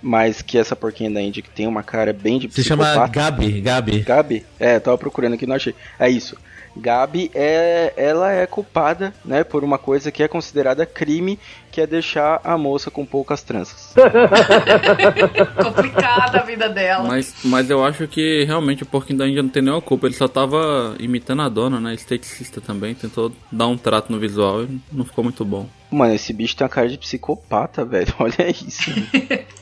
mas 0.00 0.42
que 0.42 0.56
essa 0.56 0.76
porquinha 0.76 1.10
da 1.10 1.20
Índia 1.20 1.42
que 1.42 1.50
tem 1.50 1.66
uma 1.66 1.82
cara 1.82 2.12
bem 2.12 2.38
de 2.38 2.50
Se 2.52 2.62
chama 2.62 2.84
psicopata. 2.84 3.12
Gabi, 3.12 3.60
Gabi. 3.60 4.00
Gabi? 4.00 4.46
É, 4.58 4.76
eu 4.76 4.80
tava 4.80 4.98
procurando 4.98 5.34
aqui, 5.34 5.46
não 5.46 5.56
achei. 5.56 5.74
É 5.98 6.08
isso. 6.08 6.36
Gabi 6.76 7.30
é, 7.34 7.92
ela 7.96 8.32
é 8.32 8.46
culpada, 8.46 9.12
né, 9.24 9.44
por 9.44 9.64
uma 9.64 9.78
coisa 9.78 10.10
que 10.10 10.22
é 10.22 10.28
considerada 10.28 10.86
crime, 10.86 11.38
que 11.70 11.80
é 11.80 11.86
deixar 11.86 12.40
a 12.42 12.56
moça 12.58 12.90
com 12.90 13.04
poucas 13.04 13.42
tranças. 13.42 13.94
Complicada 15.62 16.40
a 16.40 16.42
vida 16.42 16.68
dela. 16.68 17.08
Mas, 17.08 17.34
mas 17.44 17.70
eu 17.70 17.84
acho 17.84 18.06
que 18.08 18.44
realmente 18.44 18.82
o 18.82 18.86
porquinho 18.86 19.18
da 19.18 19.28
Índia 19.28 19.42
não 19.42 19.50
tem 19.50 19.62
nenhuma 19.62 19.80
culpa. 19.80 20.06
Ele 20.06 20.14
só 20.14 20.26
tava 20.26 20.96
imitando 20.98 21.42
a 21.42 21.48
dona, 21.48 21.80
né? 21.80 21.94
Esteticista 21.94 22.60
também. 22.60 22.94
Tentou 22.94 23.32
dar 23.50 23.68
um 23.68 23.76
trato 23.76 24.10
no 24.10 24.18
visual 24.18 24.64
e 24.64 24.80
não 24.92 25.04
ficou 25.04 25.22
muito 25.22 25.44
bom. 25.44 25.68
Mano, 25.90 26.14
esse 26.14 26.32
bicho 26.32 26.56
tem 26.56 26.64
uma 26.64 26.70
cara 26.70 26.88
de 26.88 26.98
psicopata, 26.98 27.84
velho. 27.84 28.12
Olha 28.18 28.50
isso. 28.50 28.90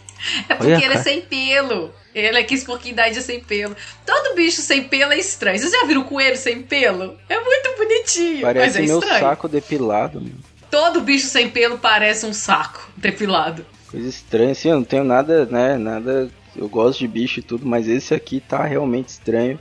É 0.48 0.54
porque 0.56 0.72
Olha, 0.72 0.84
ele 0.84 0.94
é 0.94 0.96
sem 0.98 1.20
pelo. 1.20 1.92
Ele 2.20 2.38
é 2.38 2.42
quis 2.42 2.64
porquinho 2.64 2.94
da 2.96 3.08
Índia 3.08 3.22
sem 3.22 3.40
pelo. 3.40 3.76
Todo 4.06 4.34
bicho 4.34 4.60
sem 4.60 4.84
pelo 4.84 5.12
é 5.12 5.18
estranho. 5.18 5.58
Vocês 5.58 5.72
já 5.72 5.84
viram 5.86 6.02
coelho 6.04 6.36
sem 6.36 6.62
pelo? 6.62 7.16
É 7.28 7.38
muito 7.40 7.76
bonitinho, 7.76 8.42
mas 8.42 8.54
Parece 8.56 8.78
é 8.78 8.82
meu 8.82 8.98
estranho. 8.98 9.20
saco 9.20 9.48
depilado, 9.48 10.20
mano. 10.20 10.34
Todo 10.70 11.00
bicho 11.00 11.26
sem 11.26 11.48
pelo 11.48 11.78
parece 11.78 12.26
um 12.26 12.32
saco 12.32 12.88
depilado. 12.96 13.64
Coisa 13.90 14.06
estranha, 14.08 14.52
assim, 14.52 14.68
eu 14.68 14.76
não 14.76 14.84
tenho 14.84 15.04
nada, 15.04 15.46
né, 15.46 15.76
nada... 15.78 16.30
Eu 16.56 16.68
gosto 16.68 16.98
de 16.98 17.06
bicho 17.08 17.38
e 17.38 17.42
tudo, 17.42 17.64
mas 17.64 17.86
esse 17.86 18.12
aqui 18.12 18.40
tá 18.40 18.64
realmente 18.64 19.08
estranho. 19.10 19.58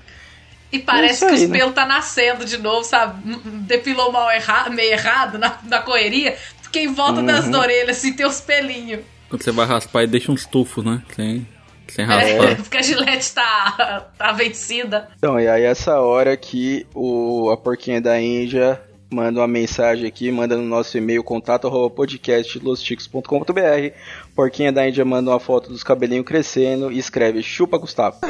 E 0.71 0.79
parece 0.79 1.13
Isso 1.23 1.27
que 1.27 1.31
aí, 1.33 1.43
os 1.43 1.49
né? 1.49 1.57
pelos 1.59 1.73
tá 1.75 1.85
nascendo 1.85 2.43
de 2.43 2.57
novo, 2.57 2.83
sabe? 2.83 3.21
M- 3.29 3.39
m- 3.45 3.59
Depilou 3.61 4.11
mal 4.11 4.29
erra 4.31 4.67
meio 4.69 4.91
errado 4.93 5.37
na, 5.37 5.59
na 5.63 5.79
correria. 5.81 6.35
Porque 6.61 6.79
em 6.79 6.91
volta 6.93 7.21
das 7.21 7.45
Uhum. 7.45 7.59
orelhas, 7.59 7.97
assim, 7.97 8.13
tem 8.13 8.25
os 8.25 8.41
pelinhos. 8.41 9.01
Quando 9.29 9.43
você 9.43 9.51
vai 9.51 9.65
raspar 9.67 10.03
e 10.03 10.07
deixa 10.07 10.31
uns 10.31 10.45
tufos, 10.45 10.83
né? 10.83 11.01
Sem, 11.97 12.05
sem 12.05 12.05
É, 12.05 12.37
raspar. 12.37 12.55
porque 12.61 12.77
a 12.77 12.81
gilete 12.83 13.33
tá, 13.33 14.07
tá 14.17 14.31
vencida. 14.31 15.07
Então, 15.17 15.39
e 15.39 15.47
aí 15.47 15.63
essa 15.63 15.99
hora 15.99 16.37
que 16.37 16.85
o, 16.93 17.49
a 17.49 17.57
porquinha 17.57 17.99
da 17.99 18.19
Índia 18.21 18.79
manda 19.09 19.39
uma 19.39 19.47
mensagem 19.47 20.05
aqui, 20.05 20.31
manda 20.31 20.55
no 20.55 20.63
nosso 20.63 20.95
e-mail 20.97 21.23
contato 21.23 21.65
arroba 21.67 21.95
podcastlosticos.com.br 21.95 23.95
Porquinha 24.35 24.71
da 24.71 24.87
Índia 24.87 25.03
manda 25.05 25.31
uma 25.31 25.39
foto 25.39 25.69
dos 25.69 25.83
cabelinhos 25.83 26.25
crescendo 26.25 26.91
e 26.91 26.99
escreve 26.99 27.41
chupa 27.41 27.77
Gustavo. 27.77 28.17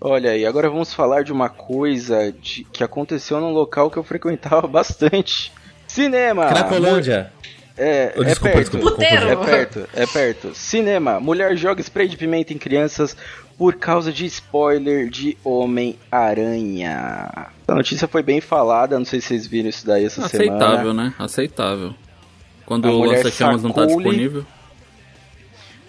Olha 0.00 0.32
aí, 0.32 0.44
agora 0.44 0.68
vamos 0.68 0.92
falar 0.92 1.22
de 1.22 1.32
uma 1.32 1.48
coisa 1.48 2.32
de- 2.32 2.64
que 2.72 2.82
aconteceu 2.82 3.40
num 3.40 3.52
local 3.52 3.88
que 3.90 3.96
eu 3.96 4.02
frequentava 4.02 4.66
bastante. 4.66 5.52
Cinema! 5.86 6.46
Cracolândia. 6.46 7.32
É, 7.76 8.12
Oh, 8.16 8.22
é 8.22 8.26
desculpa, 8.26 8.54
perto. 8.54 8.70
desculpa. 8.78 9.04
É 9.04 9.36
perto, 9.36 9.88
é 9.94 10.06
perto. 10.06 10.54
Cinema. 10.54 11.18
Mulher 11.18 11.56
joga 11.56 11.80
spray 11.80 12.08
de 12.08 12.16
pimenta 12.16 12.52
em 12.52 12.58
crianças 12.58 13.16
por 13.56 13.74
causa 13.76 14.12
de 14.12 14.26
spoiler 14.26 15.08
de 15.08 15.36
Homem-Aranha. 15.44 17.48
A 17.66 17.74
notícia 17.74 18.06
foi 18.08 18.22
bem 18.22 18.40
falada, 18.40 18.98
não 18.98 19.06
sei 19.06 19.20
se 19.20 19.28
vocês 19.28 19.46
viram 19.46 19.68
isso 19.68 19.86
daí 19.86 20.04
essa 20.04 20.24
Aceitável, 20.26 20.78
semana. 20.90 21.04
né? 21.04 21.14
Aceitável. 21.18 21.94
Quando 22.66 22.88
A 22.88 22.92
o 22.92 22.98
mulher 22.98 23.18
lança-chamas 23.18 23.62
não 23.62 23.70
tá 23.72 23.82
sacou-lhe- 23.82 24.04
disponível. 24.08 24.44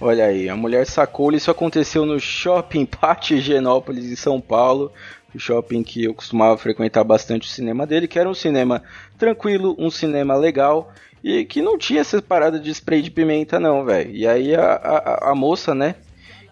Olha 0.02 0.26
aí, 0.26 0.50
a 0.50 0.56
mulher 0.56 0.86
sacou 0.86 1.32
isso 1.32 1.50
aconteceu 1.50 2.06
no 2.06 2.20
Shopping 2.20 2.86
Pátio 3.00 3.38
Higienópolis 3.38 4.06
em 4.12 4.16
São 4.16 4.42
Paulo. 4.42 4.92
O 5.36 5.40
shopping 5.40 5.84
que 5.84 6.04
eu 6.04 6.14
costumava 6.14 6.58
frequentar 6.58 7.04
bastante 7.04 7.48
o 7.48 7.52
cinema 7.52 7.88
dele, 7.88 8.08
que 8.08 8.20
era 8.20 8.30
um 8.30 8.34
cinema 8.36 8.84
tranquilo, 9.18 9.76
um 9.80 9.90
cinema 9.90 10.36
legal 10.36 10.94
e 11.24 11.44
que 11.46 11.62
não 11.62 11.78
tinha 11.78 12.02
essa 12.02 12.22
parada 12.22 12.60
de 12.60 12.70
spray 12.72 13.02
de 13.02 13.10
pimenta 13.10 13.60
não, 13.60 13.84
velho. 13.86 14.12
E 14.12 14.28
aí 14.28 14.54
a, 14.56 14.74
a, 14.74 15.32
a 15.32 15.36
moça, 15.36 15.74
né, 15.74 15.96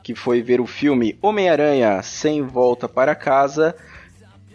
que 0.04 0.16
foi 0.16 0.42
ver 0.42 0.60
o 0.62 0.66
filme 0.66 1.18
Homem-Aranha 1.22 2.02
Sem 2.02 2.42
Volta 2.42 2.88
para 2.88 3.14
Casa, 3.14 3.76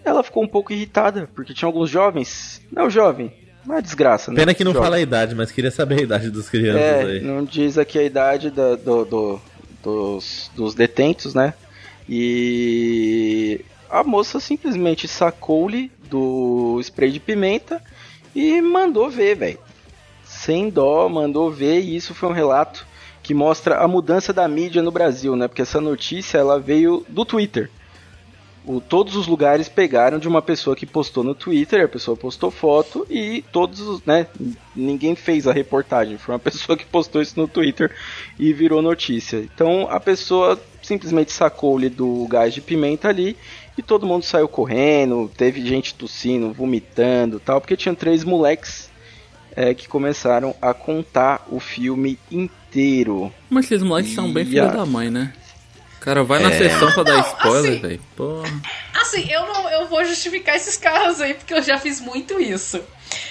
ela 0.05 0.22
ficou 0.24 0.43
um 0.43 0.49
pouco 0.49 0.72
irritada, 0.72 1.29
porque 1.35 1.53
tinha 1.55 1.68
alguns 1.68 1.89
jovens, 1.91 2.62
não 2.72 2.89
jovem, 2.91 3.33
uma 3.64 3.83
desgraça, 3.83 4.31
né? 4.33 4.37
Pena 4.41 4.55
que 4.55 4.62
não 4.64 4.72
Jovem. 4.72 4.85
fala 4.87 4.97
a 4.97 5.01
idade, 5.01 5.35
mas 5.35 5.51
queria 5.53 5.70
saber 5.70 5.99
a 5.99 6.03
idade 6.03 6.31
dos 6.31 6.49
crianças 6.49 6.81
É, 6.81 7.03
aí. 7.03 7.20
não 7.20 7.45
diz 7.45 7.77
aqui 7.77 7.99
a 7.99 8.03
idade 8.05 8.51
da- 8.51 8.77
do, 8.77 9.05
do- 9.05 9.41
dos, 9.83 10.51
dos 10.55 10.74
detentos, 10.74 11.35
né? 11.35 11.53
E 12.09 13.61
a 13.97 14.05
moça 14.05 14.38
simplesmente 14.38 15.09
sacou-lhe 15.09 15.90
do 16.11 16.78
spray 16.82 17.11
de 17.11 17.20
pimenta 17.20 17.82
e 18.34 18.61
mandou 18.61 19.09
ver, 19.09 19.36
velho. 19.36 19.59
Sem 20.24 20.68
dó, 20.68 21.09
mandou 21.09 21.51
ver, 21.51 21.80
e 21.80 21.97
isso 21.97 22.14
foi 22.14 22.28
um 22.28 22.32
relato 22.32 22.86
que 23.22 23.32
mostra 23.32 23.78
a 23.78 23.88
mudança 23.88 24.32
da 24.32 24.47
mídia 24.47 24.82
no 24.82 24.90
Brasil, 24.90 25.34
né? 25.34 25.49
Porque 25.49 25.62
essa 25.62 25.80
notícia 25.80 26.38
ela 26.38 26.61
veio 26.61 27.05
do 27.09 27.24
Twitter. 27.24 27.70
O, 28.66 28.80
todos 28.80 29.16
os 29.16 29.26
lugares 29.26 29.68
pegaram 29.68 30.18
de 30.18 30.28
uma 30.28 30.42
pessoa 30.42 30.76
que 30.76 30.84
postou 30.84 31.24
no 31.24 31.34
Twitter, 31.34 31.84
a 31.84 31.88
pessoa 31.88 32.16
postou 32.16 32.51
foto 32.51 33.07
e 33.09 33.44
todos, 33.53 33.80
os, 33.80 34.05
né? 34.05 34.26
Ninguém 34.74 35.14
fez 35.14 35.47
a 35.47 35.53
reportagem, 35.53 36.18
foi 36.18 36.34
uma 36.34 36.38
pessoa 36.40 36.76
que 36.76 36.84
postou 36.84 37.22
isso 37.22 37.38
no 37.38 37.49
Twitter 37.49 37.94
e 38.38 38.53
virou 38.53 38.82
notícia. 38.82 39.38
Então 39.38 39.88
a 39.88 39.99
pessoa 40.01 40.61
simplesmente 40.82 41.32
sacou-lhe 41.32 41.88
do 41.88 42.26
gás 42.28 42.53
de 42.53 42.61
pimenta 42.61 43.09
ali 43.09 43.36
e 43.77 43.83
todo 43.83 44.07
mundo 44.07 44.24
saiu 44.24 44.49
correndo, 44.49 45.31
teve 45.37 45.64
gente 45.66 45.95
tossindo, 45.95 46.53
vomitando 46.53 47.39
tal, 47.41 47.61
porque 47.61 47.77
tinham 47.77 47.95
três 47.95 48.24
moleques 48.24 48.91
é, 49.55 49.72
que 49.74 49.89
começaram 49.89 50.55
a 50.61 50.72
contar 50.74 51.47
o 51.51 51.59
filme 51.61 52.18
inteiro. 52.31 53.33
Mas 53.49 53.66
esses 53.66 53.83
moleques 53.83 54.14
são 54.14 54.33
bem 54.33 54.45
filha 54.45 54.64
Ia. 54.64 54.68
da 54.68 54.85
mãe, 54.87 55.11
né? 55.11 55.33
O 55.97 56.01
cara 56.07 56.22
vai 56.22 56.39
na 56.41 56.51
É. 56.53 56.59
sessão 56.59 56.93
pra 56.93 57.03
dar 57.03 57.20
spoiler, 57.20 57.72
assim- 57.72 57.81
velho. 57.81 58.01
Porra. 58.16 58.62
Assim, 58.95 59.29
eu 59.31 59.47
não 59.47 59.68
eu 59.70 59.87
vou 59.89 60.05
justificar 60.05 60.55
esses 60.55 60.77
caras 60.77 61.20
aí, 61.20 61.35
porque 61.35 61.53
eu 61.55 61.62
já 61.62 61.79
fiz 61.79 62.01
muito 62.01 62.41
isso. 62.41 62.81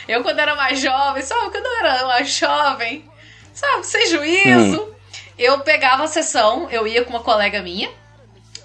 Eu, 0.08 0.24
quando 0.24 0.39
era 0.39 0.56
mais 0.56 0.80
jovem, 0.80 1.22
sabe? 1.24 1.52
Quando 1.52 1.66
eu 1.66 1.78
era 1.80 2.06
mais 2.08 2.30
jovem, 2.38 3.06
sabe? 3.54 3.86
Sem 3.86 4.08
juízo, 4.08 4.89
eu 5.38 5.60
pegava 5.60 6.04
a 6.04 6.08
sessão, 6.08 6.70
eu 6.70 6.86
ia 6.88 7.04
com 7.04 7.12
uma 7.12 7.22
colega 7.22 7.62
minha. 7.62 7.89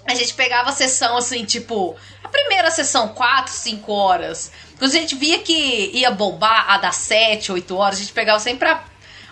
A 0.05 0.15
gente 0.15 0.33
pegava 0.33 0.69
a 0.69 0.73
sessão 0.73 1.17
assim, 1.17 1.45
tipo, 1.45 1.95
a 2.23 2.27
primeira 2.27 2.71
sessão, 2.71 3.09
4, 3.09 3.53
5 3.53 3.91
horas. 3.91 4.51
Quando 4.77 4.91
a 4.91 4.99
gente 4.99 5.15
via 5.15 5.39
que 5.39 5.91
ia 5.93 6.11
bombar 6.11 6.69
a 6.69 6.77
das 6.77 6.95
7, 6.95 7.51
8 7.51 7.75
horas, 7.75 7.97
a 7.97 8.01
gente 8.01 8.13
pegava 8.13 8.39
sempre 8.39 8.67
a, 8.67 8.83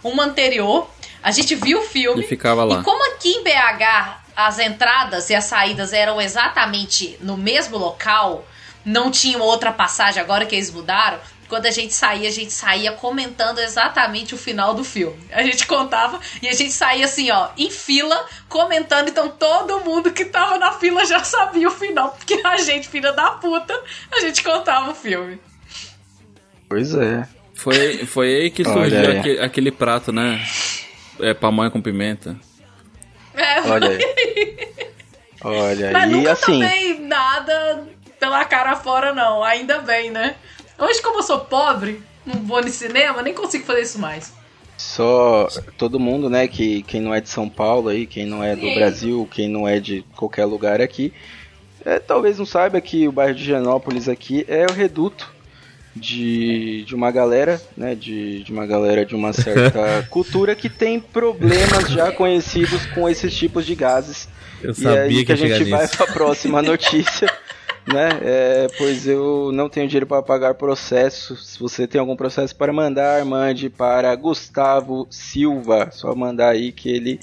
uma 0.03 0.23
anterior. 0.23 0.89
A 1.21 1.31
gente 1.31 1.55
viu 1.55 1.79
o 1.79 1.83
filme. 1.83 2.23
E 2.23 2.27
ficava 2.27 2.63
lá. 2.63 2.79
E 2.79 2.83
como 2.83 3.13
aqui 3.13 3.29
em 3.29 3.43
BH 3.43 4.19
as 4.35 4.57
entradas 4.57 5.29
e 5.29 5.35
as 5.35 5.43
saídas 5.43 5.91
eram 5.91 6.21
exatamente 6.21 7.17
no 7.19 7.35
mesmo 7.35 7.77
local, 7.77 8.47
não 8.85 9.11
tinha 9.11 9.37
outra 9.37 9.71
passagem 9.71 10.21
agora 10.21 10.45
que 10.45 10.55
eles 10.55 10.71
mudaram. 10.71 11.19
Quando 11.49 11.65
a 11.65 11.71
gente 11.71 11.95
saía, 11.95 12.29
a 12.29 12.31
gente 12.31 12.53
saía 12.53 12.91
comentando 12.91 13.57
exatamente 13.57 14.35
o 14.35 14.37
final 14.37 14.75
do 14.75 14.83
filme. 14.83 15.17
A 15.31 15.41
gente 15.41 15.65
contava 15.65 16.19
e 16.43 16.47
a 16.47 16.53
gente 16.53 16.71
saía 16.71 17.05
assim, 17.05 17.31
ó, 17.31 17.49
em 17.57 17.71
fila, 17.71 18.23
comentando. 18.47 19.09
Então 19.09 19.29
todo 19.29 19.79
mundo 19.79 20.11
que 20.11 20.25
tava 20.25 20.59
na 20.59 20.71
fila 20.73 21.03
já 21.05 21.23
sabia 21.23 21.67
o 21.67 21.71
final, 21.71 22.11
porque 22.11 22.39
a 22.45 22.57
gente, 22.57 22.87
filha 22.87 23.11
da 23.11 23.31
puta, 23.31 23.73
a 24.11 24.19
gente 24.19 24.43
contava 24.43 24.91
o 24.91 24.95
filme. 24.95 25.41
Pois 26.69 26.93
é. 26.93 27.27
Foi, 27.55 28.05
foi 28.05 28.35
aí 28.35 28.51
que 28.51 28.63
surgiu 28.63 28.99
aí. 28.99 29.17
aquele, 29.17 29.39
aquele 29.41 29.71
prato, 29.71 30.11
né? 30.11 30.39
É, 31.19 31.33
pamonha 31.33 31.71
com 31.71 31.81
pimenta. 31.81 32.37
É, 33.33 33.61
Olha 33.61 33.89
aí. 33.89 34.67
Olha 35.41 35.91
Mas 35.91 36.03
aí, 36.03 36.09
nunca 36.11 36.31
assim. 36.33 36.45
tomei 36.45 36.99
nada 36.99 37.87
pela 38.19 38.45
cara 38.45 38.75
fora, 38.75 39.13
não. 39.13 39.43
Ainda 39.43 39.79
bem, 39.79 40.11
né? 40.11 40.35
Hoje, 40.79 41.01
como 41.01 41.19
eu 41.19 41.23
sou 41.23 41.39
pobre, 41.39 42.01
não 42.25 42.35
vou 42.43 42.61
no 42.61 42.69
cinema, 42.69 43.21
nem 43.21 43.33
consigo 43.33 43.65
fazer 43.65 43.81
isso 43.81 43.99
mais. 43.99 44.31
Só 44.77 45.47
todo 45.77 45.99
mundo, 45.99 46.29
né, 46.29 46.47
que 46.47 46.83
quem 46.83 47.01
não 47.01 47.13
é 47.13 47.19
de 47.19 47.27
São 47.29 47.49
Paulo 47.49 47.89
aí, 47.89 48.05
quem 48.07 48.25
não 48.25 48.41
é 48.43 48.55
do 48.55 48.61
Sim. 48.61 48.75
Brasil, 48.75 49.27
quem 49.29 49.49
não 49.49 49.67
é 49.67 49.79
de 49.79 50.05
qualquer 50.15 50.45
lugar 50.45 50.79
aqui, 50.79 51.11
é, 51.85 51.99
talvez 51.99 52.37
não 52.39 52.45
saiba 52.45 52.79
que 52.79 53.07
o 53.07 53.11
bairro 53.11 53.35
de 53.35 53.43
Genópolis 53.43 54.07
aqui 54.07 54.45
é 54.47 54.65
o 54.65 54.71
reduto 54.73 55.29
de, 55.93 56.85
de 56.85 56.95
uma 56.95 57.11
galera, 57.11 57.61
né, 57.75 57.93
de, 57.93 58.41
de 58.43 58.51
uma 58.53 58.65
galera 58.65 59.05
de 59.05 59.15
uma 59.15 59.33
certa 59.33 60.07
cultura 60.09 60.55
que 60.55 60.69
tem 60.69 60.97
problemas 60.99 61.89
já 61.89 62.11
conhecidos 62.11 62.85
com 62.87 63.09
esses 63.09 63.35
tipos 63.35 63.65
de 63.65 63.75
gases. 63.75 64.29
Eu 64.61 64.69
E 64.69 64.71
é 64.71 64.73
sabia 64.75 65.01
aí 65.01 65.25
que 65.25 65.25
que 65.25 65.31
a 65.33 65.35
gente 65.35 65.63
vai 65.65 65.81
nisso. 65.83 65.97
para 65.97 66.05
a 66.09 66.13
próxima 66.13 66.61
notícia, 66.61 67.29
né? 67.87 68.09
É, 68.21 68.67
pois 68.77 69.07
eu 69.07 69.51
não 69.51 69.69
tenho 69.69 69.87
dinheiro 69.87 70.05
para 70.05 70.21
pagar 70.21 70.53
processo. 70.53 71.35
Se 71.35 71.59
você 71.59 71.87
tem 71.87 71.99
algum 71.99 72.15
processo 72.15 72.55
para 72.55 72.73
mandar, 72.73 73.23
mande 73.25 73.69
para 73.69 74.15
Gustavo 74.15 75.07
Silva. 75.09 75.89
Só 75.91 76.13
mandar 76.15 76.49
aí 76.49 76.71
que 76.71 76.89
ele 76.89 77.19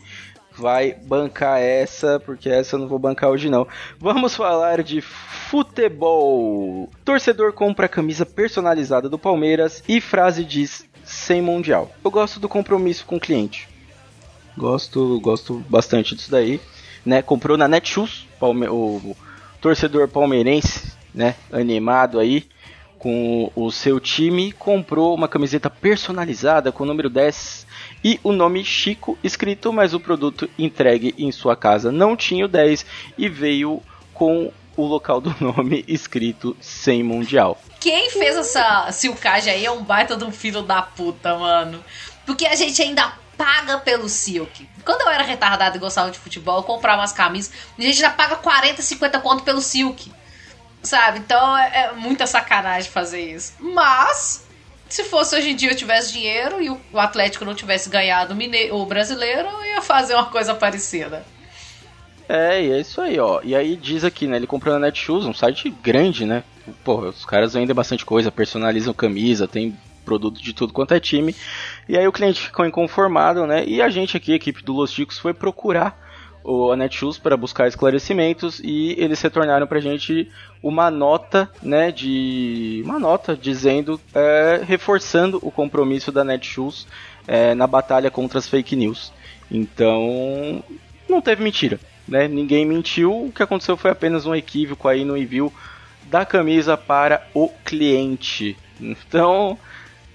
vai 0.56 0.94
bancar 0.94 1.60
essa, 1.60 2.18
porque 2.18 2.48
essa 2.48 2.76
eu 2.76 2.80
não 2.80 2.88
vou 2.88 2.98
bancar 2.98 3.30
hoje 3.30 3.48
não. 3.48 3.66
Vamos 3.98 4.34
falar 4.34 4.82
de 4.82 5.00
futebol. 5.00 6.88
Torcedor 7.04 7.52
compra 7.52 7.88
camisa 7.88 8.24
personalizada 8.24 9.08
do 9.08 9.18
Palmeiras 9.18 9.82
e 9.86 10.00
frase 10.00 10.44
diz 10.44 10.86
sem 11.04 11.40
mundial. 11.40 11.90
Eu 12.04 12.10
gosto 12.10 12.40
do 12.40 12.48
compromisso 12.48 13.04
com 13.06 13.16
o 13.16 13.20
cliente. 13.20 13.68
Gosto, 14.56 15.20
gosto 15.20 15.62
bastante 15.68 16.14
disso 16.16 16.30
daí, 16.30 16.58
né? 17.04 17.20
Comprou 17.20 17.58
na 17.58 17.68
Netshoes, 17.68 18.26
Palme 18.40 18.66
o 18.66 19.14
torcedor 19.60 20.08
palmeirense, 20.08 20.92
né, 21.14 21.34
animado 21.52 22.18
aí 22.18 22.46
com 22.98 23.50
o 23.54 23.70
seu 23.70 24.00
time, 24.00 24.52
comprou 24.52 25.14
uma 25.14 25.28
camiseta 25.28 25.68
personalizada 25.68 26.72
com 26.72 26.82
o 26.82 26.86
número 26.86 27.10
10 27.10 27.66
e 28.02 28.18
o 28.22 28.32
nome 28.32 28.64
Chico 28.64 29.18
escrito, 29.22 29.72
mas 29.72 29.94
o 29.94 30.00
produto 30.00 30.48
entregue 30.58 31.14
em 31.18 31.30
sua 31.30 31.54
casa 31.54 31.92
não 31.92 32.16
tinha 32.16 32.44
o 32.44 32.48
10 32.48 32.86
e 33.18 33.28
veio 33.28 33.82
com 34.14 34.50
o 34.76 34.84
local 34.84 35.20
do 35.20 35.34
nome 35.40 35.84
escrito 35.88 36.56
sem 36.60 37.02
mundial. 37.02 37.60
Quem 37.80 38.10
fez 38.10 38.36
essa 38.36 38.90
silcagem 38.92 39.52
aí 39.52 39.64
é 39.64 39.70
um 39.70 39.82
baita 39.82 40.16
de 40.16 40.24
um 40.24 40.32
filho 40.32 40.62
da 40.62 40.82
puta, 40.82 41.36
mano. 41.36 41.82
Porque 42.24 42.46
a 42.46 42.54
gente 42.56 42.82
ainda 42.82 43.12
paga 43.36 43.78
pelo 43.78 44.08
Silk. 44.08 44.68
Quando 44.84 45.02
eu 45.02 45.10
era 45.10 45.22
retardado 45.22 45.76
e 45.76 45.80
gostava 45.80 46.10
de 46.10 46.18
futebol, 46.18 46.58
eu 46.58 46.62
comprava 46.62 47.00
umas 47.00 47.12
camisas. 47.12 47.52
A 47.78 47.82
gente 47.82 47.98
já 47.98 48.10
paga 48.10 48.36
40, 48.36 48.82
50 48.82 49.20
conto 49.20 49.42
pelo 49.42 49.60
Silk. 49.60 50.12
Sabe? 50.82 51.18
Então 51.18 51.56
é, 51.56 51.86
é 51.86 51.92
muita 51.92 52.26
sacanagem 52.26 52.90
fazer 52.90 53.20
isso. 53.20 53.54
Mas, 53.58 54.46
se 54.88 55.04
fosse 55.04 55.34
hoje 55.36 55.50
em 55.50 55.56
dia 55.56 55.70
eu 55.70 55.76
tivesse 55.76 56.12
dinheiro 56.12 56.62
e 56.62 56.70
o, 56.70 56.80
Atlético 56.98 57.44
não 57.44 57.54
tivesse 57.54 57.88
ganhado 57.88 58.34
o, 58.34 58.36
mine 58.36 58.70
o 58.70 58.86
brasileiro, 58.86 59.48
eu 59.48 59.64
ia 59.64 59.82
fazer 59.82 60.14
uma 60.14 60.26
coisa 60.26 60.54
parecida. 60.54 61.24
É, 62.28 62.62
e 62.62 62.72
é 62.72 62.80
isso 62.80 63.00
aí, 63.00 63.18
ó. 63.18 63.40
E 63.42 63.54
aí 63.54 63.76
diz 63.76 64.04
aqui, 64.04 64.26
né? 64.26 64.36
Ele 64.36 64.46
comprou 64.46 64.74
na 64.74 64.86
Netshoes, 64.86 65.26
um 65.26 65.34
site 65.34 65.70
grande, 65.70 66.24
né? 66.24 66.42
Pô, 66.84 67.00
os 67.00 67.24
caras 67.24 67.54
vendem 67.54 67.74
bastante 67.74 68.04
coisa, 68.04 68.32
personalizam 68.32 68.92
camisa, 68.92 69.46
tem 69.46 69.76
produto 70.06 70.40
de 70.40 70.54
tudo 70.54 70.72
quanto 70.72 70.94
é 70.94 71.00
time. 71.00 71.36
E 71.86 71.98
aí 71.98 72.08
o 72.08 72.12
cliente 72.12 72.40
ficou 72.40 72.64
inconformado, 72.64 73.46
né? 73.46 73.64
E 73.66 73.82
a 73.82 73.90
gente 73.90 74.16
aqui, 74.16 74.32
a 74.32 74.36
equipe 74.36 74.62
do 74.62 74.72
Los 74.72 74.92
Chicos, 74.92 75.18
foi 75.18 75.34
procurar 75.34 76.06
o 76.46 76.70
a 76.70 76.76
Netshoes 76.76 77.18
para 77.18 77.36
buscar 77.36 77.66
esclarecimentos 77.66 78.60
e 78.62 78.94
eles 78.98 79.20
retornaram 79.20 79.66
pra 79.66 79.80
gente 79.80 80.30
uma 80.62 80.92
nota, 80.92 81.50
né, 81.60 81.90
de 81.90 82.82
uma 82.84 83.00
nota 83.00 83.36
dizendo, 83.36 84.00
é, 84.14 84.62
reforçando 84.64 85.40
o 85.42 85.50
compromisso 85.50 86.12
da 86.12 86.22
Netshoes 86.22 86.86
é, 87.26 87.52
na 87.54 87.66
batalha 87.66 88.12
contra 88.12 88.38
as 88.38 88.48
fake 88.48 88.76
news. 88.76 89.12
Então, 89.50 90.62
não 91.08 91.20
teve 91.20 91.42
mentira, 91.42 91.80
né? 92.06 92.28
Ninguém 92.28 92.64
mentiu. 92.64 93.26
O 93.26 93.32
que 93.32 93.42
aconteceu 93.42 93.76
foi 93.76 93.90
apenas 93.90 94.26
um 94.26 94.34
equívoco 94.34 94.88
aí 94.88 95.04
no 95.04 95.16
envio 95.16 95.52
da 96.04 96.24
camisa 96.24 96.76
para 96.76 97.26
o 97.34 97.48
cliente. 97.64 98.56
Então, 98.80 99.58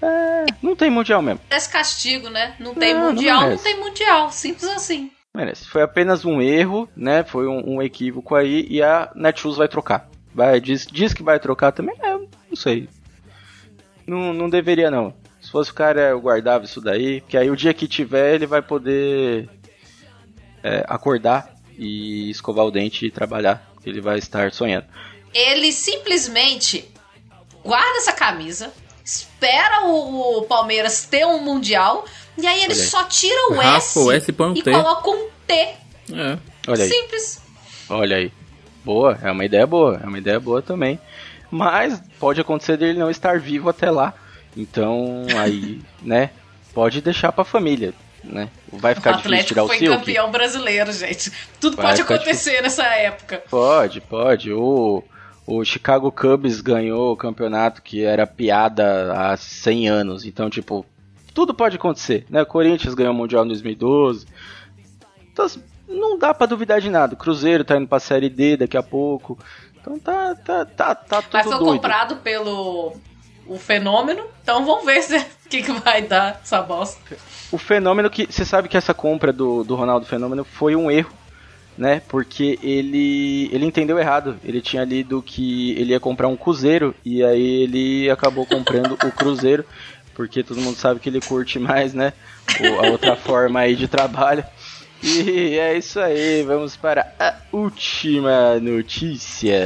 é, 0.02 0.46
não 0.60 0.74
tem 0.74 0.90
mundial 0.90 1.22
mesmo. 1.22 1.40
Esse 1.50 1.70
castigo, 1.70 2.28
né? 2.28 2.56
Não 2.58 2.74
tem 2.74 2.92
Não, 2.92 3.00
não 3.04 3.12
mundial, 3.12 3.40
não, 3.40 3.46
merece. 3.48 3.64
tem 3.64 3.78
mundial. 3.78 4.30
Simples 4.32 4.68
assim. 4.70 5.10
Merece. 5.34 5.66
Foi 5.68 5.80
apenas 5.82 6.24
um 6.24 6.42
erro, 6.42 6.88
né? 6.96 7.22
Foi 7.22 7.46
um, 7.46 7.76
um 7.76 7.82
equívoco 7.82 8.34
aí 8.34 8.66
e 8.68 8.82
a 8.82 9.10
Netshoes 9.14 9.56
vai 9.56 9.68
trocar. 9.68 10.08
Vai, 10.34 10.60
diz, 10.60 10.86
diz 10.86 11.14
que 11.14 11.22
vai 11.22 11.38
trocar 11.38 11.72
também? 11.72 11.94
É, 12.02 12.12
não 12.14 12.56
sei. 12.56 12.88
Não, 14.06 14.32
não 14.32 14.50
deveria 14.50 14.90
não. 14.90 15.14
Se 15.40 15.50
fosse 15.50 15.70
o 15.70 15.74
cara, 15.74 16.00
eu 16.10 16.20
guardava 16.20 16.64
isso 16.64 16.80
daí, 16.80 17.20
que 17.22 17.36
aí 17.36 17.50
o 17.50 17.56
dia 17.56 17.74
que 17.74 17.86
tiver 17.88 18.34
ele 18.34 18.46
vai 18.46 18.62
poder 18.62 19.48
é, 20.62 20.84
acordar 20.88 21.54
e 21.78 22.30
escovar 22.30 22.64
o 22.64 22.70
dente 22.70 23.06
e 23.06 23.10
trabalhar. 23.10 23.70
Ele 23.84 24.00
vai 24.00 24.18
estar 24.18 24.52
sonhando. 24.52 24.86
Ele 25.34 25.72
simplesmente 25.72 26.88
guarda 27.64 27.96
essa 27.98 28.12
camisa, 28.12 28.72
espera 29.04 29.86
o, 29.86 30.38
o 30.38 30.42
Palmeiras 30.42 31.04
ter 31.04 31.26
um 31.26 31.38
mundial, 31.40 32.04
e 32.38 32.46
aí 32.46 32.62
ele 32.64 32.74
só 32.74 33.04
tira 33.04 33.48
o 33.50 33.54
Raspa 33.54 33.76
S, 33.76 33.98
o 33.98 34.12
S 34.12 34.30
e 34.30 34.32
põe 34.32 34.48
um 34.50 34.54
e 34.56 34.62
T. 34.62 34.70
coloca 34.70 35.10
um 35.10 35.28
T. 35.46 35.52
É. 35.54 36.38
Olha 36.68 36.84
aí. 36.84 36.88
Simples. 36.90 37.42
Olha 37.88 38.16
aí. 38.16 38.32
Boa, 38.84 39.18
é 39.22 39.30
uma 39.30 39.44
ideia 39.44 39.66
boa, 39.66 40.00
é 40.02 40.06
uma 40.06 40.18
ideia 40.18 40.40
boa 40.40 40.60
também. 40.62 40.98
Mas 41.50 42.02
pode 42.18 42.40
acontecer 42.40 42.76
dele 42.76 42.98
não 42.98 43.10
estar 43.10 43.38
vivo 43.38 43.68
até 43.68 43.90
lá. 43.90 44.14
Então, 44.56 45.26
aí, 45.38 45.80
né? 46.02 46.30
Pode 46.74 47.00
deixar 47.02 47.30
pra 47.32 47.44
família, 47.44 47.92
né? 48.24 48.48
Vai 48.72 48.92
O 48.92 48.96
ficar 48.96 49.12
difícil 49.12 49.30
Atlético 49.30 49.48
tirar 49.48 49.64
o 49.64 49.66
foi 49.68 49.78
Silk? 49.78 49.98
campeão 49.98 50.30
brasileiro, 50.30 50.90
gente. 50.92 51.30
Tudo 51.60 51.76
Vai 51.76 51.86
pode 51.86 52.00
acontecer 52.02 52.62
nessa 52.62 52.84
época. 52.84 53.42
Pode, 53.50 54.00
pode. 54.00 54.52
O, 54.52 55.04
o 55.46 55.64
Chicago 55.64 56.10
Cubs 56.12 56.60
ganhou 56.60 57.12
o 57.12 57.16
campeonato 57.16 57.82
que 57.82 58.04
era 58.04 58.26
piada 58.26 59.12
há 59.12 59.36
100 59.36 59.88
anos. 59.88 60.24
Então, 60.24 60.48
tipo, 60.48 60.86
tudo 61.34 61.54
pode 61.54 61.76
acontecer, 61.76 62.26
né? 62.30 62.42
O 62.42 62.46
Corinthians 62.46 62.94
ganhou 62.94 63.12
o 63.12 63.16
Mundial 63.16 63.44
em 63.44 63.48
2012. 63.48 64.26
Então, 65.32 65.46
não 65.88 66.18
dá 66.18 66.32
pra 66.32 66.46
duvidar 66.46 66.80
de 66.80 66.90
nada. 66.90 67.14
O 67.14 67.16
Cruzeiro 67.16 67.64
tá 67.64 67.76
indo 67.76 67.86
pra 67.88 68.00
Série 68.00 68.28
D 68.28 68.56
daqui 68.56 68.76
a 68.76 68.82
pouco. 68.82 69.38
Então 69.80 69.98
tá, 69.98 70.34
tá, 70.36 70.64
tá, 70.64 70.94
tá 70.94 71.22
tudo 71.22 71.32
Mas 71.32 71.42
foi 71.46 71.58
doido. 71.58 71.72
comprado 71.72 72.16
pelo 72.16 72.94
o 73.46 73.58
fenômeno. 73.58 74.24
Então 74.42 74.64
vamos 74.64 74.84
ver 74.84 75.02
se 75.02 75.16
o 75.18 75.48
que, 75.48 75.62
que 75.62 75.72
vai 75.72 76.02
dar 76.02 76.40
essa 76.42 76.62
bosta. 76.62 77.16
O 77.50 77.58
fenômeno 77.58 78.08
que. 78.08 78.26
Você 78.30 78.44
sabe 78.44 78.68
que 78.68 78.76
essa 78.76 78.94
compra 78.94 79.32
do, 79.32 79.64
do 79.64 79.74
Ronaldo 79.74 80.06
Fenômeno 80.06 80.44
foi 80.44 80.76
um 80.76 80.90
erro, 80.90 81.12
né? 81.76 82.02
Porque 82.08 82.58
ele. 82.62 83.48
ele 83.52 83.64
entendeu 83.64 83.98
errado. 83.98 84.38
Ele 84.44 84.60
tinha 84.60 84.84
lido 84.84 85.22
que 85.22 85.72
ele 85.72 85.92
ia 85.92 86.00
comprar 86.00 86.28
um 86.28 86.36
Cruzeiro 86.36 86.94
e 87.04 87.22
aí 87.24 87.62
ele 87.62 88.10
acabou 88.10 88.46
comprando 88.46 88.92
o 88.92 89.12
Cruzeiro. 89.12 89.64
Porque 90.14 90.42
todo 90.42 90.60
mundo 90.60 90.76
sabe 90.76 91.00
que 91.00 91.08
ele 91.08 91.20
curte 91.20 91.58
mais, 91.58 91.94
né? 91.94 92.12
a 92.82 92.90
outra 92.90 93.16
forma 93.16 93.60
aí 93.60 93.74
de 93.74 93.88
trabalho. 93.88 94.44
E 95.02 95.58
é 95.58 95.76
isso 95.76 95.98
aí, 95.98 96.44
vamos 96.44 96.76
para 96.76 97.12
a 97.18 97.34
última 97.50 98.60
notícia. 98.60 99.58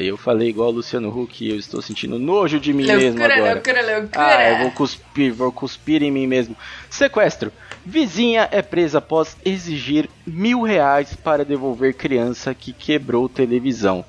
Eu 0.00 0.16
falei 0.16 0.48
igual 0.48 0.70
o 0.70 0.72
Luciano 0.72 1.16
Huck, 1.16 1.48
eu 1.48 1.56
estou 1.56 1.80
sentindo 1.80 2.18
nojo 2.18 2.58
de 2.58 2.72
mim 2.72 2.84
mesmo 2.84 3.22
agora. 3.22 3.52
loucura, 3.52 3.82
loucura. 3.82 4.10
Ah, 4.14 4.50
eu 4.50 4.58
vou 4.58 4.70
cuspir, 4.72 5.32
vou 5.32 5.52
cuspir 5.52 6.02
em 6.02 6.10
mim 6.10 6.26
mesmo. 6.26 6.56
Sequestro. 6.90 7.52
Vizinha 7.84 8.48
é 8.50 8.62
presa 8.62 8.98
após 8.98 9.36
exigir 9.44 10.08
mil 10.26 10.62
reais 10.62 11.14
para 11.14 11.44
devolver 11.44 11.94
criança 11.94 12.54
que 12.54 12.72
quebrou 12.72 13.28
televisão. 13.28 14.04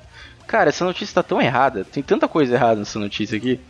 Cara, 0.46 0.68
essa 0.68 0.84
notícia 0.84 1.14
tá 1.14 1.22
tão 1.22 1.40
errada. 1.40 1.84
Tem 1.84 2.02
tanta 2.02 2.26
coisa 2.26 2.54
errada 2.54 2.76
nessa 2.76 2.98
notícia 2.98 3.36
aqui 3.36 3.60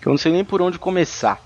que 0.00 0.08
eu 0.08 0.10
não 0.10 0.18
sei 0.18 0.32
nem 0.32 0.44
por 0.44 0.60
onde 0.60 0.78
começar. 0.78 1.40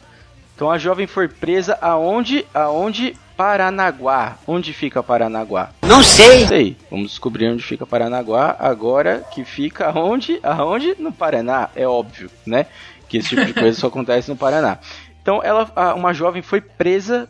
Então 0.55 0.71
a 0.71 0.79
jovem 0.79 1.07
foi 1.07 1.29
presa 1.29 1.79
aonde? 1.81 2.45
Aonde? 2.53 3.17
Paranaguá. 3.37 4.37
Onde 4.49 4.73
fica 4.73 5.01
Paranaguá? 5.01 5.71
Não 5.83 6.03
sei. 6.03 6.45
Sei. 6.49 6.77
Vamos 6.91 7.11
descobrir 7.11 7.49
onde 7.49 7.63
fica 7.63 7.87
Paranaguá 7.87 8.57
agora 8.59 9.25
que 9.33 9.45
fica 9.45 9.91
aonde? 9.91 10.41
Aonde? 10.43 10.97
No 10.99 11.13
Paraná, 11.13 11.69
é 11.77 11.87
óbvio, 11.87 12.29
né? 12.45 12.67
Que 13.09 13.19
esse 13.19 13.29
tipo 13.29 13.45
de 13.45 13.55
coisa 13.55 13.79
só 13.79 13.87
acontece 13.89 14.29
no 14.29 14.37
Paraná. 14.37 14.79
Então 15.23 15.41
ela, 15.45 15.71
uma 15.95 16.13
jovem 16.13 16.43
foi 16.43 16.61
presa. 16.61 17.29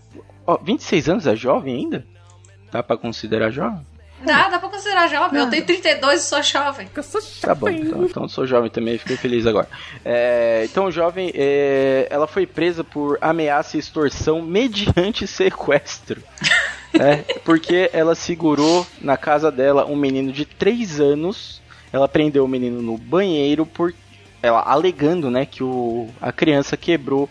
Ó, 0.48 0.56
26 0.56 1.10
anos 1.10 1.26
é 1.26 1.36
jovem 1.36 1.76
ainda? 1.76 2.06
Dá 2.72 2.82
pra 2.82 2.96
considerar 2.96 3.50
jovem? 3.50 3.86
Dá, 4.24 4.48
dá 4.48 4.58
pra 4.58 4.70
considerar 4.70 5.06
jovem. 5.06 5.38
Eu 5.38 5.50
tenho 5.50 5.66
32 5.66 6.22
e 6.22 6.24
sou 6.24 6.42
jovem. 6.42 6.88
Tá 7.42 7.54
bom, 7.54 7.68
então, 7.68 8.04
então 8.04 8.22
eu 8.22 8.28
sou 8.30 8.46
jovem 8.46 8.70
também, 8.70 8.96
fiquei 8.96 9.18
feliz 9.18 9.46
agora. 9.46 9.68
É, 10.02 10.62
então, 10.64 10.90
jovem, 10.90 11.30
é, 11.34 12.06
ela 12.08 12.26
foi 12.26 12.46
presa 12.46 12.82
por 12.82 13.18
ameaça 13.20 13.76
e 13.76 13.80
extorsão 13.80 14.40
mediante 14.40 15.26
sequestro. 15.28 16.22
né? 16.94 17.26
Porque 17.44 17.90
ela 17.92 18.14
segurou 18.14 18.86
na 19.02 19.18
casa 19.18 19.52
dela 19.52 19.84
um 19.84 19.96
menino 19.96 20.32
de 20.32 20.46
3 20.46 20.98
anos. 20.98 21.60
Ela 21.92 22.08
prendeu 22.08 22.46
o 22.46 22.48
menino 22.48 22.80
no 22.80 22.96
banheiro 22.96 23.66
por 23.66 23.92
ela 24.42 24.62
alegando, 24.62 25.30
né, 25.30 25.44
que 25.44 25.62
o, 25.62 26.08
a 26.20 26.32
criança 26.32 26.76
quebrou 26.76 27.28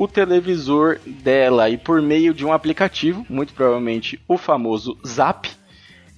o 0.00 0.08
televisor 0.08 0.98
dela 1.04 1.68
e 1.68 1.76
por 1.76 2.00
meio 2.00 2.32
de 2.32 2.42
um 2.44 2.52
aplicativo, 2.54 3.24
muito 3.28 3.52
provavelmente 3.52 4.18
o 4.26 4.38
famoso 4.38 4.96
Zap, 5.06 5.46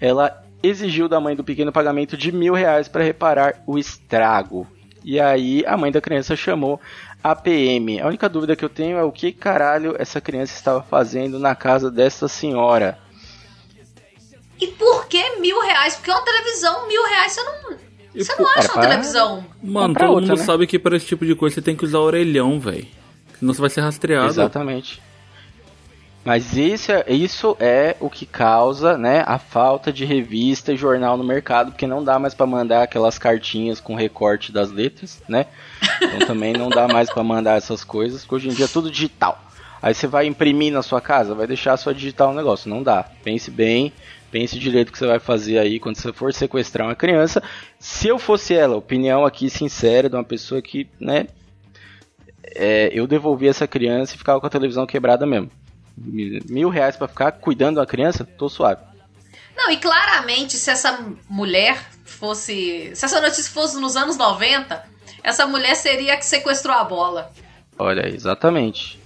ela 0.01 0.41
exigiu 0.63 1.09
da 1.09 1.19
mãe 1.19 1.35
do 1.35 1.43
pequeno 1.43 1.73
pagamento 1.73 2.17
de 2.17 2.31
mil 2.31 2.55
reais 2.55 2.87
para 2.87 3.03
reparar 3.03 3.61
o 3.67 3.77
estrago. 3.77 4.67
E 5.05 5.19
aí 5.19 5.65
a 5.67 5.77
mãe 5.77 5.91
da 5.91 6.01
criança 6.01 6.37
chamou 6.37 6.81
a 7.25 7.35
PM. 7.35 8.01
A 8.01 8.07
única 8.07 8.29
dúvida 8.29 8.55
que 8.55 8.65
eu 8.65 8.69
tenho 8.69 8.97
é 8.97 9.03
o 9.03 9.11
que 9.11 9.33
caralho 9.33 9.97
essa 9.99 10.21
criança 10.21 10.55
estava 10.55 10.81
fazendo 10.81 11.41
na 11.41 11.57
casa 11.57 11.91
dessa 11.91 12.29
senhora. 12.29 12.97
E 14.61 14.69
por 14.69 15.07
que 15.09 15.41
mil 15.41 15.61
reais? 15.63 15.97
Porque 15.97 16.11
uma 16.13 16.25
televisão, 16.25 16.87
mil 16.87 17.05
reais, 17.09 17.33
você 17.33 17.43
não. 17.43 17.77
E 18.15 18.25
Você 18.25 18.33
por- 18.37 18.43
não 18.43 18.51
acha 18.51 18.59
Era 18.61 18.67
uma 18.69 18.73
pra- 18.75 18.83
televisão. 18.83 19.47
Mano, 19.61 19.95
todo 19.95 20.11
outra, 20.13 20.29
mundo 20.29 20.39
né? 20.39 20.45
sabe 20.45 20.67
que 20.69 20.79
para 20.79 20.97
esse 20.97 21.07
tipo 21.07 21.27
de 21.27 21.35
coisa 21.35 21.57
você 21.57 21.63
tem 21.63 21.75
que 21.75 21.85
usar 21.85 21.99
orelhão, 21.99 22.61
velho. 22.61 22.87
Você 23.43 23.61
vai 23.61 23.71
ser 23.71 23.81
rastreado. 23.81 24.29
Exatamente. 24.29 25.03
Mas 26.25 26.57
isso 26.57 26.93
é, 26.93 27.05
isso 27.09 27.57
é 27.59 27.97
o 27.99 28.09
que 28.09 28.25
causa, 28.25 28.97
né, 28.97 29.25
a 29.27 29.39
falta 29.39 29.93
de 29.93 30.05
revista 30.05 30.73
e 30.73 30.77
jornal 30.77 31.17
no 31.17 31.25
mercado, 31.25 31.73
porque 31.73 31.87
não 31.87 32.03
dá 32.03 32.17
mais 32.17 32.33
para 32.33 32.47
mandar 32.47 32.85
aquelas 32.85 33.19
cartinhas 33.19 33.81
com 33.81 33.97
recorte 33.97 34.53
das 34.53 34.71
letras, 34.71 35.21
né? 35.29 35.47
Então 36.01 36.21
também 36.29 36.53
não 36.53 36.69
dá 36.69 36.87
mais 36.87 37.11
para 37.11 37.25
mandar 37.25 37.57
essas 37.57 37.83
coisas, 37.83 38.21
porque 38.21 38.37
hoje 38.37 38.49
em 38.51 38.53
dia 38.53 38.67
é 38.67 38.69
tudo 38.69 38.89
digital. 38.89 39.43
Aí 39.83 39.93
você 39.93 40.07
vai 40.07 40.27
imprimir 40.27 40.73
na 40.73 40.81
sua 40.81 41.01
casa, 41.01 41.35
vai 41.35 41.49
deixar 41.49 41.77
só 41.77 41.91
digital 41.91 42.31
o 42.31 42.35
negócio, 42.35 42.71
não 42.71 42.85
dá. 42.85 43.03
Pense 43.25 43.51
bem, 43.51 43.93
pense 44.31 44.57
direito 44.57 44.91
o 44.91 44.93
que 44.93 44.99
você 44.99 45.09
vai 45.09 45.19
fazer 45.19 45.59
aí 45.59 45.81
quando 45.81 45.97
você 45.97 46.13
for 46.13 46.33
sequestrar 46.33 46.87
uma 46.87 46.95
criança. 46.95 47.43
Se 47.81 48.07
eu 48.07 48.17
fosse 48.17 48.55
ela, 48.55 48.77
opinião 48.77 49.27
aqui 49.27 49.51
sincera 49.51 50.09
de 50.09 50.15
uma 50.15 50.23
pessoa 50.23 50.63
que, 50.63 50.87
né, 51.01 51.27
é, 52.45 52.91
eu 52.93 53.07
devolvi 53.07 53.49
essa 53.49 53.67
criança 53.67 54.15
e 54.15 54.19
ficava 54.19 54.41
com 54.41 54.47
a 54.47 54.51
televisão 54.51 54.87
quebrada 54.87 55.27
mesmo. 55.27 55.51
Mil 55.97 56.69
reais 56.69 56.97
para 56.97 57.09
ficar 57.09 57.33
cuidando 57.33 57.77
da 57.77 57.87
criança, 57.87 58.25
tô 58.25 58.49
suave. 58.49 58.81
Não, 59.57 59.71
e 59.71 59.77
claramente, 59.77 60.57
se 60.57 60.71
essa 60.71 60.99
mulher 61.29 61.79
fosse. 62.05 62.91
Se 62.95 63.05
essa 63.05 63.21
notícia 63.21 63.53
fosse 63.53 63.79
nos 63.79 63.97
anos 63.97 64.17
90, 64.17 64.83
essa 65.23 65.47
mulher 65.47 65.75
seria 65.75 66.15
a 66.15 66.17
que 66.17 66.25
sequestrou 66.25 66.75
a 66.75 66.85
bola. 66.85 67.31
Olha, 67.79 68.09
exatamente. 68.09 68.99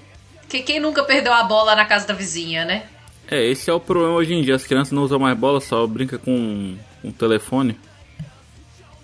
Que 0.49 0.61
quem 0.63 0.79
nunca 0.79 1.03
perdeu 1.03 1.33
a 1.33 1.43
bola 1.43 1.75
na 1.75 1.85
casa 1.85 2.07
da 2.07 2.15
vizinha, 2.15 2.65
né? 2.65 2.85
É, 3.29 3.45
esse 3.45 3.69
é 3.69 3.73
o 3.73 3.81
problema 3.81 4.15
hoje 4.15 4.33
em 4.35 4.43
dia. 4.43 4.55
As 4.55 4.65
crianças 4.65 4.93
não 4.93 5.03
usam 5.03 5.19
mais 5.19 5.37
bola, 5.37 5.61
só 5.61 5.85
brinca 5.87 6.17
com 6.19 6.77
um 7.03 7.11
telefone. 7.11 7.79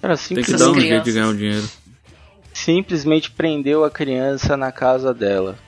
Era 0.01 0.17
Tem 0.17 0.43
que 0.43 0.53
dar 0.53 0.69
um 0.71 0.73
crianças. 0.75 0.89
jeito 0.89 1.05
de 1.05 1.13
ganhar 1.13 1.29
o 1.29 1.37
dinheiro. 1.37 1.69
Simplesmente 2.53 3.31
prendeu 3.31 3.85
a 3.85 3.91
criança 3.91 4.57
na 4.57 4.71
casa 4.73 5.13
dela. 5.13 5.59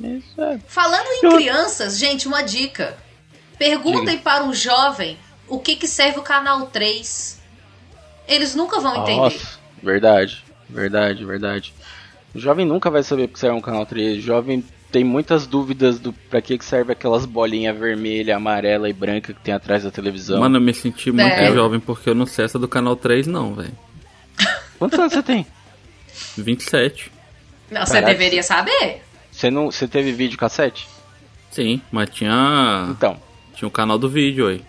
Isso 0.00 0.40
é. 0.40 0.58
Falando 0.66 1.06
em 1.06 1.26
Eu- 1.26 1.32
crianças, 1.36 1.98
gente, 1.98 2.28
uma 2.28 2.42
dica. 2.42 2.96
Perguntem 3.58 4.18
para 4.18 4.44
um 4.44 4.54
jovem 4.54 5.16
o 5.48 5.58
que, 5.58 5.74
que 5.74 5.88
serve 5.88 6.18
o 6.20 6.22
canal 6.22 6.66
3. 6.66 7.40
Eles 8.28 8.54
nunca 8.54 8.78
vão 8.78 8.94
entender. 9.02 9.16
Nossa, 9.16 9.58
verdade, 9.82 10.44
verdade, 10.68 11.24
verdade. 11.24 11.74
O 12.34 12.38
jovem 12.38 12.64
nunca 12.64 12.90
vai 12.90 13.02
saber 13.02 13.26
porque 13.26 13.40
serve 13.40 13.56
um 13.56 13.60
canal 13.60 13.84
3. 13.84 14.18
O 14.18 14.20
jovem 14.20 14.62
tem 14.92 15.02
muitas 15.02 15.46
dúvidas 15.46 15.98
do 15.98 16.12
pra 16.12 16.40
que 16.40 16.56
que 16.56 16.64
serve 16.64 16.92
aquelas 16.92 17.26
bolinhas 17.26 17.76
vermelha, 17.76 18.36
amarela 18.36 18.88
e 18.88 18.92
branca 18.92 19.32
que 19.34 19.40
tem 19.40 19.52
atrás 19.54 19.82
da 19.82 19.90
televisão. 19.90 20.38
Mano, 20.40 20.58
eu 20.58 20.60
me 20.60 20.72
senti 20.72 21.10
muito 21.10 21.26
É. 21.26 21.52
jovem 21.52 21.80
porque 21.80 22.08
eu 22.10 22.14
não 22.14 22.26
sei 22.26 22.44
essa 22.44 22.58
do 22.58 22.68
canal 22.68 22.94
3, 22.94 23.26
não, 23.26 23.54
velho. 23.54 23.76
Quantos 24.78 24.96
anos 24.98 25.12
você 25.12 25.22
tem? 25.22 25.44
27. 26.36 27.10
Não, 27.70 27.84
você 27.84 27.94
Caraca. 27.94 28.12
deveria 28.12 28.42
saber. 28.42 29.02
Você 29.30 29.50
não, 29.50 29.70
você 29.70 29.86
teve 29.86 30.12
vídeo 30.12 30.38
cassete? 30.38 30.88
Sim, 31.50 31.80
mas 31.92 32.10
tinha. 32.10 32.88
Então, 32.90 33.16
Tinha 33.54 33.66
o 33.68 33.70
canal 33.70 33.98
do 33.98 34.08
vídeo 34.08 34.46
aí. 34.48 34.62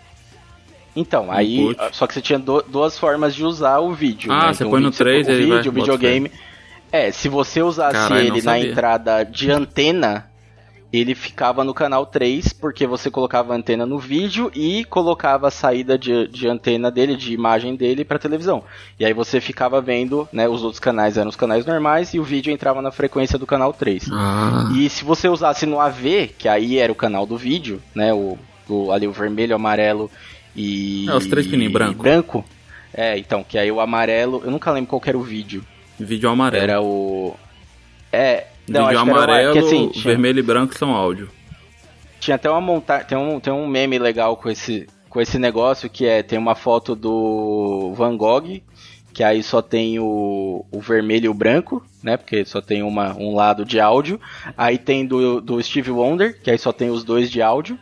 Então, 0.96 1.30
aí. 1.30 1.56
Input. 1.58 1.96
Só 1.96 2.06
que 2.06 2.14
você 2.14 2.20
tinha 2.20 2.38
du- 2.38 2.64
duas 2.66 2.98
formas 2.98 3.34
de 3.34 3.44
usar 3.44 3.78
o 3.78 3.92
vídeo. 3.94 4.32
Ah, 4.32 4.46
né? 4.48 4.52
você 4.54 4.62
Então, 4.64 4.70
põe 4.70 4.80
o 4.80 4.82
no 4.82 4.90
vídeo, 4.90 4.96
você- 4.98 5.04
3 5.04 5.26
o 5.26 5.30
e 5.30 5.34
ele 5.34 5.46
vai- 5.46 5.56
vídeo, 5.58 5.70
o 5.70 5.74
videogame. 5.74 6.32
É, 6.92 7.12
se 7.12 7.28
você 7.28 7.62
usasse 7.62 8.10
não 8.10 8.16
ele 8.18 8.42
na 8.42 8.58
entrada 8.58 9.24
de 9.24 9.50
antena, 9.50 10.29
ele 10.92 11.14
ficava 11.14 11.62
no 11.62 11.72
canal 11.72 12.04
3, 12.04 12.52
porque 12.52 12.86
você 12.86 13.10
colocava 13.10 13.52
a 13.52 13.56
antena 13.56 13.86
no 13.86 13.98
vídeo 13.98 14.50
e 14.54 14.84
colocava 14.86 15.46
a 15.48 15.50
saída 15.50 15.96
de, 15.96 16.26
de 16.28 16.48
antena 16.48 16.90
dele, 16.90 17.16
de 17.16 17.32
imagem 17.32 17.76
dele 17.76 18.04
pra 18.04 18.18
televisão. 18.18 18.64
E 18.98 19.04
aí 19.04 19.12
você 19.12 19.40
ficava 19.40 19.80
vendo, 19.80 20.28
né? 20.32 20.48
Os 20.48 20.62
outros 20.64 20.80
canais 20.80 21.16
eram 21.16 21.28
os 21.30 21.36
canais 21.36 21.64
normais 21.64 22.12
e 22.12 22.18
o 22.18 22.24
vídeo 22.24 22.52
entrava 22.52 22.82
na 22.82 22.90
frequência 22.90 23.38
do 23.38 23.46
canal 23.46 23.72
3. 23.72 24.08
Ah. 24.12 24.68
E 24.76 24.88
se 24.90 25.04
você 25.04 25.28
usasse 25.28 25.64
no 25.64 25.78
AV, 25.80 26.28
que 26.36 26.48
aí 26.48 26.78
era 26.78 26.90
o 26.90 26.96
canal 26.96 27.24
do 27.24 27.36
vídeo, 27.36 27.80
né? 27.94 28.12
O, 28.12 28.36
o- 28.68 28.90
ali 28.90 29.06
o 29.06 29.12
vermelho, 29.12 29.54
amarelo 29.54 30.10
e. 30.56 31.06
É, 31.08 31.14
os 31.14 31.26
três 31.26 31.46
pininhos 31.46 31.72
branco. 31.72 32.02
Branco. 32.02 32.44
É, 32.92 33.16
então, 33.16 33.44
que 33.44 33.56
aí 33.56 33.70
o 33.70 33.80
amarelo. 33.80 34.42
Eu 34.44 34.50
nunca 34.50 34.72
lembro 34.72 34.88
qual 34.90 35.02
era 35.06 35.16
o 35.16 35.22
vídeo. 35.22 35.64
Vídeo 35.98 36.28
amarelo. 36.28 36.62
Era 36.64 36.82
o. 36.82 37.36
É. 38.12 38.46
Não, 38.70 38.86
vídeo 38.86 39.00
amarelo, 39.00 39.52
que, 39.52 39.58
assim, 39.58 39.88
tinha, 39.88 40.04
vermelho 40.04 40.38
e 40.38 40.42
branco 40.42 40.78
são 40.78 40.94
áudio. 40.94 41.28
tinha 42.20 42.36
até 42.36 42.48
uma 42.48 42.60
montagem. 42.60 43.06
Tem 43.06 43.18
um, 43.18 43.40
tem 43.40 43.52
um 43.52 43.66
meme 43.66 43.98
legal 43.98 44.36
com 44.36 44.48
esse, 44.48 44.86
com 45.08 45.20
esse 45.20 45.38
negócio 45.38 45.90
que 45.90 46.06
é. 46.06 46.22
Tem 46.22 46.38
uma 46.38 46.54
foto 46.54 46.94
do 46.94 47.92
Van 47.96 48.16
Gogh. 48.16 48.62
Que 49.12 49.24
aí 49.24 49.42
só 49.42 49.60
tem 49.60 49.98
o, 49.98 50.64
o 50.70 50.80
vermelho 50.80 51.26
e 51.26 51.28
o 51.28 51.34
branco, 51.34 51.84
né? 52.00 52.16
Porque 52.16 52.44
só 52.44 52.60
tem 52.60 52.80
uma, 52.80 53.12
um 53.16 53.34
lado 53.34 53.64
de 53.64 53.80
áudio. 53.80 54.20
Aí 54.56 54.78
tem 54.78 55.04
do, 55.04 55.40
do 55.40 55.60
Steve 55.60 55.90
Wonder, 55.90 56.40
que 56.40 56.48
aí 56.48 56.56
só 56.56 56.72
tem 56.72 56.90
os 56.90 57.02
dois 57.02 57.28
de 57.28 57.42
áudio. 57.42 57.76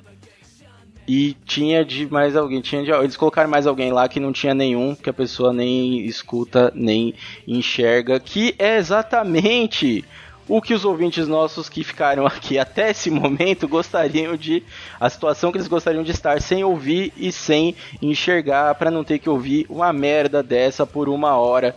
E 1.06 1.36
tinha 1.44 1.84
de 1.84 2.10
mais 2.10 2.34
alguém, 2.34 2.62
tinha 2.62 2.82
de, 2.82 2.90
eles 2.90 3.16
colocaram 3.16 3.48
mais 3.48 3.66
alguém 3.66 3.92
lá 3.92 4.08
que 4.08 4.18
não 4.18 4.32
tinha 4.32 4.54
nenhum, 4.54 4.94
que 4.94 5.08
a 5.08 5.12
pessoa 5.12 5.52
nem 5.52 6.04
escuta, 6.06 6.72
nem 6.74 7.14
enxerga, 7.46 8.18
que 8.18 8.54
é 8.58 8.76
exatamente 8.76 10.04
o 10.48 10.62
que 10.62 10.72
os 10.74 10.84
ouvintes 10.84 11.28
nossos 11.28 11.68
que 11.68 11.84
ficaram 11.84 12.26
aqui 12.26 12.58
até 12.58 12.90
esse 12.90 13.10
momento 13.10 13.68
gostariam 13.68 14.36
de, 14.36 14.62
a 14.98 15.08
situação 15.10 15.52
que 15.52 15.58
eles 15.58 15.68
gostariam 15.68 16.02
de 16.02 16.10
estar 16.10 16.40
sem 16.40 16.64
ouvir 16.64 17.12
e 17.16 17.30
sem 17.30 17.74
enxergar, 18.00 18.74
para 18.76 18.90
não 18.90 19.04
ter 19.04 19.18
que 19.18 19.28
ouvir 19.28 19.66
uma 19.68 19.92
merda 19.92 20.42
dessa 20.42 20.86
por 20.86 21.08
uma 21.08 21.36
hora. 21.36 21.76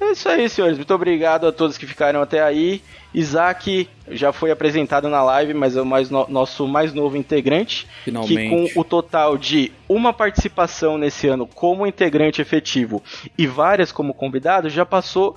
É 0.00 0.12
isso 0.12 0.28
aí, 0.30 0.48
senhores. 0.48 0.78
Muito 0.78 0.94
obrigado 0.94 1.46
a 1.46 1.52
todos 1.52 1.76
que 1.76 1.86
ficaram 1.86 2.22
até 2.22 2.42
aí. 2.42 2.82
Isaac 3.12 3.86
já 4.08 4.32
foi 4.32 4.50
apresentado 4.50 5.10
na 5.10 5.22
live, 5.22 5.52
mas 5.52 5.76
é 5.76 5.82
o 5.82 5.84
mais 5.84 6.08
no- 6.08 6.26
nosso 6.28 6.66
mais 6.66 6.94
novo 6.94 7.18
integrante. 7.18 7.86
Finalmente. 8.04 8.34
Que 8.34 8.72
com 8.74 8.80
o 8.80 8.84
total 8.84 9.36
de 9.36 9.70
uma 9.86 10.12
participação 10.12 10.96
nesse 10.96 11.28
ano 11.28 11.46
como 11.46 11.86
integrante 11.86 12.40
efetivo 12.40 13.02
e 13.36 13.46
várias 13.46 13.92
como 13.92 14.14
convidado, 14.14 14.70
já 14.70 14.86
passou 14.86 15.36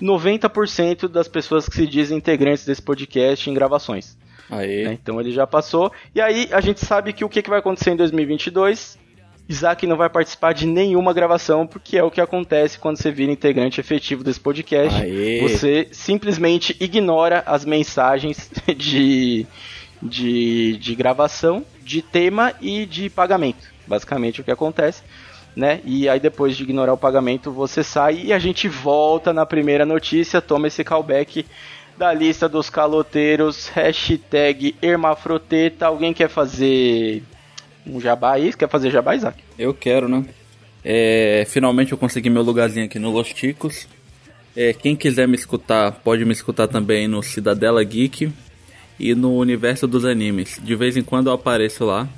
90% 0.00 1.08
das 1.08 1.28
pessoas 1.28 1.68
que 1.68 1.76
se 1.76 1.86
dizem 1.86 2.18
integrantes 2.18 2.64
desse 2.64 2.82
podcast 2.82 3.48
em 3.48 3.54
gravações. 3.54 4.16
Aê. 4.50 4.84
né? 4.84 4.92
Então 4.92 5.20
ele 5.20 5.30
já 5.30 5.46
passou. 5.46 5.92
E 6.14 6.20
aí 6.20 6.48
a 6.50 6.60
gente 6.60 6.84
sabe 6.84 7.12
que 7.12 7.24
o 7.24 7.28
que, 7.28 7.42
que 7.42 7.50
vai 7.50 7.60
acontecer 7.60 7.90
em 7.90 7.96
2022? 7.96 8.98
Isaac 9.48 9.84
não 9.84 9.96
vai 9.96 10.08
participar 10.08 10.52
de 10.52 10.64
nenhuma 10.64 11.12
gravação, 11.12 11.66
porque 11.66 11.98
é 11.98 12.04
o 12.04 12.10
que 12.10 12.20
acontece 12.20 12.78
quando 12.78 12.98
você 12.98 13.10
vira 13.10 13.32
integrante 13.32 13.80
efetivo 13.80 14.22
desse 14.22 14.38
podcast. 14.38 15.02
Aê. 15.02 15.40
Você 15.40 15.88
simplesmente 15.90 16.76
ignora 16.78 17.42
as 17.44 17.64
mensagens 17.64 18.48
de, 18.76 19.44
de, 20.00 20.76
de 20.76 20.94
gravação, 20.94 21.64
de 21.82 22.00
tema 22.00 22.52
e 22.60 22.86
de 22.86 23.10
pagamento. 23.10 23.68
Basicamente 23.88 24.40
o 24.40 24.44
que 24.44 24.52
acontece. 24.52 25.02
Né? 25.56 25.80
E 25.84 26.08
aí 26.08 26.20
depois 26.20 26.56
de 26.56 26.62
ignorar 26.62 26.92
o 26.92 26.96
pagamento, 26.96 27.50
você 27.50 27.82
sai 27.82 28.22
e 28.24 28.32
a 28.32 28.38
gente 28.38 28.68
volta 28.68 29.32
na 29.32 29.44
primeira 29.44 29.84
notícia, 29.84 30.40
toma 30.40 30.68
esse 30.68 30.84
callback 30.84 31.44
da 31.98 32.14
lista 32.14 32.48
dos 32.48 32.70
caloteiros, 32.70 33.68
hashtag 33.68 34.74
Hermafroteta. 34.80 35.86
Alguém 35.86 36.14
quer 36.14 36.28
fazer 36.28 37.22
um 37.86 38.00
jabá 38.00 38.34
aí? 38.34 38.52
Quer 38.52 38.68
fazer 38.68 38.90
jabá, 38.90 39.14
Isaac? 39.14 39.42
Eu 39.58 39.74
quero, 39.74 40.08
né? 40.08 40.24
É, 40.82 41.44
finalmente 41.46 41.92
eu 41.92 41.98
consegui 41.98 42.30
meu 42.30 42.42
lugarzinho 42.42 42.86
aqui 42.86 42.98
no 42.98 43.10
Los 43.10 43.32
Ticos. 43.34 43.86
É, 44.56 44.72
quem 44.72 44.96
quiser 44.96 45.28
me 45.28 45.34
escutar, 45.34 45.92
pode 45.92 46.24
me 46.24 46.32
escutar 46.32 46.66
também 46.68 47.06
no 47.06 47.22
Cidadela 47.22 47.84
Geek 47.84 48.32
e 48.98 49.14
no 49.14 49.36
Universo 49.36 49.86
dos 49.86 50.04
Animes. 50.04 50.58
De 50.62 50.74
vez 50.74 50.96
em 50.96 51.02
quando 51.02 51.28
eu 51.28 51.34
apareço 51.34 51.84
lá 51.84 52.08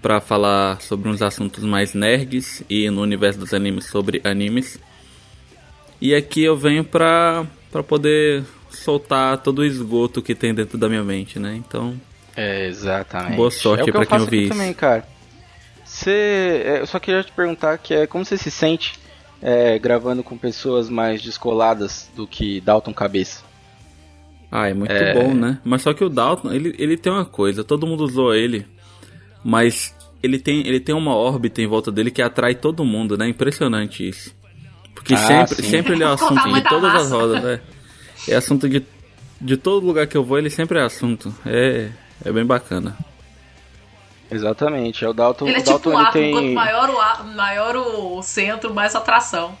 para 0.00 0.20
falar 0.20 0.80
sobre 0.80 1.08
uns 1.08 1.20
assuntos 1.22 1.64
mais 1.64 1.94
nerds 1.94 2.62
e 2.68 2.88
no 2.90 3.02
Universo 3.02 3.38
dos 3.40 3.52
Animes 3.52 3.86
sobre 3.86 4.20
animes. 4.24 4.78
E 6.00 6.14
aqui 6.14 6.42
eu 6.44 6.56
venho 6.56 6.84
pra, 6.84 7.44
pra 7.72 7.82
poder 7.82 8.44
soltar 8.70 9.38
todo 9.38 9.60
o 9.60 9.64
esgoto 9.64 10.22
que 10.22 10.34
tem 10.34 10.54
dentro 10.54 10.78
da 10.78 10.88
minha 10.88 11.02
mente, 11.02 11.38
né? 11.38 11.56
Então, 11.56 12.00
É, 12.36 12.66
exatamente. 12.68 13.36
Boa 13.36 13.50
sorte 13.50 13.82
é 13.82 13.84
que 13.86 13.92
pra 13.92 14.02
eu 14.02 14.06
quem 14.06 14.20
ouvir 14.20 14.42
isso. 14.42 14.52
também, 14.52 14.72
cara. 14.72 15.04
Você, 15.84 16.62
é, 16.64 16.80
eu 16.80 16.86
só 16.86 16.98
queria 17.00 17.22
te 17.24 17.32
perguntar 17.32 17.78
que 17.78 17.94
é 17.94 18.06
como 18.06 18.24
você 18.24 18.36
se 18.36 18.50
sente 18.50 18.94
é, 19.42 19.78
gravando 19.78 20.22
com 20.22 20.36
pessoas 20.36 20.88
mais 20.88 21.20
descoladas 21.22 22.08
do 22.14 22.26
que 22.26 22.60
Dalton 22.60 22.92
Cabeça. 22.92 23.42
Ah, 24.50 24.68
é 24.68 24.74
muito 24.74 24.92
É. 24.92 25.12
bom, 25.14 25.34
né? 25.34 25.58
Mas 25.64 25.82
só 25.82 25.92
que 25.92 26.04
o 26.04 26.08
Dalton, 26.08 26.52
ele, 26.52 26.74
ele 26.78 26.96
tem 26.96 27.12
uma 27.12 27.24
coisa, 27.24 27.64
todo 27.64 27.86
mundo 27.86 28.04
usou 28.04 28.34
ele, 28.34 28.66
mas 29.44 29.94
ele 30.22 30.38
tem, 30.38 30.66
ele 30.66 30.80
tem 30.80 30.94
uma 30.94 31.14
órbita 31.14 31.60
em 31.62 31.66
volta 31.66 31.90
dele 31.92 32.10
que 32.10 32.22
atrai 32.22 32.54
todo 32.54 32.84
mundo, 32.84 33.16
né? 33.16 33.28
Impressionante 33.28 34.08
isso. 34.08 34.34
Porque 34.94 35.14
Ah, 35.14 35.18
sempre, 35.18 35.54
sim. 35.56 35.70
sempre 35.70 35.92
ele 35.92 36.02
é 36.02 36.06
o 36.08 36.12
assunto 36.12 36.42
de 36.52 36.60
da 36.62 36.68
todas 36.68 36.94
as 36.94 37.10
rodas, 37.10 37.42
né? 37.42 37.60
É 38.28 38.34
assunto 38.34 38.68
de, 38.68 38.84
de 39.40 39.56
todo 39.56 39.86
lugar 39.86 40.06
que 40.06 40.16
eu 40.16 40.24
vou, 40.24 40.38
ele 40.38 40.50
sempre 40.50 40.78
é 40.78 40.82
assunto. 40.82 41.32
É, 41.46 41.88
é 42.24 42.32
bem 42.32 42.44
bacana. 42.44 42.96
Exatamente. 44.30 45.04
É 45.04 45.08
o 45.08 45.12
Dalton. 45.12 45.46
Ele 45.48 45.56
é 45.56 45.60
o 45.60 45.64
Dalton 45.64 45.78
tipo 45.78 45.90
um 45.90 45.98
átomo, 45.98 46.24
ele 46.24 46.32
quanto 46.32 46.44
tem, 46.44 46.54
maior 46.54 46.90
o, 46.90 47.24
maior 47.34 47.76
o 47.76 48.22
centro, 48.22 48.74
mais 48.74 48.94
atração. 48.94 49.56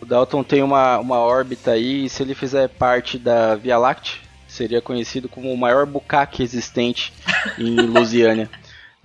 o 0.00 0.06
Dalton 0.06 0.44
tem 0.44 0.62
uma, 0.62 0.98
uma 0.98 1.18
órbita 1.18 1.72
aí. 1.72 2.04
E 2.04 2.08
se 2.08 2.22
ele 2.22 2.34
fizer 2.34 2.68
parte 2.68 3.18
da 3.18 3.56
Via 3.56 3.76
Láctea, 3.78 4.14
seria 4.46 4.80
conhecido 4.80 5.28
como 5.28 5.52
o 5.52 5.56
maior 5.56 5.84
bucaque 5.86 6.42
existente 6.42 7.12
em 7.58 7.74
Lusiânia. 7.86 8.48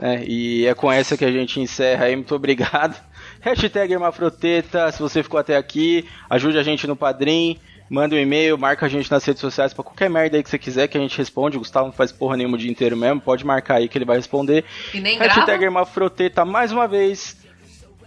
É, 0.05 0.21
e 0.27 0.65
é 0.65 0.73
com 0.73 0.91
essa 0.91 1.15
que 1.15 1.23
a 1.23 1.31
gente 1.31 1.61
encerra 1.61 2.07
aí. 2.07 2.15
Muito 2.17 2.35
obrigado. 2.35 2.93
Hashtag 3.39 3.93
Hermafroteta, 3.93 4.91
se 4.91 4.99
você 4.99 5.23
ficou 5.23 5.39
até 5.39 5.55
aqui, 5.55 6.05
ajude 6.29 6.57
a 6.57 6.63
gente 6.63 6.85
no 6.85 6.93
Padrim, 6.93 7.57
manda 7.89 8.13
um 8.13 8.19
e-mail, 8.19 8.57
marca 8.57 8.85
a 8.85 8.89
gente 8.89 9.09
nas 9.09 9.23
redes 9.23 9.39
sociais 9.39 9.73
pra 9.73 9.81
qualquer 9.81 10.09
merda 10.09 10.35
aí 10.35 10.43
que 10.43 10.49
você 10.49 10.59
quiser 10.59 10.89
que 10.89 10.97
a 10.97 11.01
gente 11.01 11.17
responde. 11.17 11.55
O 11.55 11.61
Gustavo 11.61 11.85
não 11.85 11.93
faz 11.93 12.11
porra 12.11 12.35
nenhuma 12.35 12.57
o 12.57 12.59
dia 12.59 12.69
inteiro 12.69 12.97
mesmo, 12.97 13.21
pode 13.21 13.45
marcar 13.45 13.75
aí 13.75 13.87
que 13.87 13.97
ele 13.97 14.03
vai 14.03 14.17
responder. 14.17 14.65
E 14.93 14.99
nem 14.99 15.17
Hashtag 15.17 15.45
grava. 15.45 15.63
Hermafroteta 15.63 16.43
mais 16.43 16.73
uma 16.73 16.85
vez. 16.85 17.37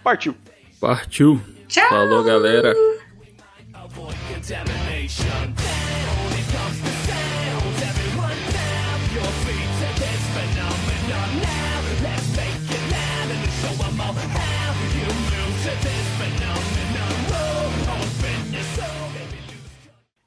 Partiu! 0.05 0.37
Partiu. 0.79 1.41
Tchau. 1.67 1.89
Falou, 1.89 2.23
galera. 2.23 2.75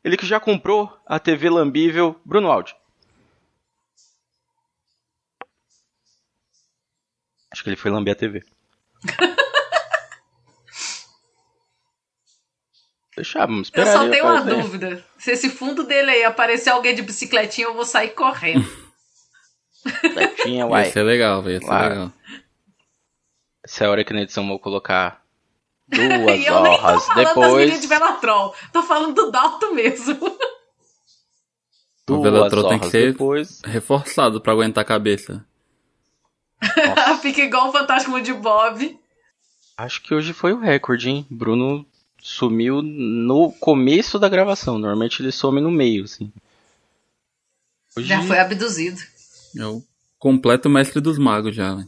Ele 0.04 0.18
que 0.18 0.26
já 0.26 0.40
comprou 0.40 0.92
a 1.06 1.20
TV 1.20 1.50
lambível 1.50 2.20
Bruno 2.26 2.50
Aldi. 2.50 2.76
Acho 7.52 7.64
que 7.64 7.70
ele 7.70 7.76
foi 7.76 7.92
lamber 7.92 8.14
a 8.14 8.16
TV. 8.16 8.44
Deixa, 13.16 13.40
vamos 13.46 13.70
Eu 13.74 13.82
esperar 13.84 13.94
só 13.98 14.04
ele 14.04 14.12
tenho 14.14 14.26
uma 14.26 14.42
dúvida. 14.42 15.04
Se 15.18 15.32
esse 15.32 15.50
fundo 15.50 15.84
dele 15.84 16.10
aí 16.12 16.24
aparecer 16.24 16.70
alguém 16.70 16.96
de 16.96 17.02
bicicletinha, 17.02 17.68
eu 17.68 17.74
vou 17.74 17.84
sair 17.86 18.10
correndo. 18.12 18.66
Certinha, 20.14 20.66
uai. 20.66 20.86
Ia 20.86 20.92
ser 20.94 21.04
legal, 21.04 21.42
velho. 21.42 21.56
Ia 21.56 21.60
ser 21.60 21.66
Claro. 21.66 21.90
legal. 21.90 22.14
É 23.82 23.86
a 23.86 23.90
hora 23.92 24.04
que 24.04 24.14
na 24.14 24.22
edição 24.22 24.44
eu 24.44 24.50
vou 24.50 24.60
colocar 24.60 25.24
e 25.92 25.96
duas 25.96 26.10
eu 26.46 26.62
nem 26.64 26.78
tô 26.78 26.86
horas 26.86 27.06
falando 27.06 27.16
das 27.16 27.28
depois. 27.36 27.82
de 27.82 27.88
Velotrol. 27.88 28.56
Tô 28.74 28.84
falando 28.84 29.14
do 29.14 29.32
Dalto 29.32 29.74
mesmo. 29.74 30.18
O 32.10 32.14
Duas 32.18 32.24
Velotrol 32.24 32.70
tem 32.70 32.80
que 32.80 32.86
horas 32.86 32.92
ser- 32.92 33.12
depois. 33.12 33.62
Reforçado 33.64 34.42
pra 34.42 34.52
aguentar 34.54 34.82
a 34.82 34.86
cabeça. 34.88 35.46
Fica 37.22 37.42
igual 37.42 37.70
o 37.70 37.72
Fantástico 37.72 38.20
de 38.20 38.34
Bob. 38.34 39.00
Acho 39.78 40.02
que 40.02 40.16
hoje 40.16 40.34
foi 40.34 40.52
o 40.52 40.60
recorde, 40.60 41.08
hein? 41.08 41.28
Bruno 41.30 41.86
sumiu 42.20 42.82
no 42.82 43.52
começo 43.60 44.18
da 44.18 44.28
gravação. 44.28 44.80
Normalmente 44.80 45.22
ele 45.22 45.32
some 45.32 45.62
no 45.62 45.70
meio, 45.70 46.06
assim. 46.06 46.34
Hoje, 47.96 48.08
Já 48.08 48.24
foi 48.24 48.40
abduzido. 48.40 49.00
É 49.56 49.66
o 49.68 49.84
completo 50.18 50.68
mestre 50.68 51.00
dos 51.00 51.20
magos 51.20 51.56
já, 51.56 51.76
velho. 51.76 51.88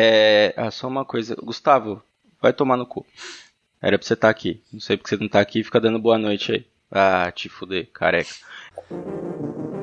É. 0.00 0.54
Ah, 0.56 0.70
só 0.70 0.86
uma 0.86 1.04
coisa. 1.04 1.34
Gustavo, 1.42 2.00
vai 2.40 2.52
tomar 2.52 2.76
no 2.76 2.86
cu. 2.86 3.04
Era 3.82 3.98
pra 3.98 4.06
você 4.06 4.14
estar 4.14 4.28
aqui. 4.28 4.62
Não 4.72 4.78
sei 4.78 4.96
porque 4.96 5.08
você 5.08 5.20
não 5.20 5.28
tá 5.28 5.40
aqui 5.40 5.64
fica 5.64 5.80
dando 5.80 5.98
boa 5.98 6.16
noite 6.16 6.52
aí. 6.52 6.66
Ah, 6.88 7.32
te 7.32 7.48
fuder, 7.48 7.88
careca. 7.92 8.30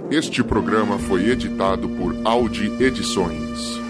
Este 0.10 0.42
programa 0.42 0.98
foi 0.98 1.30
editado 1.30 1.90
por 1.90 2.16
Audi 2.24 2.72
Edições. 2.82 3.85